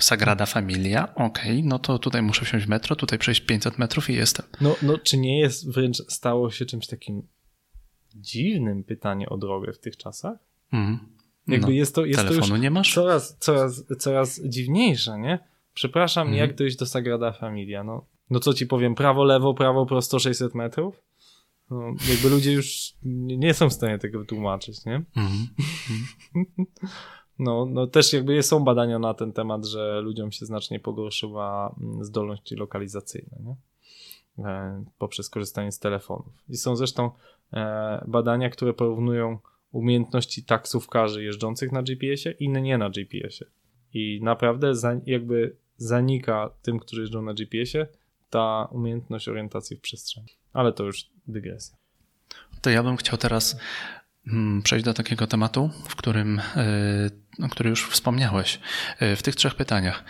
Sagrada 0.00 0.46
Familia, 0.46 1.14
okej, 1.14 1.64
no 1.64 1.78
to 1.78 1.98
tutaj 1.98 2.22
muszę 2.22 2.44
wsiąść 2.44 2.66
w 2.66 2.68
metro, 2.68 2.96
tutaj 2.96 3.18
przejść 3.18 3.40
500 3.40 3.78
metrów 3.78 4.10
i 4.10 4.14
jestem. 4.14 4.46
No, 4.60 4.76
no, 4.82 4.98
czy 4.98 5.18
nie 5.18 5.40
jest 5.40 5.72
wręcz 5.72 5.96
stało 6.08 6.50
się 6.50 6.66
czymś 6.66 6.86
takim 6.86 7.22
dziwnym 8.14 8.84
pytanie 8.84 9.28
o 9.28 9.36
drogę 9.36 9.72
w 9.72 9.78
tych 9.78 9.96
czasach? 9.96 10.38
Mhm. 10.72 11.13
Jakby 11.48 11.66
No, 11.66 11.72
jest 11.72 11.94
to, 11.94 12.04
jest 12.04 12.20
to 12.20 12.28
telefonu 12.28 12.54
już 12.54 12.62
nie 12.62 12.70
masz? 12.70 12.94
coraz, 12.94 13.36
coraz, 13.38 13.84
coraz 13.98 14.40
dziwniejsze, 14.44 15.18
nie? 15.18 15.38
Przepraszam, 15.74 16.28
Mhm. 16.28 16.48
jak 16.48 16.56
dojść 16.58 16.76
do 16.76 16.86
Sagrada 16.86 17.32
Familia? 17.32 17.84
No, 17.84 18.04
no 18.30 18.40
co 18.40 18.54
ci 18.54 18.66
powiem, 18.66 18.94
prawo, 18.94 19.24
lewo, 19.24 19.54
prawo, 19.54 19.86
prosto 19.86 20.18
600 20.18 20.54
metrów? 20.54 21.02
No, 21.70 21.82
jakby 22.10 22.28
ludzie 22.30 22.52
już 22.52 22.92
nie 23.36 23.54
są 23.54 23.68
w 23.70 23.72
stanie 23.72 23.98
tego 23.98 24.18
wytłumaczyć, 24.18 24.84
nie? 24.84 25.02
Mhm. 25.16 25.46
No, 27.38 27.66
no 27.70 27.86
też 27.86 28.12
jakby 28.12 28.42
są 28.42 28.64
badania 28.64 28.98
na 28.98 29.14
ten 29.14 29.32
temat, 29.32 29.66
że 29.66 30.00
ludziom 30.00 30.32
się 30.32 30.46
znacznie 30.46 30.80
pogorszyła 30.80 31.74
mm, 31.80 32.04
zdolności 32.04 32.54
lokalizacyjne, 32.56 33.36
nie? 33.40 33.56
E, 34.44 34.84
poprzez 34.98 35.30
korzystanie 35.30 35.72
z 35.72 35.78
telefonów. 35.78 36.32
I 36.48 36.56
są 36.56 36.76
zresztą 36.76 37.10
e, 37.52 38.04
badania, 38.08 38.50
które 38.50 38.74
porównują 38.74 39.38
umiejętności 39.74 40.44
taksówkarzy 40.44 41.24
jeżdżących 41.24 41.72
na 41.72 41.82
GPS-ie 41.82 42.34
i 42.38 42.48
nie 42.48 42.78
na 42.78 42.90
GPS-ie. 42.90 43.50
I 43.94 44.20
naprawdę 44.22 44.74
za, 44.74 45.00
jakby 45.06 45.56
zanika 45.76 46.50
tym, 46.62 46.78
którzy 46.78 47.00
jeżdżą 47.00 47.22
na 47.22 47.34
GPS-ie, 47.34 47.86
ta 48.30 48.68
umiejętność 48.70 49.28
orientacji 49.28 49.76
w 49.76 49.80
przestrzeni. 49.80 50.28
Ale 50.52 50.72
to 50.72 50.84
już 50.84 51.10
dygresja. 51.26 51.76
To 52.60 52.70
ja 52.70 52.82
bym 52.82 52.96
chciał 52.96 53.18
teraz 53.18 53.60
mm, 54.26 54.62
przejść 54.62 54.84
do 54.84 54.94
takiego 54.94 55.26
tematu, 55.26 55.70
w 55.88 55.96
którym, 55.96 56.38
y, 56.38 56.42
który 57.50 57.70
już 57.70 57.88
wspomniałeś, 57.90 58.60
y, 59.02 59.16
w 59.16 59.22
tych 59.22 59.34
trzech 59.34 59.54
pytaniach. 59.54 60.04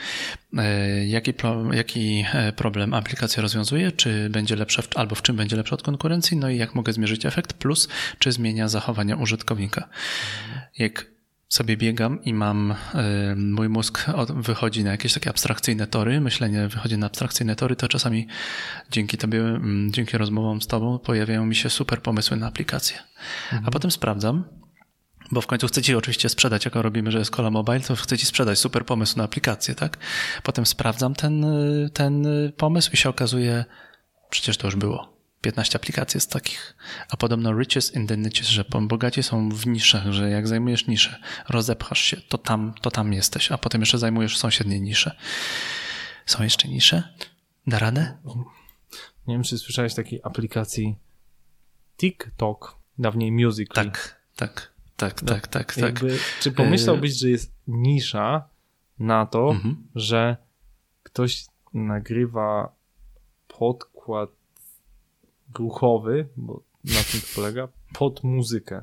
Y, 0.54 1.06
Jaki, 1.06 1.32
pro, 1.34 1.74
jaki 1.74 2.24
e, 2.32 2.52
problem 2.52 2.94
aplikacja 2.94 3.42
rozwiązuje, 3.42 3.92
czy 3.92 4.30
będzie 4.30 4.56
lepsza, 4.56 4.82
w, 4.82 4.96
albo 4.96 5.14
w 5.14 5.22
czym 5.22 5.36
będzie 5.36 5.56
lepsza 5.56 5.74
od 5.74 5.82
konkurencji, 5.82 6.36
no 6.36 6.50
i 6.50 6.56
jak 6.56 6.74
mogę 6.74 6.92
zmierzyć 6.92 7.26
efekt, 7.26 7.52
plus 7.52 7.88
czy 8.18 8.32
zmienia 8.32 8.68
zachowania 8.68 9.16
użytkownika. 9.16 9.88
Jak 10.78 11.06
sobie 11.48 11.76
biegam 11.76 12.24
i 12.24 12.34
mam, 12.34 12.74
mój 13.36 13.68
mózg 13.68 14.08
od- 14.14 14.32
wychodzi 14.32 14.84
na 14.84 14.90
jakieś 14.90 15.12
takie 15.14 15.30
abstrakcyjne 15.30 15.86
tory, 15.86 16.20
myślenie 16.20 16.68
wychodzi 16.68 16.98
na 16.98 17.06
abstrakcyjne 17.06 17.56
tory, 17.56 17.76
to 17.76 17.88
czasami 17.88 18.26
dzięki 18.90 19.18
tobie, 19.18 19.40
mm, 19.40 19.92
dzięki 19.92 20.18
rozmowom 20.18 20.62
z 20.62 20.66
tobą 20.66 20.98
pojawiają 20.98 21.46
mi 21.46 21.54
się 21.56 21.70
super 21.70 22.02
pomysły 22.02 22.36
na 22.36 22.46
aplikacje. 22.46 22.98
A 23.66 23.70
potem 23.70 23.90
sprawdzam, 23.90 24.44
bo 25.34 25.40
w 25.40 25.46
końcu 25.46 25.66
chcę 25.66 25.82
ci 25.82 25.94
oczywiście 25.94 26.28
sprzedać, 26.28 26.64
jako 26.64 26.82
robimy, 26.82 27.12
że 27.12 27.18
jest 27.18 27.30
Cola 27.30 27.50
Mobile, 27.50 27.80
to 27.80 27.96
chcę 27.96 28.18
ci 28.18 28.26
sprzedać 28.26 28.58
super 28.58 28.86
pomysł 28.86 29.18
na 29.18 29.24
aplikację, 29.24 29.74
tak? 29.74 29.98
Potem 30.42 30.66
sprawdzam 30.66 31.14
ten, 31.14 31.46
ten 31.92 32.26
pomysł 32.56 32.90
i 32.92 32.96
się 32.96 33.08
okazuje, 33.08 33.64
przecież 34.30 34.56
to 34.56 34.66
już 34.66 34.76
było. 34.76 35.14
15 35.40 35.76
aplikacji 35.78 36.16
jest 36.18 36.32
takich. 36.32 36.76
A 37.08 37.16
podobno 37.16 37.52
riches 37.52 37.94
in 37.94 38.06
the 38.06 38.16
niches, 38.16 38.48
że 38.48 38.64
bogaci 38.80 39.22
są 39.22 39.48
w 39.48 39.66
niszach, 39.66 40.12
że 40.12 40.30
jak 40.30 40.48
zajmujesz 40.48 40.86
niszę, 40.86 41.20
rozepchasz 41.48 42.00
się, 42.00 42.16
to 42.16 42.38
tam, 42.38 42.74
to 42.80 42.90
tam 42.90 43.12
jesteś, 43.12 43.52
a 43.52 43.58
potem 43.58 43.80
jeszcze 43.80 43.98
zajmujesz 43.98 44.38
sąsiednie 44.38 44.80
nisze. 44.80 45.16
Są 46.26 46.42
jeszcze 46.42 46.68
nisze? 46.68 47.02
Da 47.66 47.78
radę? 47.78 48.18
Nie 49.26 49.34
wiem, 49.34 49.42
czy 49.42 49.58
słyszałeś 49.58 49.94
takiej 49.94 50.20
aplikacji 50.24 50.96
TikTok, 51.98 52.78
dawniej 52.98 53.32
Musical. 53.32 53.84
Tak, 53.84 54.20
tak, 54.36 54.73
tak, 55.10 55.20
tak, 55.20 55.48
tak, 55.48 55.74
tak. 55.74 55.78
Jakby, 55.84 56.18
czy 56.40 56.52
pomyślałbyś, 56.52 57.12
że 57.18 57.30
jest 57.30 57.52
nisza 57.66 58.48
na 58.98 59.26
to, 59.26 59.50
Mhm. 59.50 59.86
że 59.94 60.36
ktoś 61.02 61.46
nagrywa 61.74 62.72
podkład 63.48 64.30
ruchowy, 65.54 66.28
bo 66.36 66.62
na 66.84 67.02
tym 67.12 67.20
to 67.20 67.26
polega, 67.34 67.68
pod 67.92 68.24
muzykę. 68.24 68.82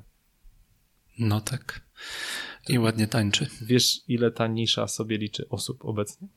No 1.19 1.41
tak. 1.41 1.81
I 2.69 2.79
ładnie 2.79 3.07
tańczy. 3.07 3.47
Wiesz, 3.61 4.01
ile 4.07 4.31
ta 4.31 4.47
nisza 4.47 4.87
sobie 4.87 5.17
liczy 5.17 5.49
osób 5.49 5.85
obecnie? 5.85 6.27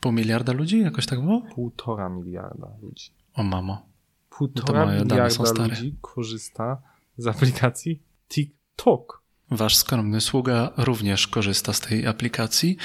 Pół 0.00 0.12
miliarda 0.12 0.52
ludzi? 0.52 0.80
Jakoś 0.80 1.06
tak 1.06 1.20
było? 1.20 1.42
Półtora 1.54 2.08
miliarda 2.08 2.76
ludzi. 2.82 3.10
O 3.34 3.42
mamo. 3.42 3.86
półtora 4.30 5.04
dane 5.04 5.30
są 5.30 5.42
miliarda 5.42 5.66
ludzi 5.66 5.96
korzysta 6.00 6.82
z 7.16 7.26
aplikacji 7.26 8.02
TikTok. 8.28 8.59
Wasz 9.50 9.76
skromny 9.76 10.20
sługa 10.20 10.70
również 10.76 11.28
korzysta 11.28 11.72
z 11.72 11.80
tej 11.80 12.06
aplikacji. 12.06 12.76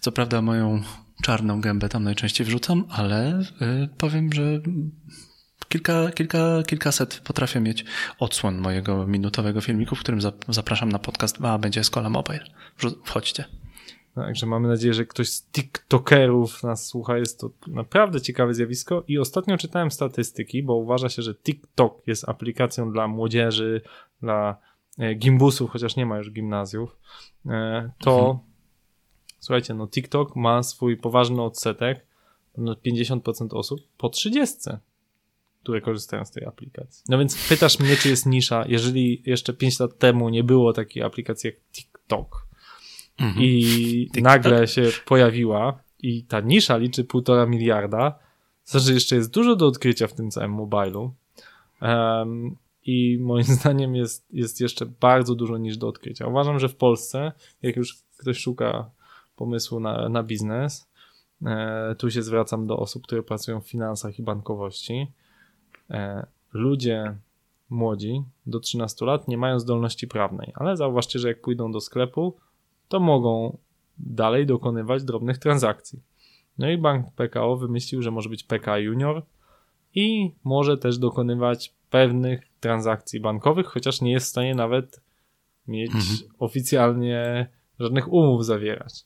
Co 0.00 0.12
prawda 0.12 0.42
moją 0.42 0.82
czarną 1.22 1.60
gębę 1.60 1.88
tam 1.88 2.04
najczęściej 2.04 2.46
wrzucam, 2.46 2.84
ale 2.90 3.40
y, 3.40 3.88
powiem, 3.98 4.32
że 4.32 4.60
kilka, 5.68 6.10
kilka, 6.10 6.62
kilkaset 6.66 7.20
potrafię 7.24 7.60
mieć 7.60 7.84
odsłon 8.18 8.58
mojego 8.58 9.06
minutowego 9.06 9.60
filmiku, 9.60 9.96
w 9.96 10.00
którym 10.00 10.20
zap- 10.20 10.44
zapraszam 10.48 10.92
na 10.92 10.98
podcast, 10.98 11.44
a 11.44 11.58
będzie 11.58 11.80
Escola 11.80 12.10
Mobile. 12.10 12.44
Wchodźcie. 13.04 13.44
Także 14.14 14.46
mamy 14.46 14.68
nadzieję, 14.68 14.94
że 14.94 15.06
ktoś 15.06 15.28
z 15.28 15.50
TikTokerów 15.50 16.62
nas 16.62 16.86
słucha. 16.86 17.18
Jest 17.18 17.40
to 17.40 17.50
naprawdę 17.66 18.20
ciekawe 18.20 18.54
zjawisko. 18.54 19.04
I 19.08 19.18
ostatnio 19.18 19.56
czytałem 19.56 19.90
statystyki, 19.90 20.62
bo 20.62 20.74
uważa 20.74 21.08
się, 21.08 21.22
że 21.22 21.34
TikTok 21.34 22.02
jest 22.06 22.28
aplikacją 22.28 22.92
dla 22.92 23.08
młodzieży, 23.08 23.82
dla 24.22 24.56
gimbusów, 25.16 25.70
chociaż 25.70 25.96
nie 25.96 26.06
ma 26.06 26.18
już 26.18 26.30
gimnazjów. 26.30 26.96
E, 27.46 27.90
to 27.98 28.18
Mhm. 28.20 28.38
słuchajcie, 29.40 29.74
no 29.74 29.88
TikTok 29.88 30.36
ma 30.36 30.62
swój 30.62 30.96
poważny 30.96 31.42
odsetek, 31.42 32.06
ponad 32.52 32.82
50% 32.82 33.54
osób 33.54 33.80
po 33.98 34.08
30, 34.08 34.58
które 35.62 35.80
korzystają 35.80 36.24
z 36.24 36.30
tej 36.30 36.44
aplikacji. 36.44 37.04
No 37.08 37.18
więc 37.18 37.48
pytasz 37.48 37.78
mnie, 37.80 37.96
czy 37.96 38.08
jest 38.08 38.26
nisza, 38.26 38.64
jeżeli 38.68 39.22
jeszcze 39.26 39.52
5 39.54 39.80
lat 39.80 39.98
temu 39.98 40.28
nie 40.28 40.44
było 40.44 40.72
takiej 40.72 41.02
aplikacji 41.02 41.48
jak 41.48 41.56
TikTok 41.72 42.46
Mhm. 43.18 43.44
i 43.46 43.62
TikTok? 44.06 44.22
nagle 44.24 44.68
się 44.68 44.82
pojawiła 45.06 45.78
i 45.98 46.24
ta 46.24 46.40
nisza 46.40 46.76
liczy 46.76 47.04
półtora 47.04 47.46
miliarda, 47.46 48.10
to 48.72 48.78
znaczy 48.80 48.94
jeszcze 48.94 49.16
jest 49.16 49.30
dużo 49.34 49.56
do 49.56 49.66
odkrycia 49.66 50.06
w 50.06 50.14
tym 50.14 50.30
całym 50.30 50.50
mobilu 50.52 51.14
i 52.84 53.18
moim 53.20 53.44
zdaniem 53.58 53.96
jest, 53.96 54.26
jest 54.34 54.60
jeszcze 54.60 54.86
bardzo 54.86 55.34
dużo 55.34 55.58
niż 55.58 55.76
do 55.76 55.88
odkrycia. 55.88 56.26
Uważam, 56.26 56.58
że 56.58 56.68
w 56.68 56.76
Polsce, 56.76 57.32
jak 57.62 57.76
już 57.76 58.02
ktoś 58.16 58.38
szuka 58.38 58.90
pomysłu 59.36 59.80
na, 59.80 60.08
na 60.08 60.22
biznes, 60.22 60.88
e, 61.46 61.94
tu 61.98 62.10
się 62.10 62.22
zwracam 62.22 62.66
do 62.66 62.76
osób, 62.76 63.02
które 63.02 63.22
pracują 63.22 63.60
w 63.60 63.68
finansach 63.68 64.18
i 64.18 64.22
bankowości, 64.22 65.06
e, 65.90 66.26
ludzie 66.52 67.16
młodzi 67.70 68.22
do 68.46 68.60
13 68.60 69.04
lat 69.04 69.28
nie 69.28 69.38
mają 69.38 69.60
zdolności 69.60 70.08
prawnej, 70.08 70.52
ale 70.54 70.76
zauważcie, 70.76 71.18
że 71.18 71.28
jak 71.28 71.40
pójdą 71.40 71.72
do 71.72 71.80
sklepu, 71.80 72.36
to 72.88 73.00
mogą 73.00 73.56
dalej 73.98 74.46
dokonywać 74.46 75.04
drobnych 75.04 75.38
transakcji. 75.38 76.02
No 76.58 76.70
i 76.70 76.78
bank 76.78 77.06
PKO 77.14 77.56
wymyślił, 77.56 78.02
że 78.02 78.10
może 78.10 78.28
być 78.28 78.44
PK 78.44 78.78
Junior 78.78 79.22
i 79.94 80.34
może 80.44 80.78
też 80.78 80.98
dokonywać 80.98 81.74
pewnych 81.90 82.48
transakcji 82.60 83.20
bankowych, 83.20 83.66
chociaż 83.66 84.00
nie 84.00 84.12
jest 84.12 84.26
w 84.26 84.30
stanie 84.30 84.54
nawet 84.54 85.00
mieć 85.68 85.92
Mhm. 85.94 86.18
oficjalnie 86.38 87.46
żadnych 87.78 88.12
umów 88.12 88.44
zawierać. 88.44 89.04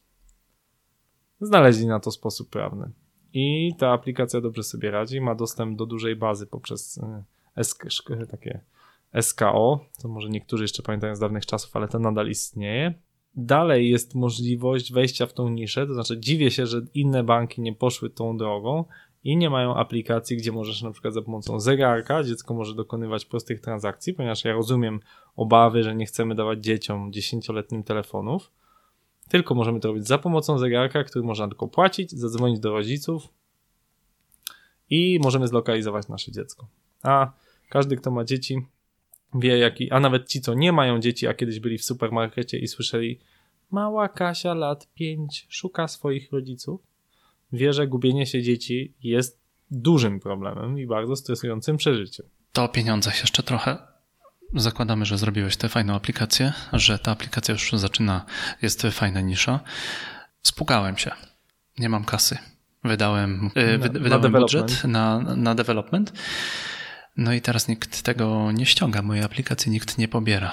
Znaleźli 1.40 1.86
na 1.86 2.00
to 2.00 2.10
sposób 2.10 2.50
prawny. 2.50 2.90
I 3.32 3.72
ta 3.78 3.92
aplikacja 3.92 4.40
dobrze 4.40 4.62
sobie 4.62 4.90
radzi, 4.90 5.20
ma 5.20 5.34
dostęp 5.34 5.78
do 5.78 5.86
dużej 5.86 6.16
bazy 6.16 6.46
poprzez 6.46 7.00
y, 7.56 7.64
SK, 7.64 7.86
takie 8.30 8.60
SKO, 9.20 9.84
co 9.92 10.08
może 10.08 10.28
niektórzy 10.28 10.64
jeszcze 10.64 10.82
pamiętają 10.82 11.16
z 11.16 11.18
dawnych 11.18 11.46
czasów, 11.46 11.76
ale 11.76 11.88
to 11.88 11.98
nadal 11.98 12.28
istnieje. 12.28 12.94
Dalej 13.34 13.90
jest 13.90 14.14
możliwość 14.14 14.92
wejścia 14.92 15.26
w 15.26 15.32
tą 15.32 15.48
niszę, 15.48 15.86
to 15.86 15.94
znaczy 15.94 16.20
dziwię 16.20 16.50
się, 16.50 16.66
że 16.66 16.80
inne 16.94 17.24
banki 17.24 17.60
nie 17.60 17.72
poszły 17.74 18.10
tą 18.10 18.36
drogą 18.36 18.84
i 19.26 19.36
nie 19.36 19.50
mają 19.50 19.74
aplikacji, 19.74 20.36
gdzie 20.36 20.52
możesz 20.52 20.82
na 20.82 20.90
przykład 20.90 21.14
za 21.14 21.22
pomocą 21.22 21.60
zegarka 21.60 22.22
dziecko 22.22 22.54
może 22.54 22.74
dokonywać 22.74 23.24
prostych 23.24 23.60
transakcji, 23.60 24.14
ponieważ 24.14 24.44
ja 24.44 24.52
rozumiem 24.52 25.00
obawy, 25.36 25.82
że 25.82 25.94
nie 25.94 26.06
chcemy 26.06 26.34
dawać 26.34 26.64
dzieciom 26.64 27.12
dziesięcioletnim 27.12 27.82
telefonów, 27.82 28.52
tylko 29.28 29.54
możemy 29.54 29.80
to 29.80 29.88
robić 29.88 30.06
za 30.06 30.18
pomocą 30.18 30.58
zegarka, 30.58 31.04
który 31.04 31.24
można 31.24 31.48
tylko 31.48 31.68
płacić, 31.68 32.10
zadzwonić 32.10 32.60
do 32.60 32.72
rodziców 32.72 33.28
i 34.90 35.18
możemy 35.22 35.48
zlokalizować 35.48 36.08
nasze 36.08 36.32
dziecko. 36.32 36.68
A 37.02 37.32
każdy, 37.68 37.96
kto 37.96 38.10
ma 38.10 38.24
dzieci, 38.24 38.66
wie 39.34 39.58
jaki, 39.58 39.90
a 39.90 40.00
nawet 40.00 40.28
ci, 40.28 40.40
co 40.40 40.54
nie 40.54 40.72
mają 40.72 41.00
dzieci, 41.00 41.26
a 41.26 41.34
kiedyś 41.34 41.60
byli 41.60 41.78
w 41.78 41.84
supermarkecie 41.84 42.58
i 42.58 42.68
słyszeli 42.68 43.20
mała 43.70 44.08
Kasia 44.08 44.54
lat 44.54 44.88
5 44.94 45.46
szuka 45.48 45.88
swoich 45.88 46.32
rodziców, 46.32 46.95
wie, 47.56 47.72
że 47.72 47.86
gubienie 47.86 48.26
się 48.26 48.42
dzieci 48.42 48.94
jest 49.02 49.40
dużym 49.70 50.20
problemem 50.20 50.78
i 50.78 50.86
bardzo 50.86 51.16
stresującym 51.16 51.76
przeżyciem. 51.76 52.26
To 52.52 52.64
o 52.64 52.68
pieniądzach 52.68 53.20
jeszcze 53.20 53.42
trochę. 53.42 53.78
Zakładamy, 54.54 55.04
że 55.04 55.18
zrobiłeś 55.18 55.56
tę 55.56 55.68
fajną 55.68 55.94
aplikację, 55.94 56.52
że 56.72 56.98
ta 56.98 57.12
aplikacja 57.12 57.52
już 57.52 57.72
zaczyna, 57.72 58.24
jest 58.62 58.82
fajna 58.82 59.20
nisza. 59.20 59.60
Spukałem 60.42 60.96
się. 60.96 61.10
Nie 61.78 61.88
mam 61.88 62.04
kasy. 62.04 62.38
Wydałem, 62.84 63.50
yy, 63.54 63.78
Na- 63.78 63.88
wy, 63.88 63.90
na 63.90 64.00
wydałem 64.00 64.32
budżet 64.32 64.84
na, 64.84 65.18
na 65.20 65.54
development. 65.54 66.12
No 67.16 67.32
i 67.32 67.40
teraz 67.40 67.68
nikt 67.68 68.02
tego 68.02 68.52
nie 68.52 68.66
ściąga, 68.66 69.02
mojej 69.02 69.24
aplikacji 69.24 69.72
nikt 69.72 69.98
nie 69.98 70.08
pobiera. 70.08 70.52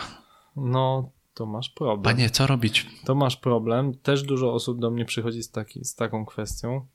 No, 0.56 1.10
to 1.34 1.46
masz 1.46 1.70
problem. 1.70 2.16
Panie, 2.16 2.30
co 2.30 2.48
robić? 2.48 2.86
To 3.06 3.16
masz 3.16 3.38
problem. 3.38 3.94
Też 3.94 4.24
dużo 4.24 4.54
osób 4.54 4.80
do 4.80 4.92
mnie 4.92 5.06
przychodzi 5.06 5.44
z, 5.44 5.52
taki, 5.52 5.86
z 5.86 5.96
taką 5.96 6.26
kwestią. 6.26 6.86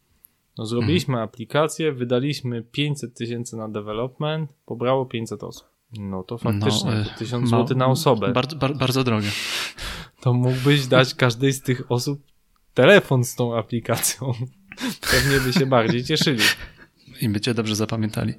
No, 0.58 0.66
zrobiliśmy 0.66 1.20
aplikację, 1.20 1.92
wydaliśmy 1.92 2.62
500 2.62 3.14
tysięcy 3.14 3.56
na 3.56 3.68
development, 3.68 4.50
pobrało 4.66 5.06
500 5.06 5.42
osób. 5.44 5.68
No 5.98 6.22
to 6.22 6.38
faktycznie, 6.38 6.90
No, 6.90 7.04
to 7.04 7.10
y, 7.10 7.18
1000 7.18 7.50
ma- 7.50 7.58
zł 7.58 7.76
na 7.76 7.86
osobę. 7.86 8.32
Bardzo, 8.32 8.56
bar, 8.56 8.76
bardzo 8.76 9.04
drogie. 9.04 9.28
To 10.20 10.32
mógłbyś 10.32 10.86
dać 10.86 11.14
każdej 11.14 11.52
z 11.52 11.62
tych 11.62 11.92
osób 11.92 12.20
telefon 12.74 13.24
z 13.24 13.34
tą 13.34 13.56
aplikacją. 13.56 14.32
Pewnie 15.10 15.40
by 15.40 15.52
się 15.52 15.66
bardziej 15.66 16.04
cieszyli. 16.04 16.42
I 17.20 17.28
by 17.28 17.40
cię 17.40 17.54
dobrze 17.54 17.76
zapamiętali. 17.76 18.34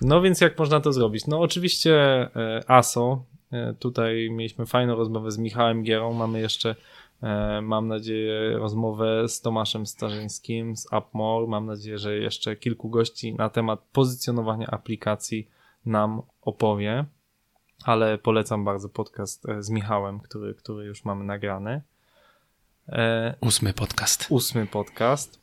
No 0.00 0.22
więc 0.22 0.40
jak 0.40 0.58
można 0.58 0.80
to 0.80 0.92
zrobić? 0.92 1.26
No 1.26 1.40
oczywiście 1.40 1.94
e, 1.96 2.62
ASO. 2.70 3.24
E, 3.52 3.74
tutaj 3.78 4.28
mieliśmy 4.30 4.66
fajną 4.66 4.96
rozmowę 4.96 5.30
z 5.30 5.38
Michałem 5.38 5.82
Gierą. 5.82 6.12
Mamy 6.12 6.40
jeszcze, 6.40 6.70
e, 6.70 6.74
mam 7.62 7.88
nadzieję, 7.88 8.58
rozmowę 8.58 9.28
z 9.28 9.40
Tomaszem 9.40 9.86
Starzyńskim 9.86 10.76
z 10.76 10.86
Upmore. 10.98 11.46
Mam 11.46 11.66
nadzieję, 11.66 11.98
że 11.98 12.16
jeszcze 12.16 12.56
kilku 12.56 12.90
gości 12.90 13.34
na 13.34 13.50
temat 13.50 13.80
pozycjonowania 13.92 14.66
aplikacji 14.66 15.48
nam 15.86 16.22
opowie. 16.42 17.04
Ale 17.84 18.18
polecam 18.18 18.64
bardzo 18.64 18.88
podcast 18.88 19.48
e, 19.48 19.62
z 19.62 19.70
Michałem, 19.70 20.20
który, 20.20 20.54
który 20.54 20.84
już 20.84 21.04
mamy 21.04 21.24
nagrany. 21.24 21.82
E, 22.88 23.34
Ósmy 23.40 23.72
podcast. 23.74 24.26
ósmy 24.30 24.66
podcast. 24.66 25.42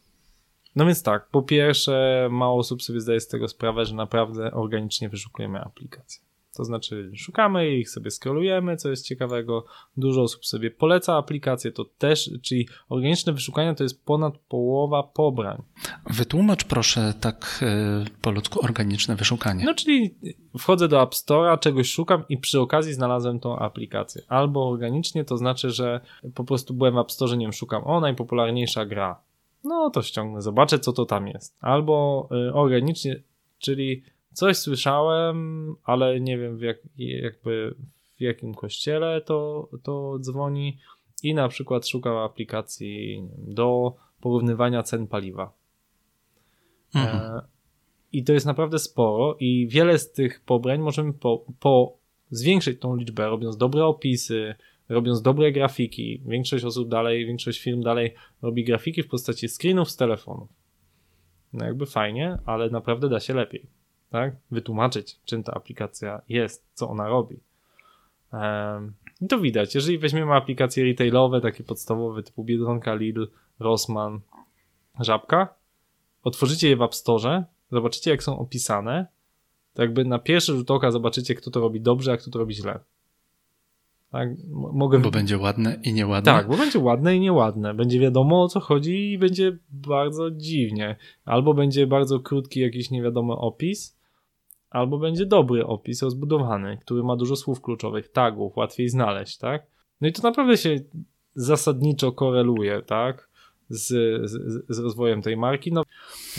No 0.75 0.85
więc 0.85 1.03
tak, 1.03 1.29
po 1.29 1.41
pierwsze, 1.41 2.27
mało 2.31 2.59
osób 2.59 2.83
sobie 2.83 3.01
zdaje 3.01 3.19
z 3.19 3.27
tego 3.27 3.47
sprawę, 3.47 3.85
że 3.85 3.95
naprawdę 3.95 4.51
organicznie 4.51 5.09
wyszukujemy 5.09 5.61
aplikacje. 5.61 6.28
To 6.59 6.63
znaczy, 6.63 7.11
szukamy 7.15 7.75
ich, 7.75 7.89
sobie 7.89 8.11
scrollujemy, 8.11 8.77
co 8.77 8.89
jest 8.89 9.05
ciekawego. 9.05 9.65
Dużo 9.97 10.21
osób 10.21 10.45
sobie 10.45 10.71
poleca 10.71 11.17
aplikacje, 11.17 11.71
to 11.71 11.85
też, 11.85 12.31
czyli 12.41 12.67
organiczne 12.89 13.33
wyszukanie 13.33 13.75
to 13.75 13.83
jest 13.83 14.05
ponad 14.05 14.37
połowa 14.37 15.03
pobrań. 15.03 15.61
Wytłumacz 16.09 16.63
proszę 16.63 17.13
tak 17.21 17.59
y, 18.07 18.21
po 18.21 18.31
ludzku 18.31 18.65
organiczne 18.65 19.15
wyszukanie. 19.15 19.65
No, 19.65 19.73
czyli 19.73 20.15
wchodzę 20.57 20.87
do 20.87 21.01
App 21.01 21.13
Store'a, 21.13 21.59
czegoś 21.59 21.89
szukam 21.89 22.23
i 22.29 22.37
przy 22.37 22.59
okazji 22.59 22.93
znalazłem 22.93 23.39
tą 23.39 23.59
aplikację. 23.59 24.21
Albo 24.27 24.69
organicznie, 24.69 25.25
to 25.25 25.37
znaczy, 25.37 25.69
że 25.69 26.01
po 26.35 26.43
prostu 26.43 26.73
byłem 26.73 26.93
w 26.93 26.97
App 26.97 27.11
Store, 27.11 27.37
nie 27.37 27.45
wiem, 27.45 27.53
szukam, 27.53 27.83
o, 27.83 27.99
najpopularniejsza 27.99 28.85
gra. 28.85 29.21
No 29.63 29.89
to 29.89 30.01
ściągnę, 30.01 30.41
zobaczę, 30.41 30.79
co 30.79 30.93
to 30.93 31.05
tam 31.05 31.27
jest. 31.27 31.57
Albo 31.61 32.29
y, 32.49 32.53
organicznie, 32.53 33.21
czyli 33.59 34.03
coś 34.33 34.57
słyszałem, 34.57 35.75
ale 35.83 36.19
nie 36.19 36.37
wiem 36.37 36.57
w, 36.57 36.61
jak, 36.61 36.77
jakby 36.97 37.75
w 38.17 38.21
jakim 38.21 38.53
kościele 38.53 39.21
to, 39.21 39.69
to 39.83 40.19
dzwoni 40.19 40.77
i 41.23 41.33
na 41.33 41.47
przykład 41.47 41.87
szukam 41.87 42.17
aplikacji 42.17 43.23
do 43.37 43.95
porównywania 44.21 44.83
cen 44.83 45.07
paliwa. 45.07 45.53
Mhm. 46.95 47.17
E, 47.17 47.41
I 48.11 48.23
to 48.23 48.33
jest 48.33 48.45
naprawdę 48.45 48.79
sporo 48.79 49.35
i 49.39 49.67
wiele 49.67 49.99
z 49.99 50.11
tych 50.11 50.41
pobrań 50.41 50.79
możemy 50.79 51.13
po, 51.13 51.45
po 51.59 51.97
zwiększyć 52.31 52.79
tą 52.79 52.95
liczbę, 52.95 53.29
robiąc 53.29 53.57
dobre 53.57 53.85
opisy, 53.85 54.55
robiąc 54.89 55.21
dobre 55.21 55.51
grafiki. 55.51 56.21
Większość 56.25 56.65
osób 56.65 56.89
dalej, 56.89 57.25
większość 57.25 57.61
firm 57.61 57.81
dalej 57.81 58.13
robi 58.41 58.63
grafiki 58.63 59.03
w 59.03 59.07
postaci 59.07 59.49
screenów 59.49 59.91
z 59.91 59.95
telefonów. 59.95 60.49
No 61.53 61.65
jakby 61.65 61.85
fajnie, 61.85 62.37
ale 62.45 62.69
naprawdę 62.69 63.09
da 63.09 63.19
się 63.19 63.33
lepiej. 63.33 63.78
Tak? 64.09 64.35
Wytłumaczyć, 64.51 65.19
czym 65.25 65.43
ta 65.43 65.53
aplikacja 65.53 66.21
jest, 66.29 66.65
co 66.73 66.89
ona 66.89 67.07
robi. 67.07 67.35
I 69.21 69.27
to 69.27 69.39
widać. 69.39 69.75
Jeżeli 69.75 69.97
weźmiemy 69.97 70.33
aplikacje 70.33 70.83
retailowe, 70.83 71.41
takie 71.41 71.63
podstawowe 71.63 72.23
typu 72.23 72.43
Biedronka, 72.43 72.95
Lidl, 72.95 73.27
Rossmann, 73.59 74.19
Żabka, 74.99 75.53
otworzycie 76.23 76.69
je 76.69 76.77
w 76.77 76.81
App 76.81 76.95
Store, 76.95 77.43
zobaczycie 77.71 78.11
jak 78.11 78.23
są 78.23 78.39
opisane 78.39 79.07
to 79.73 79.81
jakby 79.81 80.05
na 80.05 80.19
pierwszy 80.19 80.53
rzut 80.53 80.71
oka 80.71 80.91
zobaczycie, 80.91 81.35
kto 81.35 81.51
to 81.51 81.59
robi 81.59 81.81
dobrze, 81.81 82.11
a 82.11 82.17
kto 82.17 82.31
to 82.31 82.39
robi 82.39 82.55
źle. 82.55 82.79
Tak, 84.11 84.29
mogę... 84.51 84.99
Bo 84.99 85.11
będzie 85.11 85.37
ładne 85.37 85.79
i 85.83 85.93
nieładne. 85.93 86.31
Tak, 86.31 86.47
bo 86.47 86.57
będzie 86.57 86.79
ładne 86.79 87.15
i 87.15 87.19
nieładne. 87.19 87.73
Będzie 87.73 87.99
wiadomo 87.99 88.43
o 88.43 88.47
co 88.47 88.59
chodzi 88.59 89.11
i 89.11 89.17
będzie 89.17 89.57
bardzo 89.69 90.31
dziwnie. 90.31 90.95
Albo 91.25 91.53
będzie 91.53 91.87
bardzo 91.87 92.19
krótki 92.19 92.59
jakiś 92.59 92.91
niewiadomy 92.91 93.33
opis, 93.33 93.97
albo 94.69 94.97
będzie 94.97 95.25
dobry 95.25 95.65
opis 95.65 96.01
rozbudowany, 96.01 96.77
który 96.81 97.03
ma 97.03 97.15
dużo 97.15 97.35
słów 97.35 97.61
kluczowych, 97.61 98.11
tagów, 98.11 98.57
łatwiej 98.57 98.89
znaleźć, 98.89 99.37
tak? 99.37 99.65
No 100.01 100.07
i 100.07 100.13
to 100.13 100.21
naprawdę 100.21 100.57
się 100.57 100.79
zasadniczo 101.35 102.11
koreluje, 102.11 102.81
tak? 102.81 103.29
Z, 103.69 103.87
z, 104.29 104.65
z 104.69 104.79
rozwojem 104.79 105.21
tej 105.21 105.37
marki, 105.37 105.71
no, 105.71 105.83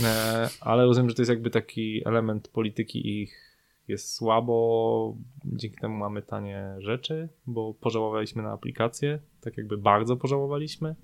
e, 0.05 0.49
ale 0.61 0.85
rozumiem, 0.85 1.09
że 1.09 1.15
to 1.15 1.23
jest 1.23 1.31
jakby 1.31 1.51
taki 1.51 2.09
element 2.09 2.49
polityki 2.49 3.23
ich 3.23 3.51
jest 3.89 4.15
słabo, 4.15 5.17
dzięki 5.45 5.77
temu 5.77 5.97
mamy 5.97 6.23
tanie 6.23 6.75
rzeczy, 6.79 7.29
bo 7.47 7.75
pożałowaliśmy 7.75 8.43
na 8.43 8.53
aplikację, 8.53 9.19
tak 9.41 9.57
jakby 9.57 9.79
bardzo 9.79 10.17
pożałowaliśmy, 10.17 10.95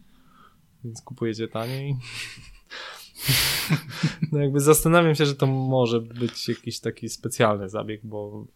więc 0.84 1.02
kupujecie 1.02 1.48
taniej. 1.48 1.96
No 4.32 4.38
jakby 4.38 4.60
zastanawiam 4.60 5.14
się, 5.14 5.26
że 5.26 5.34
to 5.34 5.46
może 5.46 6.00
być 6.00 6.48
jakiś 6.48 6.80
taki 6.80 7.08
specjalny 7.08 7.68
zabieg, 7.68 8.00
bo 8.04 8.46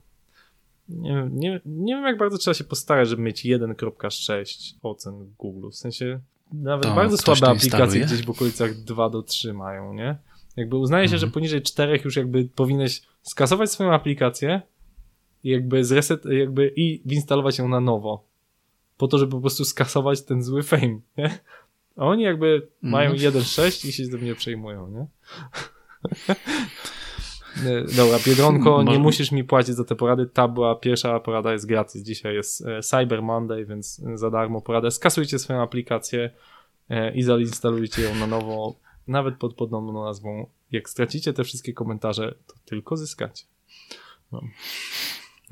nie, 0.89 1.29
nie, 1.33 1.61
nie 1.67 1.95
wiem 1.95 2.05
jak 2.05 2.19
bardzo 2.19 2.39
trzeba 2.39 2.55
się 2.55 2.65
postarać, 2.65 3.09
żeby 3.09 3.23
mieć 3.23 3.45
1.6 3.47 4.75
ocen 4.83 5.25
w 5.25 5.35
Google. 5.37 5.71
W 5.71 5.75
sensie 5.77 6.21
nawet 6.53 6.85
To 6.85 6.95
bardzo 6.95 7.17
słabe 7.17 7.49
aplikacje 7.49 8.01
gdzieś 8.07 8.23
w 8.27 8.31
okolicach 8.31 8.75
2 8.75 9.11
do 9.11 9.23
3 9.23 9.53
mają, 9.53 9.95
nie? 9.95 10.17
Jakby 10.57 10.77
uznaje 10.77 11.09
się, 11.09 11.15
Mhm. 11.15 11.29
że 11.29 11.35
poniżej 11.35 11.63
4 11.63 12.01
już 12.05 12.17
jakby 12.17 12.45
powinieneś 12.45 13.03
skasować 13.23 13.71
swoją 13.71 13.93
aplikację 13.93 14.63
i 15.45 15.51
jakby 15.51 15.85
zreset, 15.85 16.25
jakby 16.25 16.73
i 16.77 17.13
instalować 17.15 17.59
ją 17.59 17.69
na 17.69 17.81
nowo. 17.81 18.25
Po 18.97 19.09
to, 19.09 19.19
żeby 19.19 19.31
po 19.33 19.41
prostu 19.41 19.65
skasować 19.65 20.23
ten 20.23 20.43
zły 20.43 20.63
fame, 20.63 20.99
nie? 21.19 21.39
A 21.97 22.07
oni 22.07 22.23
jakby 22.23 22.69
mają 22.83 23.11
Mhm. 23.11 23.33
1.6 23.33 23.89
i 23.89 23.93
się 23.93 24.05
z 24.05 24.11
tym 24.11 24.25
nie 24.25 24.35
przejmują, 24.35 24.89
nie? 24.89 25.07
E, 27.67 27.85
Dobra, 27.97 28.19
Biedronko, 28.27 28.83
nie 28.83 28.99
musisz 28.99 29.33
mi 29.33 29.45
płacić 29.45 29.75
za 29.75 29.85
te 29.85 29.97
porady. 29.97 30.27
Ta 30.27 30.49
była 30.49 30.75
pierwsza 30.75 31.21
porada, 31.21 31.53
jest 31.53 31.67
gratis. 31.67 32.03
Dzisiaj 32.03 32.35
jest 32.35 32.67
e, 32.67 32.81
Cyber 32.83 33.23
Monday, 33.23 33.67
więc 33.67 34.03
za 34.15 34.31
darmo 34.31 34.61
poradę. 34.61 34.91
Skasujcie 34.91 35.39
swoją 35.39 35.63
aplikację 35.63 36.31
e, 36.91 37.15
i 37.15 37.23
zainstalujcie 37.23 38.03
ją 38.03 38.15
na 38.15 38.27
nowo, 38.27 38.75
nawet 39.09 39.37
pod 39.37 39.55
podobną 39.55 40.05
nazwą. 40.05 40.47
Jak 40.73 40.91
stracicie 40.91 41.33
te 41.33 41.45
wszystkie 41.45 41.73
komentarze, 41.73 42.35
to 42.47 42.55
tylko 42.65 42.97
zyskacie. 42.97 43.45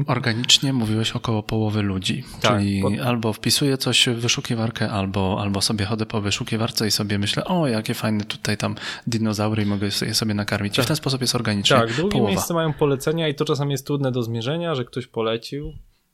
Organicznie 0.07 0.73
mówiłeś 0.73 1.13
około 1.13 1.43
połowy 1.43 1.83
ludzi, 1.83 2.25
Tak, 2.41 2.53
czyli 2.59 2.83
po- 2.83 3.05
albo 3.05 3.33
wpisuję 3.33 3.79
coś 3.79 4.09
w 4.09 4.15
wyszukiwarkę, 4.21 4.91
albo, 4.91 5.39
albo 5.41 5.61
sobie 5.61 5.85
chodzę 5.85 6.07
po 6.07 6.21
wyszukiwarce 6.21 6.87
i 6.87 6.91
sobie 6.91 7.19
myślę, 7.19 7.45
o 7.45 7.67
jakie 7.67 7.95
fajne 7.95 8.25
tutaj 8.25 8.57
tam 8.57 8.75
dinozaury 9.07 9.63
i 9.63 9.67
mogę 9.67 9.87
je 9.87 10.15
sobie 10.15 10.35
nakarmić. 10.35 10.73
I 10.73 10.77
Tak. 10.77 10.85
w 10.85 10.89
ten 10.89 10.97
sposób 10.97 11.21
jest 11.21 11.35
organicznie 11.35 11.77
Tak, 11.77 11.93
drugie 11.93 12.13
połowa. 12.13 12.31
miejsce 12.31 12.55
mają 12.55 12.73
polecenia 12.73 13.29
i 13.29 13.35
to 13.35 13.45
czasami 13.45 13.73
jest 13.73 13.87
trudne 13.87 14.13
do 14.13 14.23
zmierzenia, 14.23 14.75
że 14.75 14.85
ktoś 14.85 15.07
polecił. 15.07 15.73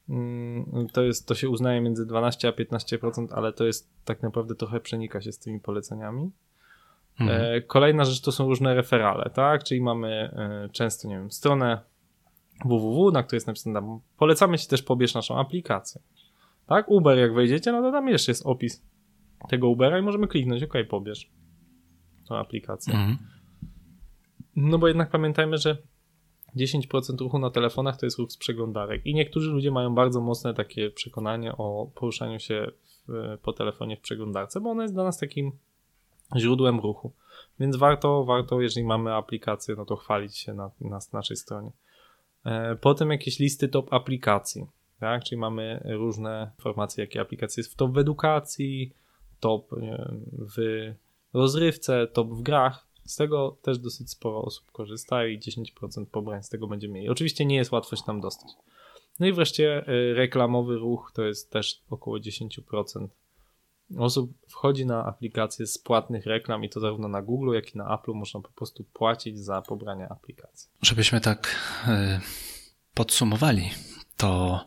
Mm, 0.09 0.87
To, 0.93 1.03
jest, 1.03 1.27
to 1.29 1.35
się 1.35 1.49
uznaje 1.49 1.81
między 1.81 2.07
12 2.07 2.49
a 2.49 2.53
15%, 2.53 3.27
ale 3.35 3.53
to 3.53 3.65
jest 3.65 3.89
tak 4.05 4.23
naprawdę 4.23 4.55
trochę 4.55 4.81
przenika 4.81 5.21
się 5.23 5.33
z 5.33 5.39
tymi 5.39 5.61
poleceniami. 5.61 6.31
Mhm. 7.21 7.41
E, 7.57 7.61
Kolejna 7.61 8.05
rzecz 8.05 8.21
to 8.21 8.33
są 8.33 8.49
różne 8.49 8.75
referale, 8.75 9.31
tak? 9.35 9.65
Czyli 9.65 9.81
mamy 9.81 10.09
e, 10.09 10.69
często, 10.73 11.09
nie 11.09 11.15
wiem, 11.17 11.31
stronę 11.31 11.81
www, 12.65 13.11
na 13.11 13.23
której 13.23 13.37
jest 13.37 13.47
napisane 13.47 13.81
tam, 13.81 14.01
polecamy 14.17 14.59
Ci 14.59 14.69
też 14.69 14.83
pobierz 14.83 15.15
naszą 15.15 15.39
aplikację. 15.39 16.01
Tak? 16.67 16.89
Uber, 16.89 17.19
jak 17.19 17.35
wejdziecie, 17.35 17.73
no 17.73 17.83
to 17.83 17.93
tam 17.93 18.09
jeszcze 18.09 18.33
jest 18.33 18.47
opis 18.47 18.83
tego 19.49 19.69
Ubera 19.69 19.99
i 19.99 20.03
możemy 20.03 20.29
kliknąć, 20.29 20.63
ok, 20.63 20.75
pobierz 20.89 21.31
tą 22.29 22.37
aplikację. 22.37 22.95
Mhm. 22.95 23.19
No 24.57 24.79
bo 24.79 24.89
jednak 24.89 25.11
pamiętajmy, 25.11 25.59
że 25.59 25.79
10% 26.57 27.21
ruchu 27.21 27.39
na 27.39 27.51
telefonach 27.51 27.97
to 27.97 28.07
jest 28.07 28.19
ruch 28.19 28.33
z 28.33 28.37
przeglądarek 28.37 29.07
i 29.07 29.15
niektórzy 29.15 29.51
ludzie 29.51 29.71
mają 29.71 29.95
bardzo 29.95 30.21
mocne 30.21 30.55
takie 30.55 30.91
przekonanie 30.91 31.57
o 31.57 31.91
poruszaniu 31.95 32.39
się 32.39 32.67
w, 33.09 33.39
po 33.43 33.53
telefonie 33.53 33.97
w 33.97 34.01
przeglądarce, 34.01 34.61
bo 34.61 34.71
ona 34.71 34.83
jest 34.83 34.95
dla 34.95 35.05
nas 35.05 35.19
takim 35.19 35.53
źródłem 36.37 36.81
ruchu. 36.81 37.13
Więc 37.61 37.77
warto, 37.77 38.25
warto, 38.25 38.61
jeżeli 38.61 38.87
mamy 38.87 39.15
aplikację, 39.15 39.75
no 39.79 39.85
to 39.85 39.97
chwalić 39.97 40.37
się 40.37 40.55
na, 40.55 40.71
na 40.81 40.99
naszej 41.13 41.37
stronie. 41.37 41.71
E, 42.45 42.77
Potem 42.77 43.11
jakieś 43.11 43.39
listy 43.39 43.69
top 43.69 43.93
aplikacji, 43.93 44.67
tak? 45.01 45.25
Czyli 45.25 45.39
mamy 45.39 45.81
różne 45.85 46.51
informacje, 46.59 47.05
jakie 47.05 47.21
aplikacje 47.21 47.61
jest 47.61 47.73
w 47.73 47.77
top 47.77 47.93
w 47.93 47.99
edukacji, 47.99 48.93
top 49.41 49.71
w 50.57 50.93
rozrywce, 51.35 52.07
top 52.07 52.29
w 52.29 52.43
grach. 52.43 52.87
Z 53.05 53.17
tego 53.17 53.57
też 53.63 53.79
dosyć 53.79 54.11
sporo 54.11 54.43
osób 54.43 54.73
korzysta 54.73 55.27
i 55.27 55.39
10% 55.39 56.07
pobrań 56.07 56.43
z 56.43 56.49
tego 56.49 56.67
będzie 56.67 56.89
mieli. 56.89 57.09
Oczywiście 57.09 57.45
nie 57.45 57.57
jest 57.57 57.73
łatwo 57.73 57.97
się 57.97 58.03
tam 58.07 58.21
dostać. 58.21 58.51
No 59.21 59.27
i 59.27 59.33
wreszcie 59.33 59.89
y, 59.89 60.15
reklamowy 60.15 60.77
ruch 60.77 61.13
to 61.15 61.23
jest 61.23 61.51
też 61.51 61.83
około 61.91 62.19
10% 62.19 63.09
osób 63.99 64.33
wchodzi 64.49 64.87
na 64.87 65.05
aplikacje 65.05 65.67
z 65.67 65.79
płatnych 65.79 66.27
reklam 66.27 66.65
i 66.65 66.71
to 66.71 66.81
zarówno 66.81 67.09
na 67.09 67.23
Google, 67.23 67.55
jak 67.55 67.75
i 67.75 67.79
na 67.79 67.95
Apple 67.95 68.13
można 68.13 68.41
po 68.41 68.49
prostu 68.49 68.85
płacić 68.85 69.39
za 69.39 69.63
pobranie 69.63 70.09
aplikacji. 70.09 70.71
Żebyśmy 70.83 71.21
tak 71.21 71.57
y, 71.89 72.21
podsumowali, 72.95 73.71
to 74.17 74.61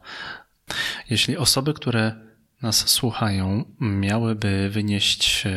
jeśli 1.09 1.37
osoby, 1.37 1.73
które 1.73 2.15
nas 2.61 2.87
słuchają, 2.87 3.65
miałyby 3.79 4.69
wynieść 4.69 5.45
y, 5.45 5.49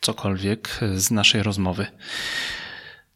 cokolwiek 0.00 0.80
z 0.96 1.10
naszej 1.10 1.42
rozmowy, 1.42 1.86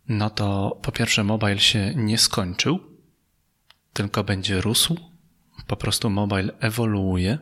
no 0.09 0.31
to 0.31 0.79
po 0.83 0.93
pierwsze, 0.93 1.25
mobile 1.25 1.59
się 1.59 1.93
nie 1.97 2.19
skończył, 2.19 2.79
tylko 3.93 4.25
będzie 4.25 4.61
rósł. 4.61 4.97
Po 5.67 5.77
prostu 5.77 6.11
mobile 6.11 6.53
ewoluuje. 6.61 7.39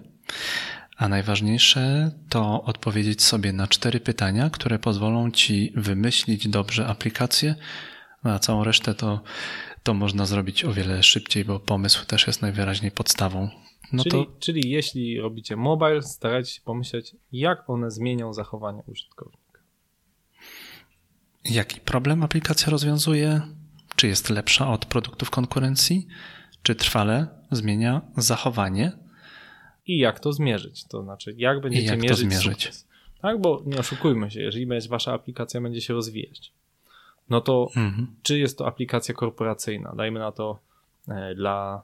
A 0.97 1.09
najważniejsze 1.09 2.11
to 2.29 2.63
odpowiedzieć 2.63 3.23
sobie 3.23 3.53
na 3.53 3.67
cztery 3.67 4.01
pytania, 4.01 4.51
które 4.51 4.79
pozwolą 4.79 5.31
ci 5.31 5.73
wymyślić 5.77 6.49
dobrze 6.49 6.87
aplikację, 6.87 7.55
no 8.25 8.31
a 8.33 8.39
całą 8.39 8.65
resztę 8.65 8.95
to, 8.95 9.21
to 9.83 9.95
można 9.95 10.27
zrobić 10.27 10.65
o 10.65 10.73
wiele 10.73 11.03
szybciej, 11.03 11.45
bo 11.45 11.61
pomysł 11.61 12.07
też 12.07 12.27
jest 12.27 12.43
najwyraźniej 12.43 12.91
podstawą. 12.91 13.49
No 13.93 14.03
czyli, 14.03 14.27
to 14.27 14.33
czyli 14.39 14.71
jeśli 14.71 15.21
robicie 15.21 15.57
mobile, 15.57 16.03
starajcie 16.03 16.51
się 16.51 16.61
pomyśleć, 16.65 17.17
jak 17.33 17.71
one 17.71 17.91
zmienią 17.91 18.33
zachowanie 18.33 18.83
użytkownika. 18.87 19.61
jaki 21.45 21.81
problem 21.81 22.23
aplikacja 22.23 22.71
rozwiązuje? 22.71 23.41
Czy 23.97 24.07
jest 24.07 24.31
lepsza 24.31 24.69
od 24.69 24.87
produktów 24.87 25.31
konkurencji? 25.31 26.07
Czy 26.63 26.75
trwale 26.75 27.29
zmienia 27.51 28.01
zachowanie? 28.17 29.06
I 29.87 29.99
jak 29.99 30.21
to 30.21 30.33
zmierzyć? 30.33 30.85
To 30.85 31.03
znaczy, 31.03 31.35
jak 31.37 31.61
będziecie 31.61 31.87
jak 31.87 32.03
mierzyć, 32.03 32.35
sukces. 32.43 32.89
Tak, 33.23 33.41
bo 33.41 33.63
nie 33.67 33.79
oszukujmy 33.79 34.31
się, 34.31 34.41
jeżeli 34.41 34.67
będzie, 34.67 34.89
wasza 34.89 35.13
aplikacja 35.13 35.61
będzie 35.61 35.81
się 35.81 35.95
rozwijać, 35.95 36.53
no 37.31 37.41
to 37.41 37.69
Mhm. 37.77 38.07
czy 38.23 38.39
jest 38.39 38.59
to 38.59 38.67
aplikacja 38.67 39.15
korporacyjna? 39.15 39.93
Dajmy 39.97 40.19
na 40.19 40.33
to 40.33 40.59
e, 41.09 41.35
dla 41.35 41.83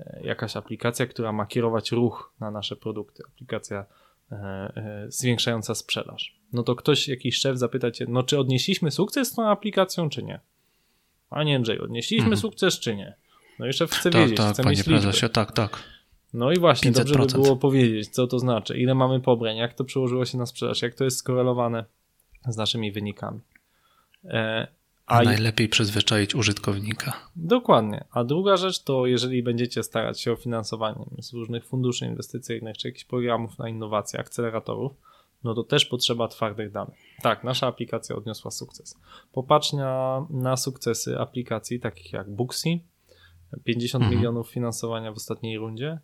e, 0.00 0.20
jakaś 0.24 0.56
aplikacja, 0.56 1.06
która 1.06 1.32
ma 1.32 1.46
kierować 1.46 1.92
ruch 1.92 2.32
na 2.40 2.50
nasze 2.50 2.76
produkty, 2.76 3.22
aplikacja 3.34 3.84
e, 4.32 5.06
zwiększająca 5.08 5.74
sprzedaż. 5.74 6.36
No 6.52 6.62
to 6.62 6.74
ktoś, 6.76 7.08
jakiś 7.08 7.36
szef 7.38 7.58
zapyta 7.58 7.90
cię, 7.90 8.06
no 8.08 8.22
czy 8.22 8.38
odnieśliśmy 8.38 8.90
sukces 8.90 9.28
z 9.28 9.34
tą 9.34 9.48
aplikacją, 9.48 10.08
czy 10.10 10.22
nie? 10.22 10.40
Panie 11.30 11.56
Andrzej, 11.56 11.80
odnieśliśmy 11.80 12.24
Mhm. 12.24 12.40
sukces, 12.40 12.80
czy 12.80 12.96
nie? 12.96 13.14
No 13.58 13.66
i 13.66 13.72
szef 13.72 13.90
chce 13.90 14.10
Tak, 14.10 14.22
wiedzieć, 14.22 14.36
tak, 14.36 14.52
chce 14.54 14.62
panie 14.62 14.84
prezesie, 14.84 15.28
tak, 15.28 15.52
tak. 15.52 15.82
No 16.32 16.52
i 16.52 16.58
właśnie, 16.58 16.92
dobrze 16.92 17.14
by 17.14 17.20
500%. 17.24 17.32
było 17.32 17.56
powiedzieć, 17.56 18.08
co 18.08 18.26
to 18.26 18.38
znaczy, 18.38 18.78
ile 18.78 18.94
mamy 18.94 19.20
pobrań, 19.20 19.56
jak 19.56 19.74
to 19.74 19.84
przełożyło 19.84 20.24
się 20.24 20.38
na 20.38 20.46
sprzedaż, 20.46 20.82
jak 20.82 20.94
to 20.94 21.04
jest 21.04 21.16
skorelowane 21.16 21.84
z 22.48 22.56
naszymi 22.56 22.92
wynikami. 22.92 23.40
E, 24.24 24.66
A 25.06 25.18
a 25.18 25.22
najlepiej 25.22 25.68
przyzwyczaić 25.68 26.34
użytkownika. 26.34 27.12
Dokładnie. 27.36 28.04
A 28.12 28.24
druga 28.24 28.56
rzecz 28.56 28.82
to, 28.82 29.06
jeżeli 29.06 29.42
będziecie 29.42 29.82
starać 29.82 30.20
się 30.20 30.32
o 30.32 30.36
finansowanie 30.36 31.04
z 31.18 31.32
różnych 31.32 31.66
funduszy 31.66 32.06
inwestycyjnych 32.06 32.78
czy 32.78 32.88
jakichś 32.88 33.04
programów 33.04 33.58
na 33.58 33.68
innowacje, 33.68 34.20
akceleratorów, 34.20 34.92
no 35.44 35.54
to 35.54 35.62
też 35.64 35.84
potrzeba 35.86 36.28
twardych 36.28 36.72
danych. 36.72 36.98
Tak, 37.22 37.44
nasza 37.44 37.66
aplikacja 37.66 38.16
odniosła 38.16 38.50
sukces. 38.50 38.98
Popatrz 39.32 39.72
na, 39.72 40.26
na 40.30 40.56
sukcesy 40.56 41.18
aplikacji 41.18 41.80
takich 41.80 42.12
jak 42.12 42.30
Booksy, 42.30 42.68
50 43.64 44.02
Mhm. 44.02 44.18
milionów 44.18 44.50
finansowania 44.50 45.12
w 45.12 45.16
ostatniej 45.16 45.58
rundzie, 45.58 45.98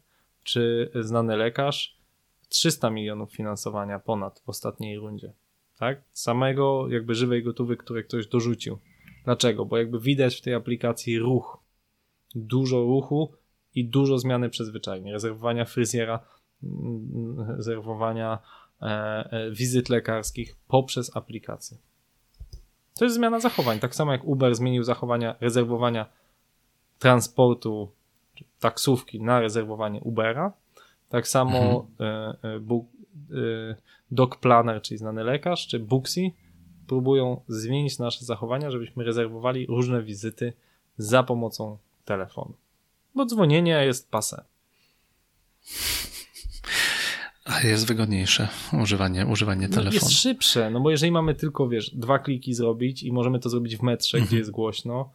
czy 0.48 0.90
znany 1.00 1.36
lekarz, 1.36 1.98
300 2.48 2.90
milionów 2.90 3.32
finansowania 3.32 3.98
ponad 3.98 4.42
w 4.46 4.48
ostatniej 4.48 4.98
rundzie. 4.98 5.32
Tak? 5.78 6.02
Samego 6.12 6.88
jakby 6.90 7.14
żywej 7.14 7.42
gotówy, 7.42 7.76
które 7.76 8.02
ktoś 8.02 8.26
dorzucił. 8.26 8.78
Dlaczego? 9.24 9.64
Bo 9.64 9.78
jakby 9.78 10.00
widać 10.00 10.36
w 10.36 10.40
tej 10.40 10.54
aplikacji 10.54 11.18
ruch. 11.18 11.58
dużo 12.34 12.82
ruchu 12.82 13.32
i 13.74 13.88
dużo 13.88 14.18
zmiany 14.18 14.50
przyzwyczajeń. 14.50 15.10
Rezerwowania 15.10 15.64
fryzjera, 15.64 16.20
mm, 16.62 17.50
rezerwowania 17.56 18.38
e, 18.82 18.84
e, 18.84 19.50
wizyt 19.50 19.88
lekarskich 19.88 20.56
poprzez 20.68 21.16
aplikację. 21.16 21.76
To 22.98 23.04
jest 23.04 23.16
zmiana 23.16 23.40
zachowań. 23.40 23.78
Tak 23.78 23.94
samo 23.94 24.12
jak 24.12 24.24
Uber 24.24 24.54
zmienił 24.54 24.82
zachowania 24.82 25.36
rezerwowania 25.40 26.06
transportu, 26.98 27.92
taksówki 28.60 29.22
na 29.22 29.40
rezerwowanie 29.40 30.00
Ubera, 30.00 30.52
tak 31.08 31.28
samo 31.28 31.86
mhm. 31.98 32.36
e, 32.44 32.54
e, 32.54 32.60
Book, 32.60 32.86
e, 33.30 33.76
Doc 34.10 34.36
Planner, 34.36 34.82
czyli 34.82 34.98
znany 34.98 35.24
lekarz, 35.24 35.66
czy 35.66 35.78
Booksy 35.78 36.30
próbują 36.86 37.40
zmienić 37.48 37.98
nasze 37.98 38.24
zachowania, 38.24 38.70
żebyśmy 38.70 39.04
rezerwowali 39.04 39.66
różne 39.66 40.02
wizyty 40.02 40.52
za 40.98 41.22
pomocą 41.22 41.78
telefonu. 42.04 42.54
Bo 43.14 43.26
dzwonienie 43.26 43.84
jest 43.84 44.10
pase. 44.10 44.44
A 47.44 47.60
jest 47.60 47.86
wygodniejsze 47.86 48.48
używanie, 48.82 49.26
używanie 49.26 49.68
telefonu. 49.68 49.94
Jest 49.94 50.12
szybsze, 50.12 50.70
no 50.70 50.80
bo 50.80 50.90
jeżeli 50.90 51.12
mamy 51.12 51.34
tylko, 51.34 51.68
wiesz, 51.68 51.90
dwa 51.90 52.18
kliki 52.18 52.54
zrobić 52.54 53.02
i 53.02 53.12
możemy 53.12 53.40
to 53.40 53.48
zrobić 53.48 53.76
w 53.76 53.82
metrze, 53.82 54.18
mhm. 54.18 54.28
gdzie 54.28 54.38
jest 54.38 54.50
głośno, 54.50 55.12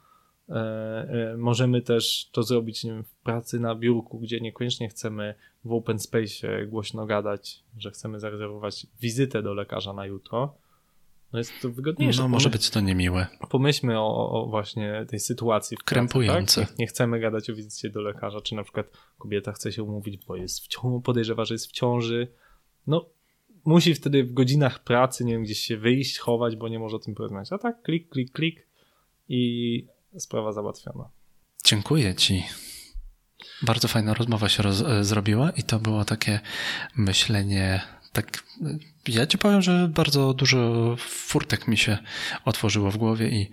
możemy 1.37 1.81
też 1.81 2.29
to 2.31 2.43
zrobić 2.43 2.83
nie 2.83 2.91
wiem, 2.91 3.03
w 3.03 3.15
pracy 3.15 3.59
na 3.59 3.75
biurku, 3.75 4.19
gdzie 4.19 4.39
niekoniecznie 4.39 4.89
chcemy 4.89 5.35
w 5.65 5.71
open 5.71 5.99
space 5.99 6.65
głośno 6.65 7.05
gadać, 7.05 7.63
że 7.77 7.91
chcemy 7.91 8.19
zarezerwować 8.19 8.87
wizytę 9.01 9.43
do 9.43 9.53
lekarza 9.53 9.93
na 9.93 10.05
jutro, 10.05 10.55
no 11.33 11.39
jest 11.39 11.53
to 11.61 11.69
wygodniejsze. 11.69 12.21
No 12.21 12.27
może 12.27 12.49
być 12.49 12.69
to 12.69 12.79
niemiłe. 12.79 13.27
Pomyślmy 13.49 13.99
o, 13.99 14.31
o 14.31 14.47
właśnie 14.47 15.05
tej 15.09 15.19
sytuacji. 15.19 15.77
W 15.77 15.83
Krępujące. 15.83 16.61
Pracy, 16.61 16.71
tak? 16.71 16.79
nie, 16.79 16.83
nie, 16.83 16.87
chcemy 16.87 17.19
gadać 17.19 17.49
o 17.49 17.55
wizycie 17.55 17.89
do 17.89 18.01
lekarza, 18.01 18.41
czy 18.41 18.55
na 18.55 18.63
przykład 18.63 18.87
kobieta 19.17 19.51
chce 19.51 19.71
się 19.71 19.83
umówić, 19.83 20.25
bo 20.25 20.35
jest 20.35 20.59
w 20.59 20.67
ciąży, 20.67 21.03
podejrzewa, 21.03 21.45
że 21.45 21.53
jest 21.53 21.67
w 21.67 21.71
ciąży. 21.71 22.27
No 22.87 23.05
musi 23.65 23.93
wtedy 23.93 24.23
w 24.23 24.33
godzinach 24.33 24.83
pracy, 24.83 25.25
nie 25.25 25.33
wiem, 25.33 25.43
gdzieś 25.43 25.59
się 25.59 25.77
wyjść, 25.77 26.17
chować, 26.17 26.55
bo 26.55 26.67
nie 26.67 26.79
może 26.79 26.95
o 26.95 26.99
tym 26.99 27.15
porozmawiać. 27.15 27.53
A 27.53 27.57
tak, 27.57 27.81
klik, 27.81 28.09
klik, 28.09 28.31
klik 28.31 28.67
i 29.29 29.85
sprawa 30.19 30.51
załatwiona. 30.51 31.09
Dziękuję 31.65 32.15
ci. 32.15 32.43
Bardzo 33.61 33.87
fajna 33.87 34.13
rozmowa 34.13 34.49
się 34.49 34.63
roz, 34.63 34.81
e, 34.81 35.03
zrobiła 35.03 35.49
i 35.49 35.63
to 35.63 35.79
było 35.79 36.05
takie 36.05 36.39
myślenie 36.95 37.81
tak 38.13 38.43
ja 39.07 39.27
ci 39.27 39.37
powiem, 39.37 39.61
że 39.61 39.87
bardzo 39.87 40.33
dużo 40.33 40.95
furtek 40.99 41.67
mi 41.67 41.77
się 41.77 41.97
otworzyło 42.45 42.91
w 42.91 42.97
głowie 42.97 43.29
i 43.29 43.49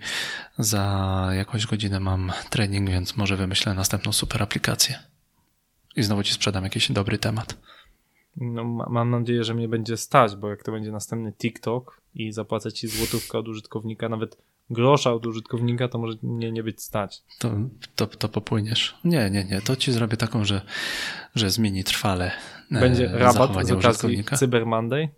za 0.57 1.29
jakąś 1.33 1.67
godzinę 1.67 1.99
mam 1.99 2.31
trening, 2.49 2.89
więc 2.89 3.17
może 3.17 3.37
wymyślę 3.37 3.73
następną 3.73 4.13
super 4.13 4.43
aplikację. 4.43 4.99
I 5.95 6.03
znowu 6.03 6.23
ci 6.23 6.33
sprzedam 6.33 6.63
jakiś 6.63 6.91
dobry 6.91 7.17
temat. 7.17 7.57
No, 8.37 8.63
mam 8.89 9.09
nadzieję, 9.09 9.43
że 9.43 9.53
mnie 9.53 9.67
będzie 9.67 9.97
stać, 9.97 10.35
bo 10.35 10.49
jak 10.49 10.63
to 10.63 10.71
będzie 10.71 10.91
następny 10.91 11.33
TikTok 11.33 12.01
i 12.15 12.31
zapłacę 12.31 12.71
ci 12.71 12.87
złotówkę 12.87 13.37
od 13.37 13.47
użytkownika, 13.47 14.09
nawet 14.09 14.37
grosza 14.71 15.13
od 15.13 15.25
użytkownika, 15.25 15.87
to 15.87 15.97
może 15.97 16.17
mnie 16.23 16.51
nie 16.51 16.63
być 16.63 16.81
stać. 16.81 17.21
To, 17.39 17.51
to, 17.95 18.07
to 18.07 18.29
popłyniesz. 18.29 18.95
Nie, 19.03 19.29
nie, 19.29 19.43
nie. 19.43 19.61
To 19.61 19.75
ci 19.75 19.91
zrobię 19.91 20.17
taką, 20.17 20.45
że, 20.45 20.61
że 21.35 21.49
zmieni 21.49 21.83
trwale. 21.83 22.31
E, 22.71 22.79
będzie 22.79 23.07
rabat 23.07 23.67
z 23.67 23.71
okazji 23.71 24.23
Cyber 24.23 24.65
Monday? 24.65 25.09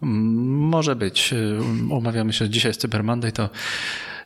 Może 0.00 0.96
być. 0.96 1.34
Umawiamy 1.90 2.32
się, 2.32 2.48
dzisiaj 2.48 2.70
jest 2.70 2.80
Cyber 2.80 3.04
Monday, 3.04 3.32
to 3.32 3.48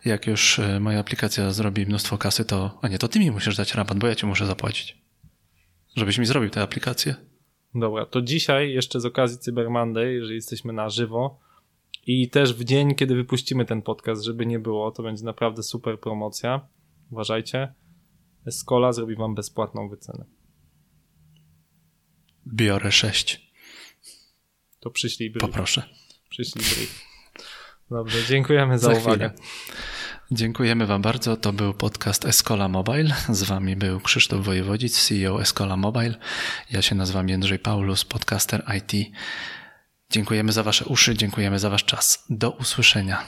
jak 0.04 0.26
już 0.26 0.58
e, 0.58 0.80
moja 0.80 1.00
aplikacja 1.00 1.52
zrobi 1.52 1.86
mnóstwo 1.86 2.18
kasy, 2.18 2.44
to. 2.44 2.78
A 2.82 2.88
nie, 2.88 2.98
to 2.98 3.08
ty 3.08 3.18
mi 3.18 3.30
musisz 3.30 3.56
dać 3.56 3.74
rabat, 3.74 3.98
bo 3.98 4.06
ja 4.06 4.14
ci 4.14 4.26
muszę 4.26 4.46
zapłacić. 4.46 4.98
Żebyś 5.96 6.18
mi 6.18 6.26
zrobił 6.26 6.50
tę 6.50 6.62
aplikację. 6.62 7.14
Dobra, 7.74 8.06
to 8.06 8.22
dzisiaj 8.22 8.72
jeszcze 8.72 9.00
z 9.00 9.06
okazji 9.06 9.38
Cyber 9.38 9.70
Monday, 9.70 10.12
jeżeli 10.12 10.34
jesteśmy 10.34 10.72
na 10.72 10.90
żywo 10.90 11.43
i 12.06 12.30
też 12.30 12.54
w 12.54 12.64
dzień, 12.64 12.94
kiedy 12.94 13.14
wypuścimy 13.14 13.64
ten 13.64 13.82
podcast, 13.82 14.22
żeby 14.22 14.46
nie 14.46 14.58
było, 14.58 14.90
to 14.90 15.02
będzie 15.02 15.24
naprawdę 15.24 15.62
super 15.62 16.00
promocja. 16.00 16.68
Uważajcie. 17.10 17.74
Escola 18.46 18.92
zrobi 18.92 19.16
wam 19.16 19.34
bezpłatną 19.34 19.88
wycenę. 19.88 20.24
Biorę 22.46 22.92
6. 22.92 23.50
To 24.80 24.90
przyślij 24.90 25.30
brief. 25.30 25.40
Poproszę. 25.40 25.82
Przyślij 26.28 26.64
brief. 26.64 27.04
Dobrze, 27.90 28.18
dziękujemy 28.28 28.78
za, 28.78 28.94
za 28.94 29.00
uwagę. 29.00 29.30
Dziękujemy 30.30 30.86
Wam 30.86 31.02
bardzo. 31.02 31.36
To 31.36 31.52
był 31.52 31.74
podcast 31.74 32.24
Escola 32.24 32.68
Mobile. 32.68 33.14
Z 33.28 33.42
Wami 33.42 33.76
był 33.76 34.00
Krzysztof 34.00 34.44
Wojewodzic, 34.44 35.08
CEO 35.08 35.40
Escola 35.40 35.76
Mobile. 35.76 36.14
Ja 36.70 36.82
się 36.82 36.94
nazywam 36.94 37.28
Jędrzej 37.28 37.58
Paulus, 37.58 38.04
podcaster 38.04 38.64
IT. 38.76 39.10
Dziękujemy 40.14 40.52
za 40.52 40.62
Wasze 40.62 40.84
uszy, 40.84 41.16
dziękujemy 41.16 41.58
za 41.58 41.70
Wasz 41.70 41.84
czas. 41.84 42.24
Do 42.30 42.50
usłyszenia. 42.50 43.22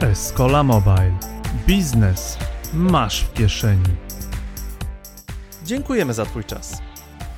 Escola 0.00 0.62
Mobile. 0.62 1.18
Biznes 1.66 2.38
masz 2.74 3.24
w 3.24 3.32
kieszeni. 3.32 3.88
Dziękujemy 5.64 6.14
za 6.14 6.24
Twój 6.24 6.44
czas. 6.44 6.82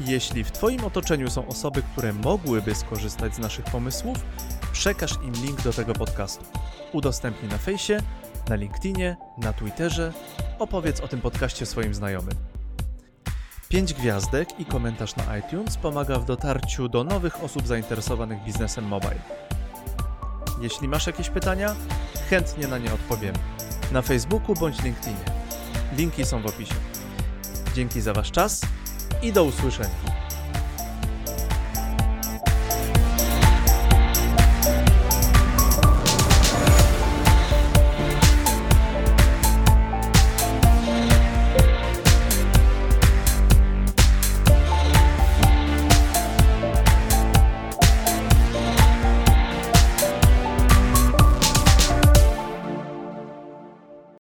Jeśli 0.01 0.45
w 0.45 0.51
Twoim 0.51 0.85
otoczeniu 0.85 1.31
są 1.31 1.47
osoby, 1.47 1.83
które 1.93 2.13
mogłyby 2.13 2.75
skorzystać 2.75 3.35
z 3.35 3.39
naszych 3.39 3.65
pomysłów, 3.65 4.19
przekaż 4.73 5.13
im 5.25 5.33
link 5.33 5.63
do 5.63 5.73
tego 5.73 5.93
podcastu. 5.93 6.45
Udostępnij 6.93 7.51
na 7.51 7.59
fejsie, 7.59 8.01
na 8.49 8.55
LinkedInie, 8.55 9.17
na 9.39 9.53
Twitterze, 9.53 10.13
opowiedz 10.59 11.01
o 11.01 11.09
tym 11.09 11.21
podcaście 11.21 11.67
swoim 11.67 11.95
znajomym. 11.95 12.54
5 13.75 13.95
gwiazdek 13.95 14.61
i 14.61 14.65
komentarz 14.65 15.17
na 15.17 15.39
iTunes 15.39 15.77
pomaga 15.77 16.19
w 16.19 16.25
dotarciu 16.25 16.89
do 16.89 17.05
nowych 17.05 17.45
osób 17.45 17.67
zainteresowanych 17.67 18.43
biznesem 18.45 18.85
mobile. 18.85 19.19
Jeśli 20.61 20.89
masz 20.89 21.07
jakieś 21.07 21.31
pytania, 21.31 21.75
chętnie 22.31 22.69
na 22.69 22.79
nie 22.79 22.93
odpowiem. 22.93 23.35
Na 23.93 24.03
Facebooku 24.03 24.55
bądź 24.55 24.83
LinkedInie. 24.83 25.25
Linki 25.97 26.25
są 26.25 26.43
w 26.43 26.47
opisie. 26.47 26.75
Dzięki 27.75 28.01
za 28.01 28.13
Wasz 28.13 28.31
czas 28.31 28.61
i 29.23 29.33
do 29.33 29.45
usłyszenia. 29.45 30.14